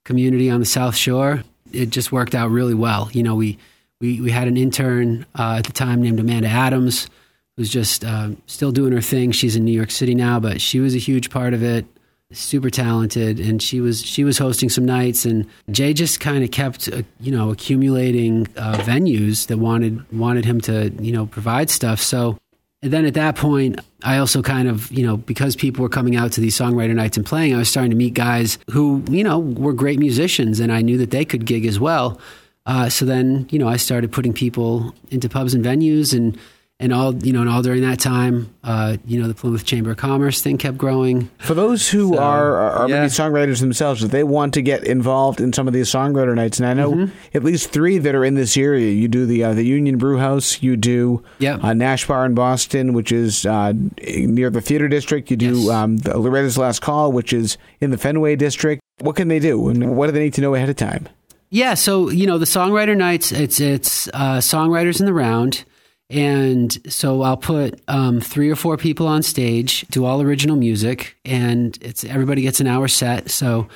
community 0.04 0.50
on 0.50 0.60
the 0.60 0.66
south 0.66 0.96
shore. 0.96 1.42
It 1.72 1.90
just 1.90 2.12
worked 2.12 2.34
out 2.34 2.50
really 2.50 2.74
well. 2.74 3.10
You 3.12 3.22
know 3.22 3.34
we 3.34 3.58
we, 4.00 4.20
we 4.20 4.30
had 4.30 4.48
an 4.48 4.56
intern 4.56 5.24
uh, 5.38 5.56
at 5.58 5.64
the 5.64 5.72
time 5.72 6.02
named 6.02 6.20
amanda 6.20 6.48
adams 6.48 7.08
who's 7.56 7.70
just 7.70 8.04
uh, 8.04 8.30
still 8.46 8.72
doing 8.72 8.92
her 8.92 9.00
thing. 9.00 9.30
She's 9.32 9.56
in 9.56 9.64
new 9.64 9.72
york 9.72 9.90
city 9.90 10.14
now 10.14 10.40
but 10.40 10.60
she 10.60 10.80
was 10.80 10.94
a 10.94 10.98
huge 10.98 11.30
part 11.30 11.54
of 11.54 11.62
it. 11.62 11.86
Super 12.32 12.70
talented 12.70 13.38
and 13.38 13.62
she 13.62 13.80
was 13.80 14.04
she 14.04 14.24
was 14.24 14.38
hosting 14.38 14.68
some 14.68 14.84
nights 14.84 15.24
and 15.24 15.46
Jay 15.70 15.92
just 15.92 16.18
kind 16.20 16.42
of 16.42 16.50
kept 16.50 16.88
uh, 16.88 17.02
you 17.20 17.30
know 17.30 17.50
accumulating 17.50 18.48
uh, 18.56 18.74
venues 18.78 19.46
that 19.46 19.58
wanted 19.58 20.10
wanted 20.12 20.44
him 20.44 20.60
to 20.62 20.90
you 21.00 21.12
know 21.12 21.26
provide 21.26 21.70
stuff. 21.70 22.00
So 22.00 22.38
and 22.84 22.92
then 22.92 23.06
at 23.06 23.14
that 23.14 23.34
point 23.34 23.80
I 24.02 24.18
also 24.18 24.42
kind 24.42 24.68
of 24.68 24.92
you 24.92 25.04
know 25.04 25.16
because 25.16 25.56
people 25.56 25.82
were 25.82 25.88
coming 25.88 26.14
out 26.14 26.32
to 26.32 26.40
these 26.40 26.56
songwriter 26.56 26.94
nights 26.94 27.16
and 27.16 27.24
playing 27.24 27.54
I 27.54 27.58
was 27.58 27.68
starting 27.68 27.90
to 27.90 27.96
meet 27.96 28.12
guys 28.14 28.58
who 28.70 29.02
you 29.08 29.24
know 29.24 29.38
were 29.38 29.72
great 29.72 29.98
musicians 29.98 30.60
and 30.60 30.70
I 30.70 30.82
knew 30.82 30.98
that 30.98 31.10
they 31.10 31.24
could 31.24 31.46
gig 31.46 31.66
as 31.66 31.80
well. 31.80 32.20
Uh, 32.66 32.88
so 32.88 33.04
then 33.04 33.48
you 33.50 33.58
know 33.58 33.68
I 33.68 33.76
started 33.76 34.12
putting 34.12 34.34
people 34.34 34.94
into 35.10 35.28
pubs 35.28 35.54
and 35.54 35.64
venues 35.64 36.14
and 36.14 36.38
and 36.80 36.92
all 36.92 37.14
you 37.24 37.32
know, 37.32 37.40
and 37.40 37.48
all 37.48 37.62
during 37.62 37.82
that 37.82 38.00
time, 38.00 38.52
uh, 38.64 38.96
you 39.06 39.20
know, 39.20 39.28
the 39.28 39.34
Plymouth 39.34 39.64
Chamber 39.64 39.92
of 39.92 39.96
Commerce 39.96 40.42
thing 40.42 40.58
kept 40.58 40.76
growing. 40.76 41.30
For 41.38 41.54
those 41.54 41.88
who 41.88 42.14
So, 42.14 42.18
are 42.20 42.56
are 42.56 42.88
yeah. 42.88 43.00
maybe 43.00 43.10
songwriters 43.10 43.60
themselves, 43.60 44.02
if 44.02 44.10
they 44.10 44.24
want 44.24 44.54
to 44.54 44.62
get 44.62 44.82
involved 44.84 45.40
in 45.40 45.52
some 45.52 45.68
of 45.68 45.72
these 45.74 45.88
songwriter 45.88 46.34
nights, 46.34 46.58
and 46.58 46.66
I 46.68 46.74
know 46.74 46.92
Mm-hmm. 46.92 47.12
at 47.36 47.44
least 47.44 47.70
three 47.70 47.98
that 47.98 48.14
are 48.14 48.24
in 48.24 48.34
this 48.34 48.56
area. 48.56 48.90
You 48.90 49.06
do 49.08 49.24
the 49.24 49.44
uh, 49.44 49.54
the 49.54 49.64
Union 49.64 49.98
Brew 49.98 50.18
House, 50.18 50.62
you 50.62 50.76
do 50.76 51.22
Yep. 51.38 51.62
uh, 51.62 51.74
Nash 51.74 52.06
Bar 52.08 52.26
in 52.26 52.34
Boston, 52.34 52.92
which 52.92 53.12
is 53.12 53.46
uh, 53.46 53.72
near 54.06 54.50
the 54.50 54.60
Theater 54.60 54.88
District. 54.88 55.30
You 55.30 55.36
do 55.36 55.54
Yes. 55.54 55.68
um, 55.70 55.98
the 55.98 56.18
Loretta's 56.18 56.58
Last 56.58 56.82
Call, 56.82 57.12
which 57.12 57.32
is 57.32 57.56
in 57.80 57.90
the 57.92 57.98
Fenway 57.98 58.34
District. 58.36 58.82
What 59.00 59.14
can 59.16 59.28
they 59.28 59.38
do, 59.38 59.68
and 59.68 59.96
what 59.96 60.06
do 60.06 60.12
they 60.12 60.24
need 60.24 60.34
to 60.34 60.40
know 60.40 60.54
ahead 60.54 60.68
of 60.68 60.76
time? 60.76 61.08
Yeah, 61.50 61.74
so 61.74 62.10
you 62.10 62.26
know 62.26 62.38
the 62.38 62.46
songwriter 62.46 62.96
nights. 62.96 63.30
It's 63.30 63.60
it's 63.60 64.08
uh, 64.08 64.38
songwriters 64.38 64.98
in 64.98 65.06
the 65.06 65.12
round, 65.14 65.64
and 66.10 66.76
so 66.92 67.22
I'll 67.22 67.36
put 67.36 67.80
um, 67.88 68.20
three 68.20 68.50
or 68.50 68.56
four 68.56 68.76
people 68.76 69.06
on 69.06 69.22
stage, 69.22 69.86
do 69.88 70.04
all 70.04 70.20
original 70.20 70.56
music, 70.56 71.16
and 71.24 71.78
it's 71.80 72.04
everybody 72.04 72.42
gets 72.42 72.60
an 72.60 72.66
hour 72.66 72.88
set. 72.88 73.30
So 73.30 73.68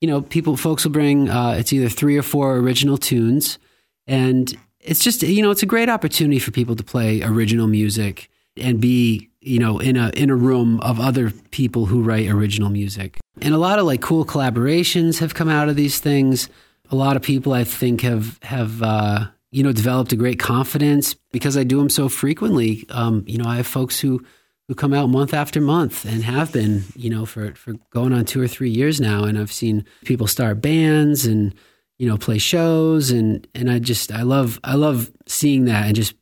you 0.00 0.08
know, 0.08 0.22
people 0.22 0.56
folks 0.56 0.84
will 0.84 0.92
bring 0.92 1.28
uh, 1.28 1.56
it's 1.58 1.72
either 1.72 1.88
three 1.88 2.16
or 2.16 2.22
four 2.22 2.56
original 2.56 2.96
tunes, 2.96 3.58
and 4.06 4.56
it's 4.80 5.02
just 5.02 5.22
you 5.22 5.42
know 5.42 5.50
it's 5.50 5.62
a 5.62 5.66
great 5.66 5.88
opportunity 5.88 6.38
for 6.38 6.50
people 6.50 6.76
to 6.76 6.84
play 6.84 7.22
original 7.22 7.66
music 7.66 8.30
and 8.56 8.80
be 8.80 9.28
you 9.40 9.58
know 9.58 9.78
in 9.78 9.96
a 9.96 10.10
in 10.10 10.30
a 10.30 10.36
room 10.36 10.80
of 10.80 11.00
other 11.00 11.30
people 11.50 11.86
who 11.86 12.02
write 12.02 12.28
original 12.28 12.70
music. 12.70 13.18
And 13.42 13.54
a 13.54 13.58
lot 13.58 13.78
of 13.78 13.86
like 13.86 14.00
cool 14.02 14.24
collaborations 14.24 15.18
have 15.20 15.34
come 15.34 15.48
out 15.48 15.68
of 15.68 15.76
these 15.76 15.98
things. 15.98 16.48
A 16.90 16.96
lot 16.96 17.16
of 17.16 17.22
people 17.22 17.52
i 17.52 17.62
think 17.62 18.00
have 18.00 18.38
have 18.42 18.82
uh, 18.82 19.26
you 19.50 19.62
know 19.62 19.72
developed 19.72 20.12
a 20.12 20.16
great 20.16 20.38
confidence 20.38 21.14
because 21.32 21.56
i 21.56 21.64
do 21.64 21.78
them 21.78 21.90
so 21.90 22.08
frequently. 22.08 22.84
Um, 22.90 23.24
you 23.26 23.38
know 23.38 23.48
i 23.48 23.56
have 23.56 23.66
folks 23.66 24.00
who 24.00 24.24
who 24.68 24.74
come 24.74 24.94
out 24.94 25.08
month 25.08 25.34
after 25.34 25.60
month 25.60 26.04
and 26.04 26.22
have 26.22 26.52
been 26.52 26.84
you 26.94 27.10
know 27.10 27.26
for 27.26 27.54
for 27.54 27.74
going 27.90 28.12
on 28.12 28.24
two 28.24 28.40
or 28.40 28.48
three 28.48 28.70
years 28.70 29.00
now. 29.00 29.24
And 29.24 29.38
i've 29.38 29.52
seen 29.52 29.84
people 30.04 30.26
start 30.26 30.60
bands 30.60 31.26
and 31.26 31.54
you 31.98 32.08
know 32.08 32.16
play 32.16 32.38
shows. 32.38 33.10
And 33.10 33.46
and 33.54 33.70
i 33.70 33.78
just 33.78 34.12
i 34.12 34.22
love 34.22 34.60
i 34.62 34.74
love 34.74 35.10
seeing 35.26 35.64
that 35.64 35.86
and 35.86 35.96
just 35.96 36.14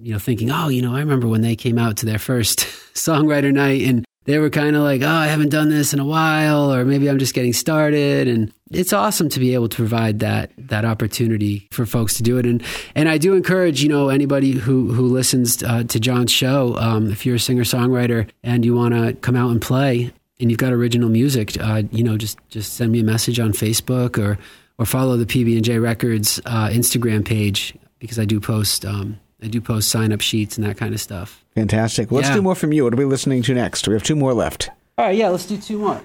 you 0.00 0.12
know 0.12 0.18
thinking 0.18 0.50
oh 0.50 0.68
you 0.68 0.82
know 0.82 0.94
i 0.94 1.00
remember 1.00 1.26
when 1.26 1.42
they 1.42 1.56
came 1.56 1.78
out 1.78 1.96
to 1.98 2.06
their 2.06 2.18
first 2.18 2.58
songwriter 2.94 3.52
night 3.52 3.82
and 3.82 4.04
they 4.28 4.38
were 4.38 4.50
kind 4.50 4.76
of 4.76 4.82
like 4.82 5.00
oh 5.02 5.08
i 5.08 5.26
haven't 5.26 5.48
done 5.48 5.70
this 5.70 5.94
in 5.94 5.98
a 5.98 6.04
while 6.04 6.72
or 6.72 6.84
maybe 6.84 7.08
i'm 7.08 7.18
just 7.18 7.34
getting 7.34 7.52
started. 7.52 8.28
And 8.28 8.52
it's 8.70 8.92
awesome 8.92 9.30
to 9.30 9.40
be 9.40 9.54
able 9.54 9.70
to 9.70 9.76
provide 9.76 10.18
that 10.20 10.52
that 10.58 10.84
opportunity 10.84 11.66
for 11.72 11.86
folks 11.86 12.14
to 12.18 12.22
do 12.22 12.36
it. 12.36 12.44
And 12.44 12.62
and 12.94 13.08
i 13.08 13.16
do 13.18 13.34
encourage 13.34 13.82
you 13.82 13.88
know 13.88 14.10
anybody 14.10 14.52
who 14.52 14.92
who 14.92 15.06
listens 15.06 15.62
uh, 15.62 15.84
to 15.84 15.98
john's 15.98 16.30
show 16.30 16.76
um, 16.76 17.10
if 17.10 17.24
you're 17.24 17.36
a 17.36 17.40
singer 17.40 17.64
songwriter 17.64 18.28
and 18.44 18.64
you 18.64 18.74
want 18.74 18.94
to 18.94 19.14
come 19.14 19.34
out 19.34 19.50
and 19.50 19.62
play 19.62 20.12
and 20.38 20.50
you've 20.50 20.60
got 20.60 20.72
original 20.72 21.08
music 21.08 21.58
uh, 21.60 21.82
you 21.90 22.04
know 22.04 22.16
just 22.18 22.38
just 22.50 22.74
send 22.74 22.92
me 22.92 23.00
a 23.00 23.04
message 23.04 23.40
on 23.40 23.52
facebook 23.52 24.18
or 24.18 24.38
or 24.78 24.86
follow 24.86 25.16
the 25.16 25.26
PB&J 25.26 25.80
Records 25.80 26.40
uh, 26.46 26.68
Instagram 26.68 27.24
page 27.24 27.74
because 27.98 28.18
I 28.18 28.24
do 28.24 28.38
post 28.38 28.84
um, 28.84 29.18
I 29.42 29.46
do 29.48 29.60
post 29.60 29.88
sign 29.88 30.12
up 30.12 30.20
sheets 30.20 30.56
and 30.58 30.66
that 30.66 30.76
kind 30.76 30.94
of 30.94 31.00
stuff. 31.00 31.44
Fantastic. 31.54 32.10
Let's 32.10 32.28
Yeah. 32.28 32.34
do 32.36 32.42
more 32.42 32.54
from 32.54 32.72
you. 32.72 32.84
What 32.84 32.92
are 32.94 32.96
we 32.96 33.04
listening 33.04 33.42
to 33.42 33.54
next? 33.54 33.86
We 33.86 33.94
have 33.94 34.02
two 34.02 34.16
more 34.16 34.34
left. 34.34 34.70
All 34.96 35.04
right, 35.06 35.16
yeah, 35.16 35.28
let's 35.28 35.46
do 35.46 35.56
two 35.56 35.78
more. 35.78 36.00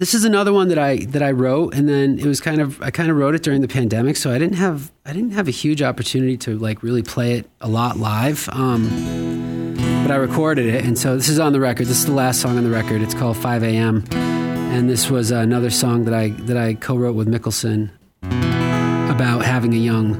This 0.00 0.14
is 0.14 0.24
another 0.24 0.52
one 0.52 0.68
that 0.68 0.78
I 0.78 0.98
that 1.06 1.22
I 1.24 1.32
wrote, 1.32 1.74
and 1.74 1.88
then 1.88 2.18
it 2.20 2.24
was 2.24 2.40
kind 2.40 2.60
of 2.60 2.80
I 2.80 2.90
kind 2.92 3.10
of 3.10 3.16
wrote 3.16 3.34
it 3.34 3.42
during 3.42 3.62
the 3.62 3.68
pandemic, 3.68 4.16
so 4.16 4.30
I 4.30 4.38
didn't 4.38 4.56
have 4.56 4.92
I 5.04 5.12
didn't 5.12 5.32
have 5.32 5.48
a 5.48 5.50
huge 5.50 5.82
opportunity 5.82 6.36
to 6.38 6.56
like 6.56 6.82
really 6.84 7.02
play 7.02 7.32
it 7.34 7.50
a 7.60 7.68
lot 7.68 7.98
live. 7.98 8.48
Um, 8.52 9.74
but 10.04 10.12
I 10.12 10.16
recorded 10.16 10.66
it, 10.66 10.84
and 10.84 10.96
so 10.96 11.16
this 11.16 11.28
is 11.28 11.38
on 11.40 11.52
the 11.52 11.60
record. 11.60 11.88
This 11.88 11.98
is 11.98 12.06
the 12.06 12.12
last 12.12 12.40
song 12.40 12.56
on 12.56 12.62
the 12.64 12.70
record. 12.70 13.02
It's 13.02 13.12
called 13.14 13.36
5 13.36 13.62
a.m. 13.64 14.04
And 14.12 14.88
this 14.88 15.10
was 15.10 15.30
another 15.32 15.68
song 15.70 16.04
that 16.04 16.14
I 16.14 16.28
that 16.46 16.56
I 16.56 16.74
co-wrote 16.74 17.16
with 17.16 17.26
Mickelson 17.28 17.90
about 18.22 19.44
having 19.44 19.74
a 19.74 19.78
young 19.78 20.16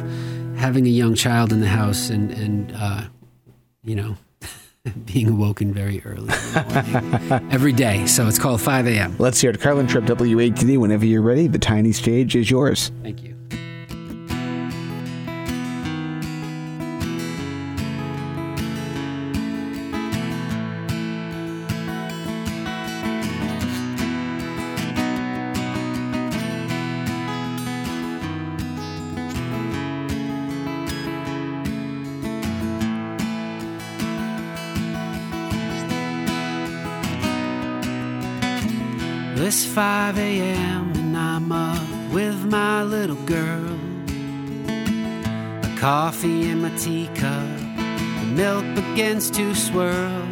having 0.58 0.86
a 0.86 0.90
young 0.90 1.14
child 1.14 1.52
in 1.52 1.60
the 1.60 1.68
house 1.68 2.10
and 2.10 2.30
and 2.32 2.72
uh, 2.76 3.04
you 3.84 3.94
know 3.94 4.16
being 5.06 5.28
awoken 5.28 5.72
very 5.72 6.02
early 6.04 6.28
every 7.50 7.72
day. 7.72 8.06
So 8.06 8.26
it's 8.26 8.38
called 8.38 8.60
5 8.60 8.86
a.m. 8.86 9.16
Let's 9.18 9.40
hear 9.40 9.50
it. 9.50 9.60
Carlin 9.60 9.86
Tripp 9.86 10.04
WATD. 10.04 10.78
Whenever 10.78 11.06
you're 11.06 11.22
ready, 11.22 11.46
the 11.46 11.58
tiny 11.58 11.92
stage 11.92 12.34
is 12.36 12.50
yours. 12.50 12.90
Thank 13.02 13.22
you. 13.22 13.37
5 39.78 40.18
a.m. 40.18 40.92
and 40.96 41.16
I'm 41.16 41.52
up 41.52 42.12
with 42.12 42.44
my 42.46 42.82
little 42.82 43.22
girl. 43.26 43.78
A 45.62 45.76
coffee 45.78 46.50
in 46.50 46.62
my 46.62 46.76
teacup, 46.76 47.56
the 48.18 48.26
milk 48.34 48.64
begins 48.74 49.30
to 49.30 49.54
swirl. 49.54 50.24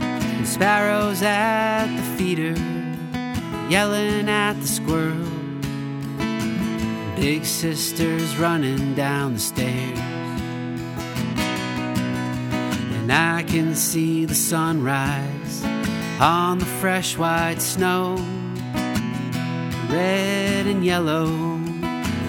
And 0.00 0.48
sparrows 0.48 1.20
at 1.20 1.94
the 1.94 2.02
feeder, 2.16 2.54
yelling 3.68 4.30
at 4.30 4.54
the 4.54 4.66
squirrel. 4.66 5.28
Big 7.16 7.44
sister's 7.44 8.38
running 8.38 8.94
down 8.94 9.34
the 9.34 9.40
stairs. 9.40 9.98
And 12.96 13.12
I 13.12 13.42
can 13.42 13.74
see 13.74 14.24
the 14.24 14.34
sunrise 14.34 15.62
on 16.18 16.58
the 16.58 16.64
fresh 16.80 17.18
white 17.18 17.60
snow. 17.60 18.16
Red 19.90 20.66
and 20.66 20.84
yellow, 20.84 21.26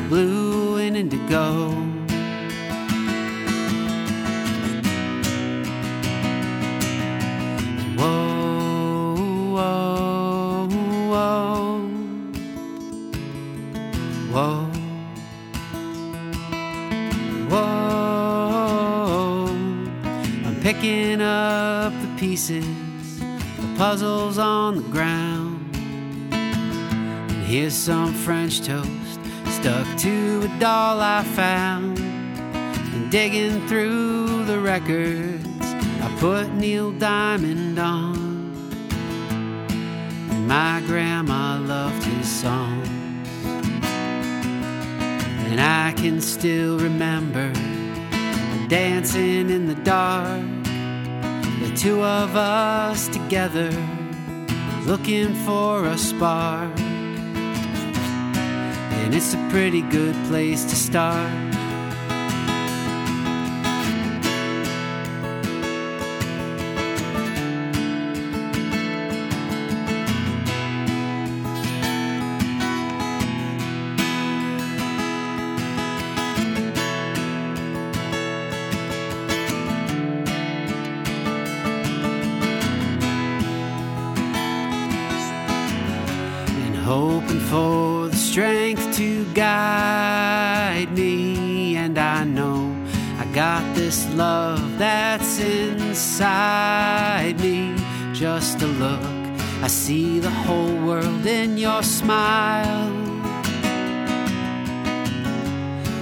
blue 0.07 0.77
and 0.77 0.95
indigo. 0.95 1.73
Whoa, 7.97 9.15
whoa, 9.55 10.69
whoa, 11.09 11.81
whoa, 14.31 14.65
whoa. 17.49 18.39
I'm 20.45 20.55
picking 20.61 21.21
up 21.21 21.91
the 22.01 22.07
pieces, 22.17 23.19
the 23.19 23.67
puzzles 23.77 24.37
on 24.37 24.77
the 24.77 24.83
ground. 24.83 25.48
Here's 27.49 27.73
some 27.73 28.13
French 28.13 28.61
toast 28.61 29.19
stuck 29.47 29.97
to 30.01 30.41
a 30.43 30.59
doll 30.59 31.01
I 31.01 31.23
found. 31.23 31.97
And 31.97 33.09
digging 33.09 33.67
through 33.67 34.45
the 34.45 34.59
records, 34.59 35.43
I 35.99 36.15
put 36.19 36.53
Neil 36.53 36.91
Diamond 36.91 37.79
on. 37.79 38.53
And 40.29 40.47
my 40.47 40.83
grandma 40.85 41.57
loved 41.57 42.03
his 42.03 42.29
songs. 42.29 42.87
And 45.49 45.59
I 45.59 45.91
can 45.97 46.21
still 46.21 46.77
remember 46.77 47.51
dancing 48.67 49.49
in 49.49 49.65
the 49.65 49.81
dark, 49.83 50.45
the 51.61 51.73
two 51.75 52.03
of 52.03 52.35
us 52.35 53.07
together, 53.07 53.71
looking 54.85 55.33
for 55.45 55.85
a 55.85 55.97
spark. 55.97 56.88
And 59.09 59.15
it's 59.15 59.33
a 59.33 59.49
pretty 59.49 59.81
good 59.81 60.13
place 60.27 60.63
to 60.65 60.75
start. 60.75 61.48
Your 101.79 101.83
smile. 101.85 102.89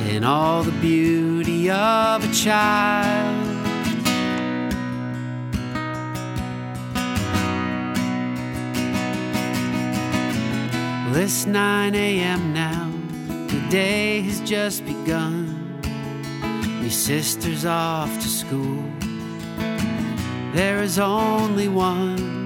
In 0.10 0.24
all 0.24 0.64
the 0.64 0.72
beauty 0.82 1.70
of 1.70 2.24
a 2.24 2.34
child. 2.34 3.46
Well, 11.06 11.16
it's 11.16 11.46
9 11.46 11.94
a.m. 11.94 12.54
now, 12.54 12.92
the 13.28 13.64
day 13.70 14.22
has 14.22 14.42
just 14.42 14.84
begun. 14.84 15.80
Your 16.82 16.90
sister's 16.90 17.66
off 17.66 18.12
to 18.24 18.28
school. 18.28 18.84
There 20.56 20.82
is 20.82 20.98
only 20.98 21.68
one 21.68 22.38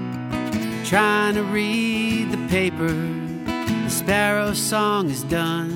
trying 0.84 1.34
to 1.36 1.42
read 1.42 2.30
the 2.30 2.48
paper. 2.48 3.21
The 4.02 4.08
sparrow 4.08 4.52
song 4.52 5.10
is 5.10 5.22
done, 5.22 5.70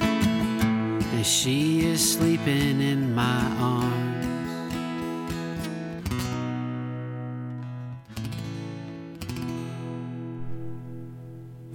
and 0.00 1.24
she 1.24 1.86
is 1.86 2.14
sleeping 2.14 2.80
in 2.80 3.14
my 3.14 3.40
arms. 3.60 4.08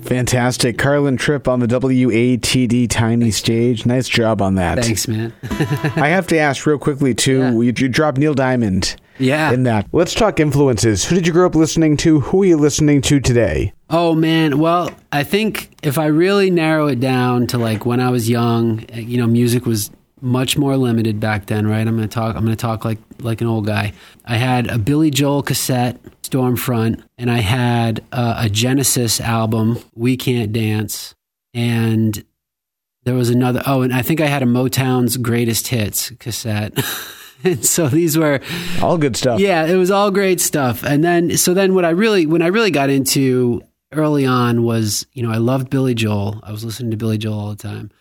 Fantastic. 0.01 0.77
Carlin 0.77 1.15
Tripp 1.15 1.47
on 1.47 1.61
the 1.61 1.67
WATD 1.67 2.89
tiny 2.89 3.31
stage. 3.31 3.85
Nice 3.85 4.09
job 4.09 4.41
on 4.41 4.55
that. 4.55 4.83
Thanks, 4.83 5.07
man. 5.07 5.31
I 5.95 6.09
have 6.09 6.27
to 6.27 6.37
ask 6.37 6.65
real 6.65 6.77
quickly, 6.77 7.15
too. 7.15 7.39
Yeah. 7.39 7.51
You, 7.51 7.61
you 7.61 7.87
dropped 7.87 8.17
Neil 8.17 8.33
Diamond 8.33 8.97
yeah. 9.17 9.51
in 9.51 9.63
that. 9.63 9.87
Let's 9.91 10.13
talk 10.13 10.39
influences. 10.39 11.05
Who 11.05 11.15
did 11.15 11.27
you 11.27 11.33
grow 11.33 11.45
up 11.45 11.55
listening 11.55 11.97
to? 11.97 12.19
Who 12.21 12.43
are 12.43 12.45
you 12.45 12.57
listening 12.57 13.01
to 13.03 13.19
today? 13.19 13.73
Oh 13.89 14.15
man, 14.15 14.59
well, 14.59 14.89
I 15.11 15.23
think 15.23 15.69
if 15.83 15.97
I 15.97 16.07
really 16.07 16.49
narrow 16.49 16.87
it 16.87 16.99
down 16.99 17.47
to 17.47 17.57
like 17.57 17.85
when 17.85 17.99
I 17.99 18.09
was 18.09 18.29
young, 18.29 18.85
you 18.93 19.17
know, 19.17 19.27
music 19.27 19.65
was 19.65 19.91
much 20.21 20.57
more 20.57 20.77
limited 20.77 21.19
back 21.19 21.47
then, 21.47 21.67
right? 21.67 21.85
I'm 21.85 21.97
going 21.97 22.07
to 22.07 22.13
talk 22.13 22.35
I'm 22.35 22.45
going 22.45 22.55
to 22.55 22.61
talk 22.61 22.85
like 22.85 22.99
like 23.19 23.41
an 23.41 23.47
old 23.47 23.65
guy. 23.65 23.93
I 24.25 24.37
had 24.37 24.67
a 24.67 24.77
Billy 24.77 25.11
Joel 25.11 25.43
cassette, 25.43 25.99
Storm 26.23 26.55
Front, 26.55 27.03
and 27.17 27.29
I 27.29 27.39
had 27.39 28.03
uh, 28.11 28.35
a 28.37 28.49
Genesis 28.49 29.19
album, 29.19 29.79
We 29.93 30.17
Can't 30.17 30.51
Dance, 30.53 31.13
and 31.53 32.23
there 33.03 33.15
was 33.15 33.29
another 33.29 33.61
oh, 33.67 33.81
and 33.81 33.93
I 33.93 34.01
think 34.01 34.21
I 34.21 34.27
had 34.27 34.41
a 34.41 34.47
Motown's 34.47 35.17
Greatest 35.17 35.67
Hits 35.67 36.11
cassette. 36.19 36.73
and 37.43 37.65
so 37.75 37.87
these 37.89 38.17
were 38.17 38.39
All 38.81 38.97
good 38.97 39.15
stuff. 39.15 39.39
yeah, 39.39 39.65
it 39.65 39.75
was 39.75 39.91
all 39.91 40.11
great 40.11 40.39
stuff. 40.41 40.83
And 40.83 41.03
then, 41.03 41.37
so 41.37 41.53
then 41.53 41.73
what 41.75 41.85
I 41.85 41.89
really, 41.89 42.25
when 42.25 42.41
I 42.41 42.47
really 42.47 42.71
got 42.71 42.89
into 42.89 43.61
early 43.91 44.25
on 44.25 44.63
was, 44.63 45.05
you 45.13 45.23
know, 45.23 45.31
I 45.31 45.37
loved 45.37 45.69
Billy 45.69 45.93
Joel. 45.93 46.39
I 46.43 46.51
was 46.51 46.63
listening 46.65 46.91
to 46.91 46.97
Billy 46.97 47.17
Joel 47.17 47.39
all 47.39 47.49
the 47.49 47.55
time. 47.55 47.91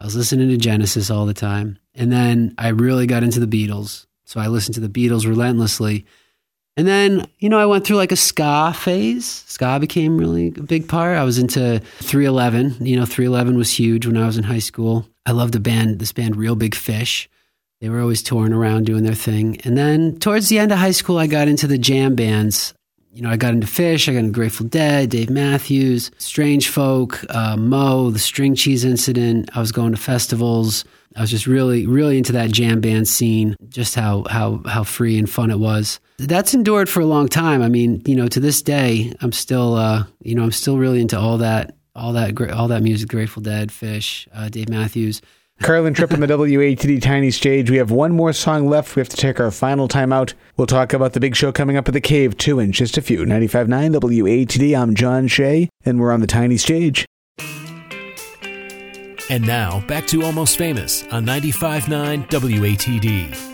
I 0.00 0.04
was 0.04 0.16
listening 0.16 0.48
to 0.48 0.56
Genesis 0.56 1.10
all 1.10 1.26
the 1.26 1.34
time. 1.34 1.78
And 1.94 2.10
then 2.10 2.54
I 2.58 2.68
really 2.68 3.06
got 3.06 3.22
into 3.22 3.38
the 3.38 3.46
Beatles. 3.46 4.06
So 4.24 4.40
I 4.40 4.46
listened 4.48 4.74
to 4.76 4.80
the 4.80 4.88
Beatles 4.88 5.26
relentlessly. 5.26 6.06
And 6.76 6.86
then, 6.88 7.26
you 7.38 7.50
know, 7.50 7.58
I 7.58 7.66
went 7.66 7.86
through 7.86 7.96
like 7.98 8.12
a 8.12 8.16
ska 8.16 8.72
phase. 8.74 9.26
Ska 9.46 9.78
became 9.78 10.16
really 10.16 10.48
a 10.48 10.62
big 10.62 10.88
part. 10.88 11.18
I 11.18 11.24
was 11.24 11.38
into 11.38 11.80
311. 11.80 12.76
You 12.80 12.96
know, 12.96 13.04
311 13.04 13.58
was 13.58 13.78
huge 13.78 14.06
when 14.06 14.16
I 14.16 14.24
was 14.26 14.38
in 14.38 14.44
high 14.44 14.58
school. 14.58 15.06
I 15.26 15.32
loved 15.32 15.52
the 15.52 15.60
band, 15.60 15.98
this 15.98 16.12
band, 16.12 16.34
Real 16.36 16.56
Big 16.56 16.74
Fish. 16.74 17.28
They 17.82 17.88
were 17.88 18.00
always 18.00 18.22
touring 18.22 18.52
around 18.52 18.86
doing 18.86 19.02
their 19.02 19.12
thing. 19.12 19.60
And 19.64 19.76
then 19.76 20.16
towards 20.20 20.48
the 20.48 20.60
end 20.60 20.70
of 20.70 20.78
high 20.78 20.92
school, 20.92 21.18
I 21.18 21.26
got 21.26 21.48
into 21.48 21.66
the 21.66 21.76
jam 21.76 22.14
bands. 22.14 22.74
You 23.12 23.22
know, 23.22 23.28
I 23.28 23.36
got 23.36 23.54
into 23.54 23.66
Phish, 23.66 24.08
I 24.08 24.12
got 24.12 24.20
into 24.20 24.30
Grateful 24.30 24.66
Dead, 24.66 25.10
Dave 25.10 25.28
Matthews, 25.28 26.10
Strangefolk, 26.10 27.26
uh, 27.34 27.56
Mo, 27.56 28.12
the 28.12 28.20
String 28.20 28.54
Cheese 28.54 28.84
Incident. 28.84 29.50
I 29.56 29.58
was 29.58 29.72
going 29.72 29.90
to 29.90 29.98
festivals. 29.98 30.84
I 31.16 31.22
was 31.22 31.30
just 31.30 31.48
really, 31.48 31.84
really 31.84 32.18
into 32.18 32.30
that 32.32 32.52
jam 32.52 32.80
band 32.80 33.08
scene. 33.08 33.56
Just 33.68 33.96
how 33.96 34.26
how 34.30 34.62
how 34.64 34.84
free 34.84 35.18
and 35.18 35.28
fun 35.28 35.50
it 35.50 35.58
was. 35.58 35.98
That's 36.18 36.54
endured 36.54 36.88
for 36.88 37.00
a 37.00 37.06
long 37.06 37.28
time. 37.28 37.62
I 37.62 37.68
mean, 37.68 38.00
you 38.06 38.14
know, 38.14 38.28
to 38.28 38.38
this 38.38 38.62
day, 38.62 39.12
I'm 39.20 39.32
still, 39.32 39.74
uh, 39.74 40.04
you 40.20 40.36
know, 40.36 40.44
I'm 40.44 40.52
still 40.52 40.78
really 40.78 41.00
into 41.00 41.18
all 41.18 41.38
that, 41.38 41.74
all 41.96 42.12
that, 42.12 42.40
all 42.52 42.68
that 42.68 42.84
music. 42.84 43.08
Grateful 43.08 43.42
Dead, 43.42 43.70
Phish, 43.70 44.28
uh, 44.32 44.48
Dave 44.48 44.68
Matthews. 44.68 45.20
Carlin 45.62 45.94
Tripp 45.94 46.12
on 46.12 46.20
the 46.20 46.26
WATD 46.26 47.00
tiny 47.00 47.30
stage. 47.30 47.70
We 47.70 47.76
have 47.76 47.90
one 47.90 48.12
more 48.12 48.32
song 48.32 48.68
left. 48.68 48.96
We 48.96 49.00
have 49.00 49.08
to 49.10 49.16
take 49.16 49.38
our 49.38 49.50
final 49.50 49.86
time 49.86 50.12
out. 50.12 50.34
We'll 50.56 50.66
talk 50.66 50.92
about 50.92 51.12
the 51.12 51.20
big 51.20 51.36
show 51.36 51.52
coming 51.52 51.76
up 51.76 51.86
at 51.88 51.94
the 51.94 52.00
Cave, 52.00 52.36
too, 52.36 52.58
in 52.58 52.72
just 52.72 52.98
a 52.98 53.02
few. 53.02 53.20
95.9 53.20 53.94
WATD. 53.94 54.76
I'm 54.76 54.94
John 54.94 55.28
Shea, 55.28 55.68
and 55.84 56.00
we're 56.00 56.12
on 56.12 56.20
the 56.20 56.26
tiny 56.26 56.56
stage. 56.56 57.06
And 59.30 59.46
now, 59.46 59.80
back 59.86 60.06
to 60.08 60.24
Almost 60.24 60.58
Famous 60.58 61.04
on 61.04 61.24
95.9 61.24 62.28
WATD. 62.28 63.51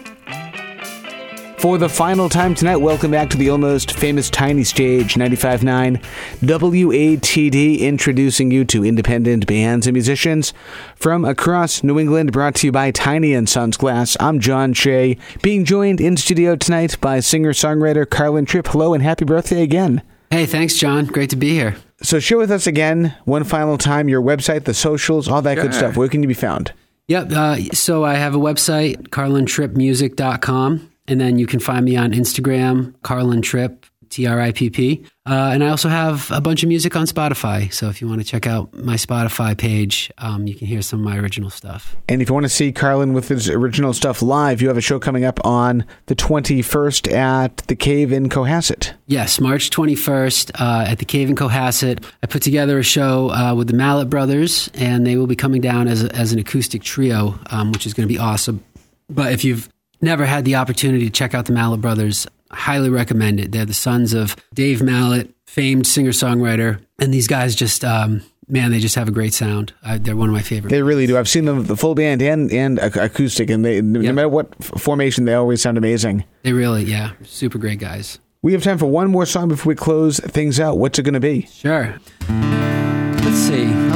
For 1.59 1.77
the 1.77 1.89
final 1.89 2.29
time 2.29 2.55
tonight, 2.55 2.77
welcome 2.77 3.11
back 3.11 3.29
to 3.31 3.37
the 3.37 3.51
almost 3.51 3.91
famous 3.91 4.31
tiny 4.31 4.63
stage 4.63 5.15
95.9 5.15 6.01
WATD, 6.41 7.81
introducing 7.81 8.53
you 8.53 8.65
to 8.67 8.85
independent 8.85 9.45
bands 9.45 9.89
and 9.89 9.93
musicians 9.93 10.55
from 10.95 11.25
across 11.25 11.83
New 11.83 11.99
England, 11.99 12.31
brought 12.31 12.55
to 12.57 12.69
you 12.69 12.73
by 12.73 12.93
Tiny 12.93 13.35
and 13.35 13.49
Sons 13.49 13.77
Glass. 13.77 14.17
I'm 14.21 14.39
John 14.39 14.73
Shea, 14.73 15.19
being 15.43 15.65
joined 15.65 16.01
in 16.01 16.17
studio 16.17 16.55
tonight 16.55 16.97
by 17.01 17.19
singer-songwriter 17.19 18.09
Carlin 18.09 18.45
Tripp. 18.45 18.69
Hello 18.69 18.95
and 18.95 19.03
happy 19.03 19.25
birthday 19.25 19.63
again. 19.63 20.03
Hey, 20.31 20.47
thanks, 20.47 20.77
John. 20.77 21.07
Great 21.07 21.31
to 21.31 21.37
be 21.37 21.51
here. 21.51 21.75
So 22.03 22.21
share 22.21 22.39
with 22.39 22.53
us 22.53 22.69
again, 22.69 23.17
one 23.25 23.43
final 23.43 23.77
time, 23.79 24.09
your 24.09 24.23
website, 24.23 24.63
the 24.63 24.75
socials, 24.75 25.27
all 25.27 25.43
that 25.43 25.57
good 25.57 25.75
stuff. 25.75 25.97
Where 25.97 26.09
can 26.09 26.23
you 26.23 26.29
be 26.29 26.35
found? 26.35 26.73
Yep. 27.09 27.33
Uh, 27.33 27.57
so 27.73 28.05
I 28.05 28.15
have 28.15 28.37
a 28.37 28.39
website, 28.39 29.09
carlintrippmusic.com. 29.09 30.93
And 31.09 31.21
then 31.21 31.39
you 31.39 31.47
can 31.47 31.59
find 31.59 31.85
me 31.85 31.97
on 31.97 32.13
Instagram, 32.13 32.95
Carlin 33.03 33.43
Tripp, 33.43 33.87
T 34.11 34.27
R 34.27 34.41
I 34.41 34.53
P 34.53 34.71
P. 34.71 35.05
Uh, 35.27 35.51
and 35.53 35.63
I 35.63 35.69
also 35.69 35.89
have 35.89 36.31
a 36.31 36.41
bunch 36.41 36.63
of 36.63 36.69
music 36.69 36.97
on 36.97 37.07
Spotify. 37.07 37.73
So 37.73 37.89
if 37.89 38.01
you 38.01 38.09
want 38.09 38.21
to 38.21 38.27
check 38.27 38.47
out 38.47 38.73
my 38.75 38.95
Spotify 38.95 39.57
page, 39.57 40.11
um, 40.19 40.47
you 40.47 40.55
can 40.55 40.67
hear 40.67 40.81
some 40.81 41.01
of 41.01 41.05
my 41.05 41.19
original 41.19 41.51
stuff. 41.51 41.97
And 42.09 42.23
if 42.23 42.29
you 42.29 42.35
want 42.35 42.45
to 42.45 42.51
see 42.51 42.73
Carlin 42.73 43.13
with 43.13 43.29
his 43.29 43.49
original 43.49 43.93
stuff 43.93 44.23
live, 44.23 44.63
you 44.63 44.69
have 44.69 44.77
a 44.77 44.83
show 44.83 44.99
coming 44.99 45.25
up 45.25 45.45
on 45.45 45.85
the 46.07 46.17
21st 46.17 47.13
at 47.13 47.59
the 47.69 47.77
Cave 47.77 48.13
in 48.13 48.29
Cohasset. 48.29 48.93
Yes, 49.07 49.41
March 49.41 49.71
21st 49.71 50.61
uh, 50.61 50.87
at 50.89 50.99
the 50.99 51.05
Cave 51.05 51.29
in 51.29 51.37
Cohasset. 51.37 52.03
I 52.23 52.27
put 52.27 52.43
together 52.43 52.79
a 52.79 52.83
show 52.83 53.31
uh, 53.31 53.55
with 53.55 53.67
the 53.67 53.75
Mallett 53.75 54.09
Brothers, 54.09 54.71
and 54.75 55.07
they 55.07 55.17
will 55.17 55.27
be 55.27 55.37
coming 55.37 55.61
down 55.61 55.89
as, 55.89 56.05
a, 56.05 56.15
as 56.15 56.33
an 56.33 56.39
acoustic 56.39 56.83
trio, 56.83 57.39
um, 57.51 57.73
which 57.73 57.87
is 57.87 57.93
going 57.93 58.09
to 58.09 58.13
be 58.13 58.19
awesome. 58.19 58.65
But 59.11 59.33
if 59.33 59.45
you've 59.45 59.69
never 60.01 60.25
had 60.27 60.45
the 60.45 60.55
opportunity 60.57 61.05
to 61.07 61.11
check 61.11 61.35
out 61.35 61.47
the 61.47 61.53
Mallett 61.53 61.81
Brothers, 61.81 62.27
highly 62.51 62.91
recommend 62.91 63.41
it. 63.41 63.53
They're 63.53 63.65
the 63.65 63.75
sons 63.75 64.13
of 64.15 64.37
Dave 64.55 64.83
Mallett, 64.83 65.31
famed 65.47 65.87
singer 65.87 66.11
songwriter, 66.13 66.81
and 66.99 67.13
these 67.13 67.27
guys 67.27 67.55
just, 67.55 67.85
um, 67.85 68.23
man, 68.49 68.71
they 68.71 68.79
just 68.81 68.95
have 68.95 69.09
a 69.09 69.13
great 69.13 69.35
sound. 69.35 69.73
I, 69.83 69.99
they're 69.99 70.17
one 70.17 70.29
of 70.29 70.35
my 70.35 70.43
favorite. 70.43 70.71
They 70.71 70.83
really 70.83 71.07
do. 71.07 71.17
I've 71.19 71.29
seen 71.29 71.45
them 71.47 71.65
the 71.65 71.77
full 71.77 71.95
band 71.95 72.23
and 72.23 72.51
and 72.53 72.79
acoustic, 72.79 73.51
and 73.51 73.65
they 73.65 73.81
no 73.81 74.01
Yep. 74.01 74.15
matter 74.15 74.29
what 74.29 74.63
formation, 74.65 75.25
they 75.25 75.35
always 75.35 75.61
sound 75.63 75.77
amazing. 75.79 76.25
They 76.43 76.53
really, 76.53 76.85
yeah, 76.85 77.13
super 77.25 77.59
great 77.59 77.79
guys. 77.79 78.19
We 78.41 78.53
have 78.53 78.63
time 78.63 78.79
for 78.79 78.87
one 78.87 79.11
more 79.11 79.27
song 79.27 79.49
before 79.49 79.71
we 79.71 79.75
close 79.75 80.21
things 80.21 80.61
out. 80.61 80.79
What's 80.79 80.99
it 80.99 81.03
going 81.03 81.15
to 81.15 81.21
be? 81.21 81.49
Sure. 81.53 81.97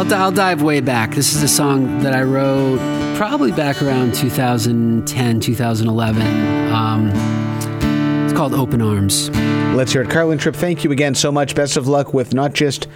I'll, 0.02 0.14
I'll 0.14 0.32
dive 0.32 0.62
way 0.62 0.80
back. 0.80 1.14
This 1.14 1.32
is 1.32 1.44
a 1.44 1.48
song 1.48 2.00
that 2.00 2.12
I 2.12 2.24
wrote 2.24 2.80
probably 3.16 3.52
back 3.52 3.80
around 3.80 4.16
2010, 4.16 5.38
2011. 5.38 6.72
Um, 6.72 7.10
it's 8.24 8.32
called 8.32 8.52
Open 8.52 8.82
Arms. 8.82 9.30
Let's 9.76 9.92
hear 9.92 10.02
it. 10.02 10.10
Carlin 10.10 10.38
Tripp, 10.38 10.56
thank 10.56 10.82
you 10.82 10.90
again 10.90 11.14
so 11.14 11.30
much. 11.30 11.54
Best 11.54 11.76
of 11.76 11.86
luck 11.86 12.12
with 12.12 12.34
not 12.34 12.52
just 12.52 12.88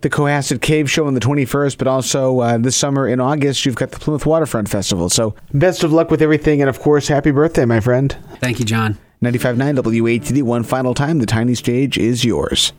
the 0.00 0.08
Cohasset 0.08 0.62
Cave 0.62 0.90
Show 0.90 1.06
on 1.06 1.12
the 1.12 1.20
21st, 1.20 1.76
but 1.76 1.88
also 1.88 2.40
uh, 2.40 2.56
this 2.56 2.74
summer 2.74 3.06
in 3.06 3.20
August, 3.20 3.66
you've 3.66 3.74
got 3.74 3.90
the 3.90 3.98
Plymouth 3.98 4.24
Waterfront 4.24 4.70
Festival. 4.70 5.10
So 5.10 5.34
best 5.52 5.84
of 5.84 5.92
luck 5.92 6.10
with 6.10 6.22
everything, 6.22 6.62
and 6.62 6.70
of 6.70 6.80
course, 6.80 7.06
happy 7.06 7.32
birthday, 7.32 7.66
my 7.66 7.80
friend. 7.80 8.16
Thank 8.40 8.60
you, 8.60 8.64
John. 8.64 8.96
95.9 9.22 9.76
WATD, 9.76 10.42
one 10.42 10.62
final 10.62 10.94
time. 10.94 11.18
The 11.18 11.26
tiny 11.26 11.54
stage 11.54 11.98
is 11.98 12.24
yours. 12.24 12.72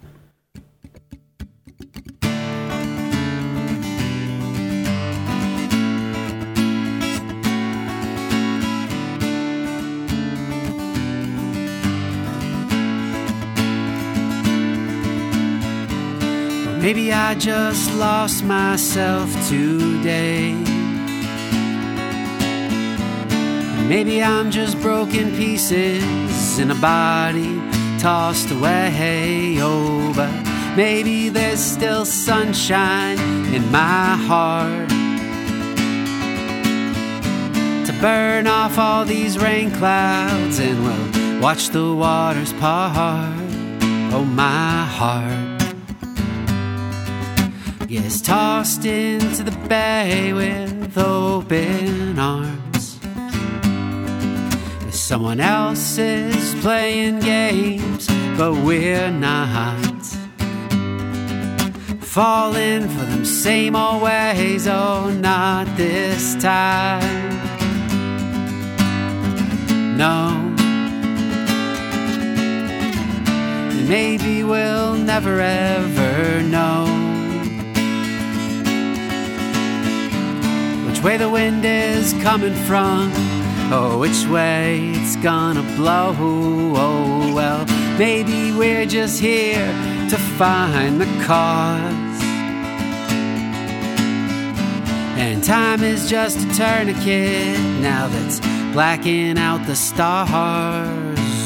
Maybe 16.87 17.11
I 17.11 17.35
just 17.35 17.93
lost 17.95 18.45
myself 18.45 19.29
today. 19.49 20.53
Maybe 23.89 24.23
I'm 24.23 24.51
just 24.51 24.79
broken 24.79 25.35
pieces 25.35 26.59
in 26.59 26.71
a 26.71 26.75
body 26.75 27.59
tossed 27.99 28.51
away. 28.51 29.57
Oh, 29.59 30.13
but 30.15 30.31
maybe 30.77 31.27
there's 31.27 31.59
still 31.59 32.05
sunshine 32.05 33.19
in 33.53 33.69
my 33.69 34.15
heart 34.29 34.87
to 37.85 37.93
burn 37.99 38.47
off 38.47 38.77
all 38.77 39.03
these 39.03 39.37
rain 39.37 39.71
clouds 39.71 40.57
and 40.59 40.81
we'll 40.85 41.41
watch 41.41 41.67
the 41.67 41.93
waters 41.93 42.53
part. 42.53 43.35
Oh, 44.13 44.23
my 44.23 44.85
heart 44.85 45.56
gets 47.87 48.19
tossed 48.19 48.83
into 48.83 49.43
the 49.43 49.57
bay 49.69 50.33
with 50.33 50.97
open 50.97 52.19
arms. 52.19 52.99
Someone 54.91 55.39
else 55.39 55.97
is 55.97 56.53
playing 56.55 57.21
games, 57.21 58.07
but 58.37 58.53
we're 58.55 59.09
not. 59.09 60.03
Falling 62.01 62.89
for 62.89 63.05
them 63.05 63.23
same 63.23 63.75
old 63.75 64.01
ways, 64.01 64.67
oh, 64.67 65.09
not 65.09 65.65
this 65.77 66.35
time. 66.35 67.37
No. 69.95 70.33
Maybe 73.87 74.43
we'll 74.43 74.95
never 74.95 75.39
ever 75.39 76.43
know. 76.43 76.96
Which 80.97 81.05
way 81.05 81.17
the 81.17 81.29
wind 81.29 81.63
is 81.63 82.11
coming 82.23 82.55
from, 82.65 83.11
or 83.71 83.99
which 83.99 84.25
way 84.25 84.93
it's 84.95 85.15
gonna 85.17 85.61
blow. 85.75 86.15
Oh, 86.17 87.33
well, 87.35 87.65
maybe 87.99 88.51
we're 88.51 88.87
just 88.87 89.19
here 89.21 89.67
to 90.09 90.17
find 90.17 90.99
the 90.99 91.05
cause. 91.23 92.21
And 95.19 95.43
time 95.43 95.83
is 95.83 96.09
just 96.09 96.39
a 96.39 96.53
tourniquet 96.55 97.59
now 97.79 98.07
that's 98.07 98.39
blacking 98.73 99.37
out 99.37 99.67
the 99.67 99.75
stars. 99.75 100.27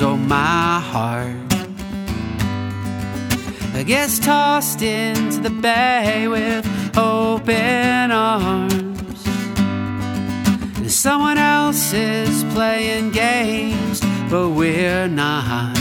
Oh, 0.01 0.15
my 0.15 0.79
heart. 0.79 1.35
I 3.73 3.83
guess 3.85 4.17
tossed 4.17 4.81
into 4.81 5.41
the 5.41 5.49
bay 5.49 6.29
with 6.29 6.65
open 6.97 8.11
arms. 8.11 8.90
Someone 11.01 11.39
else 11.39 11.93
is 11.93 12.43
playing 12.53 13.09
games, 13.09 14.01
but 14.29 14.49
we're 14.49 15.07
not. 15.07 15.75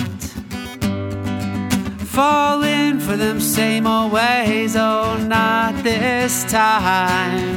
Falling 2.09 2.99
for 2.99 3.19
them 3.19 3.39
same 3.39 3.87
old 3.87 4.13
ways, 4.13 4.77
oh, 4.77 5.19
not 5.29 5.75
this 5.85 6.51
time. 6.51 7.55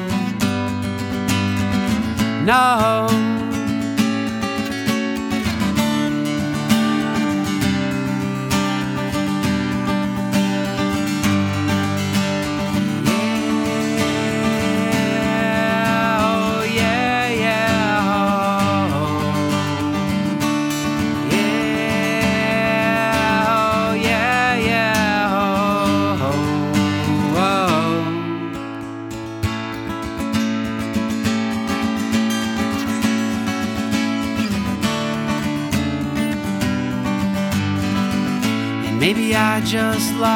No. 2.45 3.42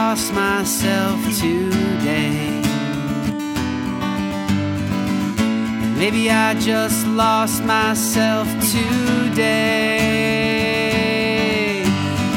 Lost 0.10 0.34
myself 0.34 1.20
today. 1.38 2.62
Maybe 5.97 6.32
I 6.32 6.53
just 6.53 7.05
lost 7.08 7.62
myself 7.66 8.47
today. 8.72 9.43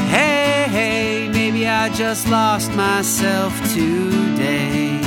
Hey, 0.09 0.67
hey, 0.69 1.29
maybe 1.31 1.65
I 1.65 1.87
just 1.87 2.27
lost 2.27 2.73
myself 2.73 3.53
today. 3.73 5.00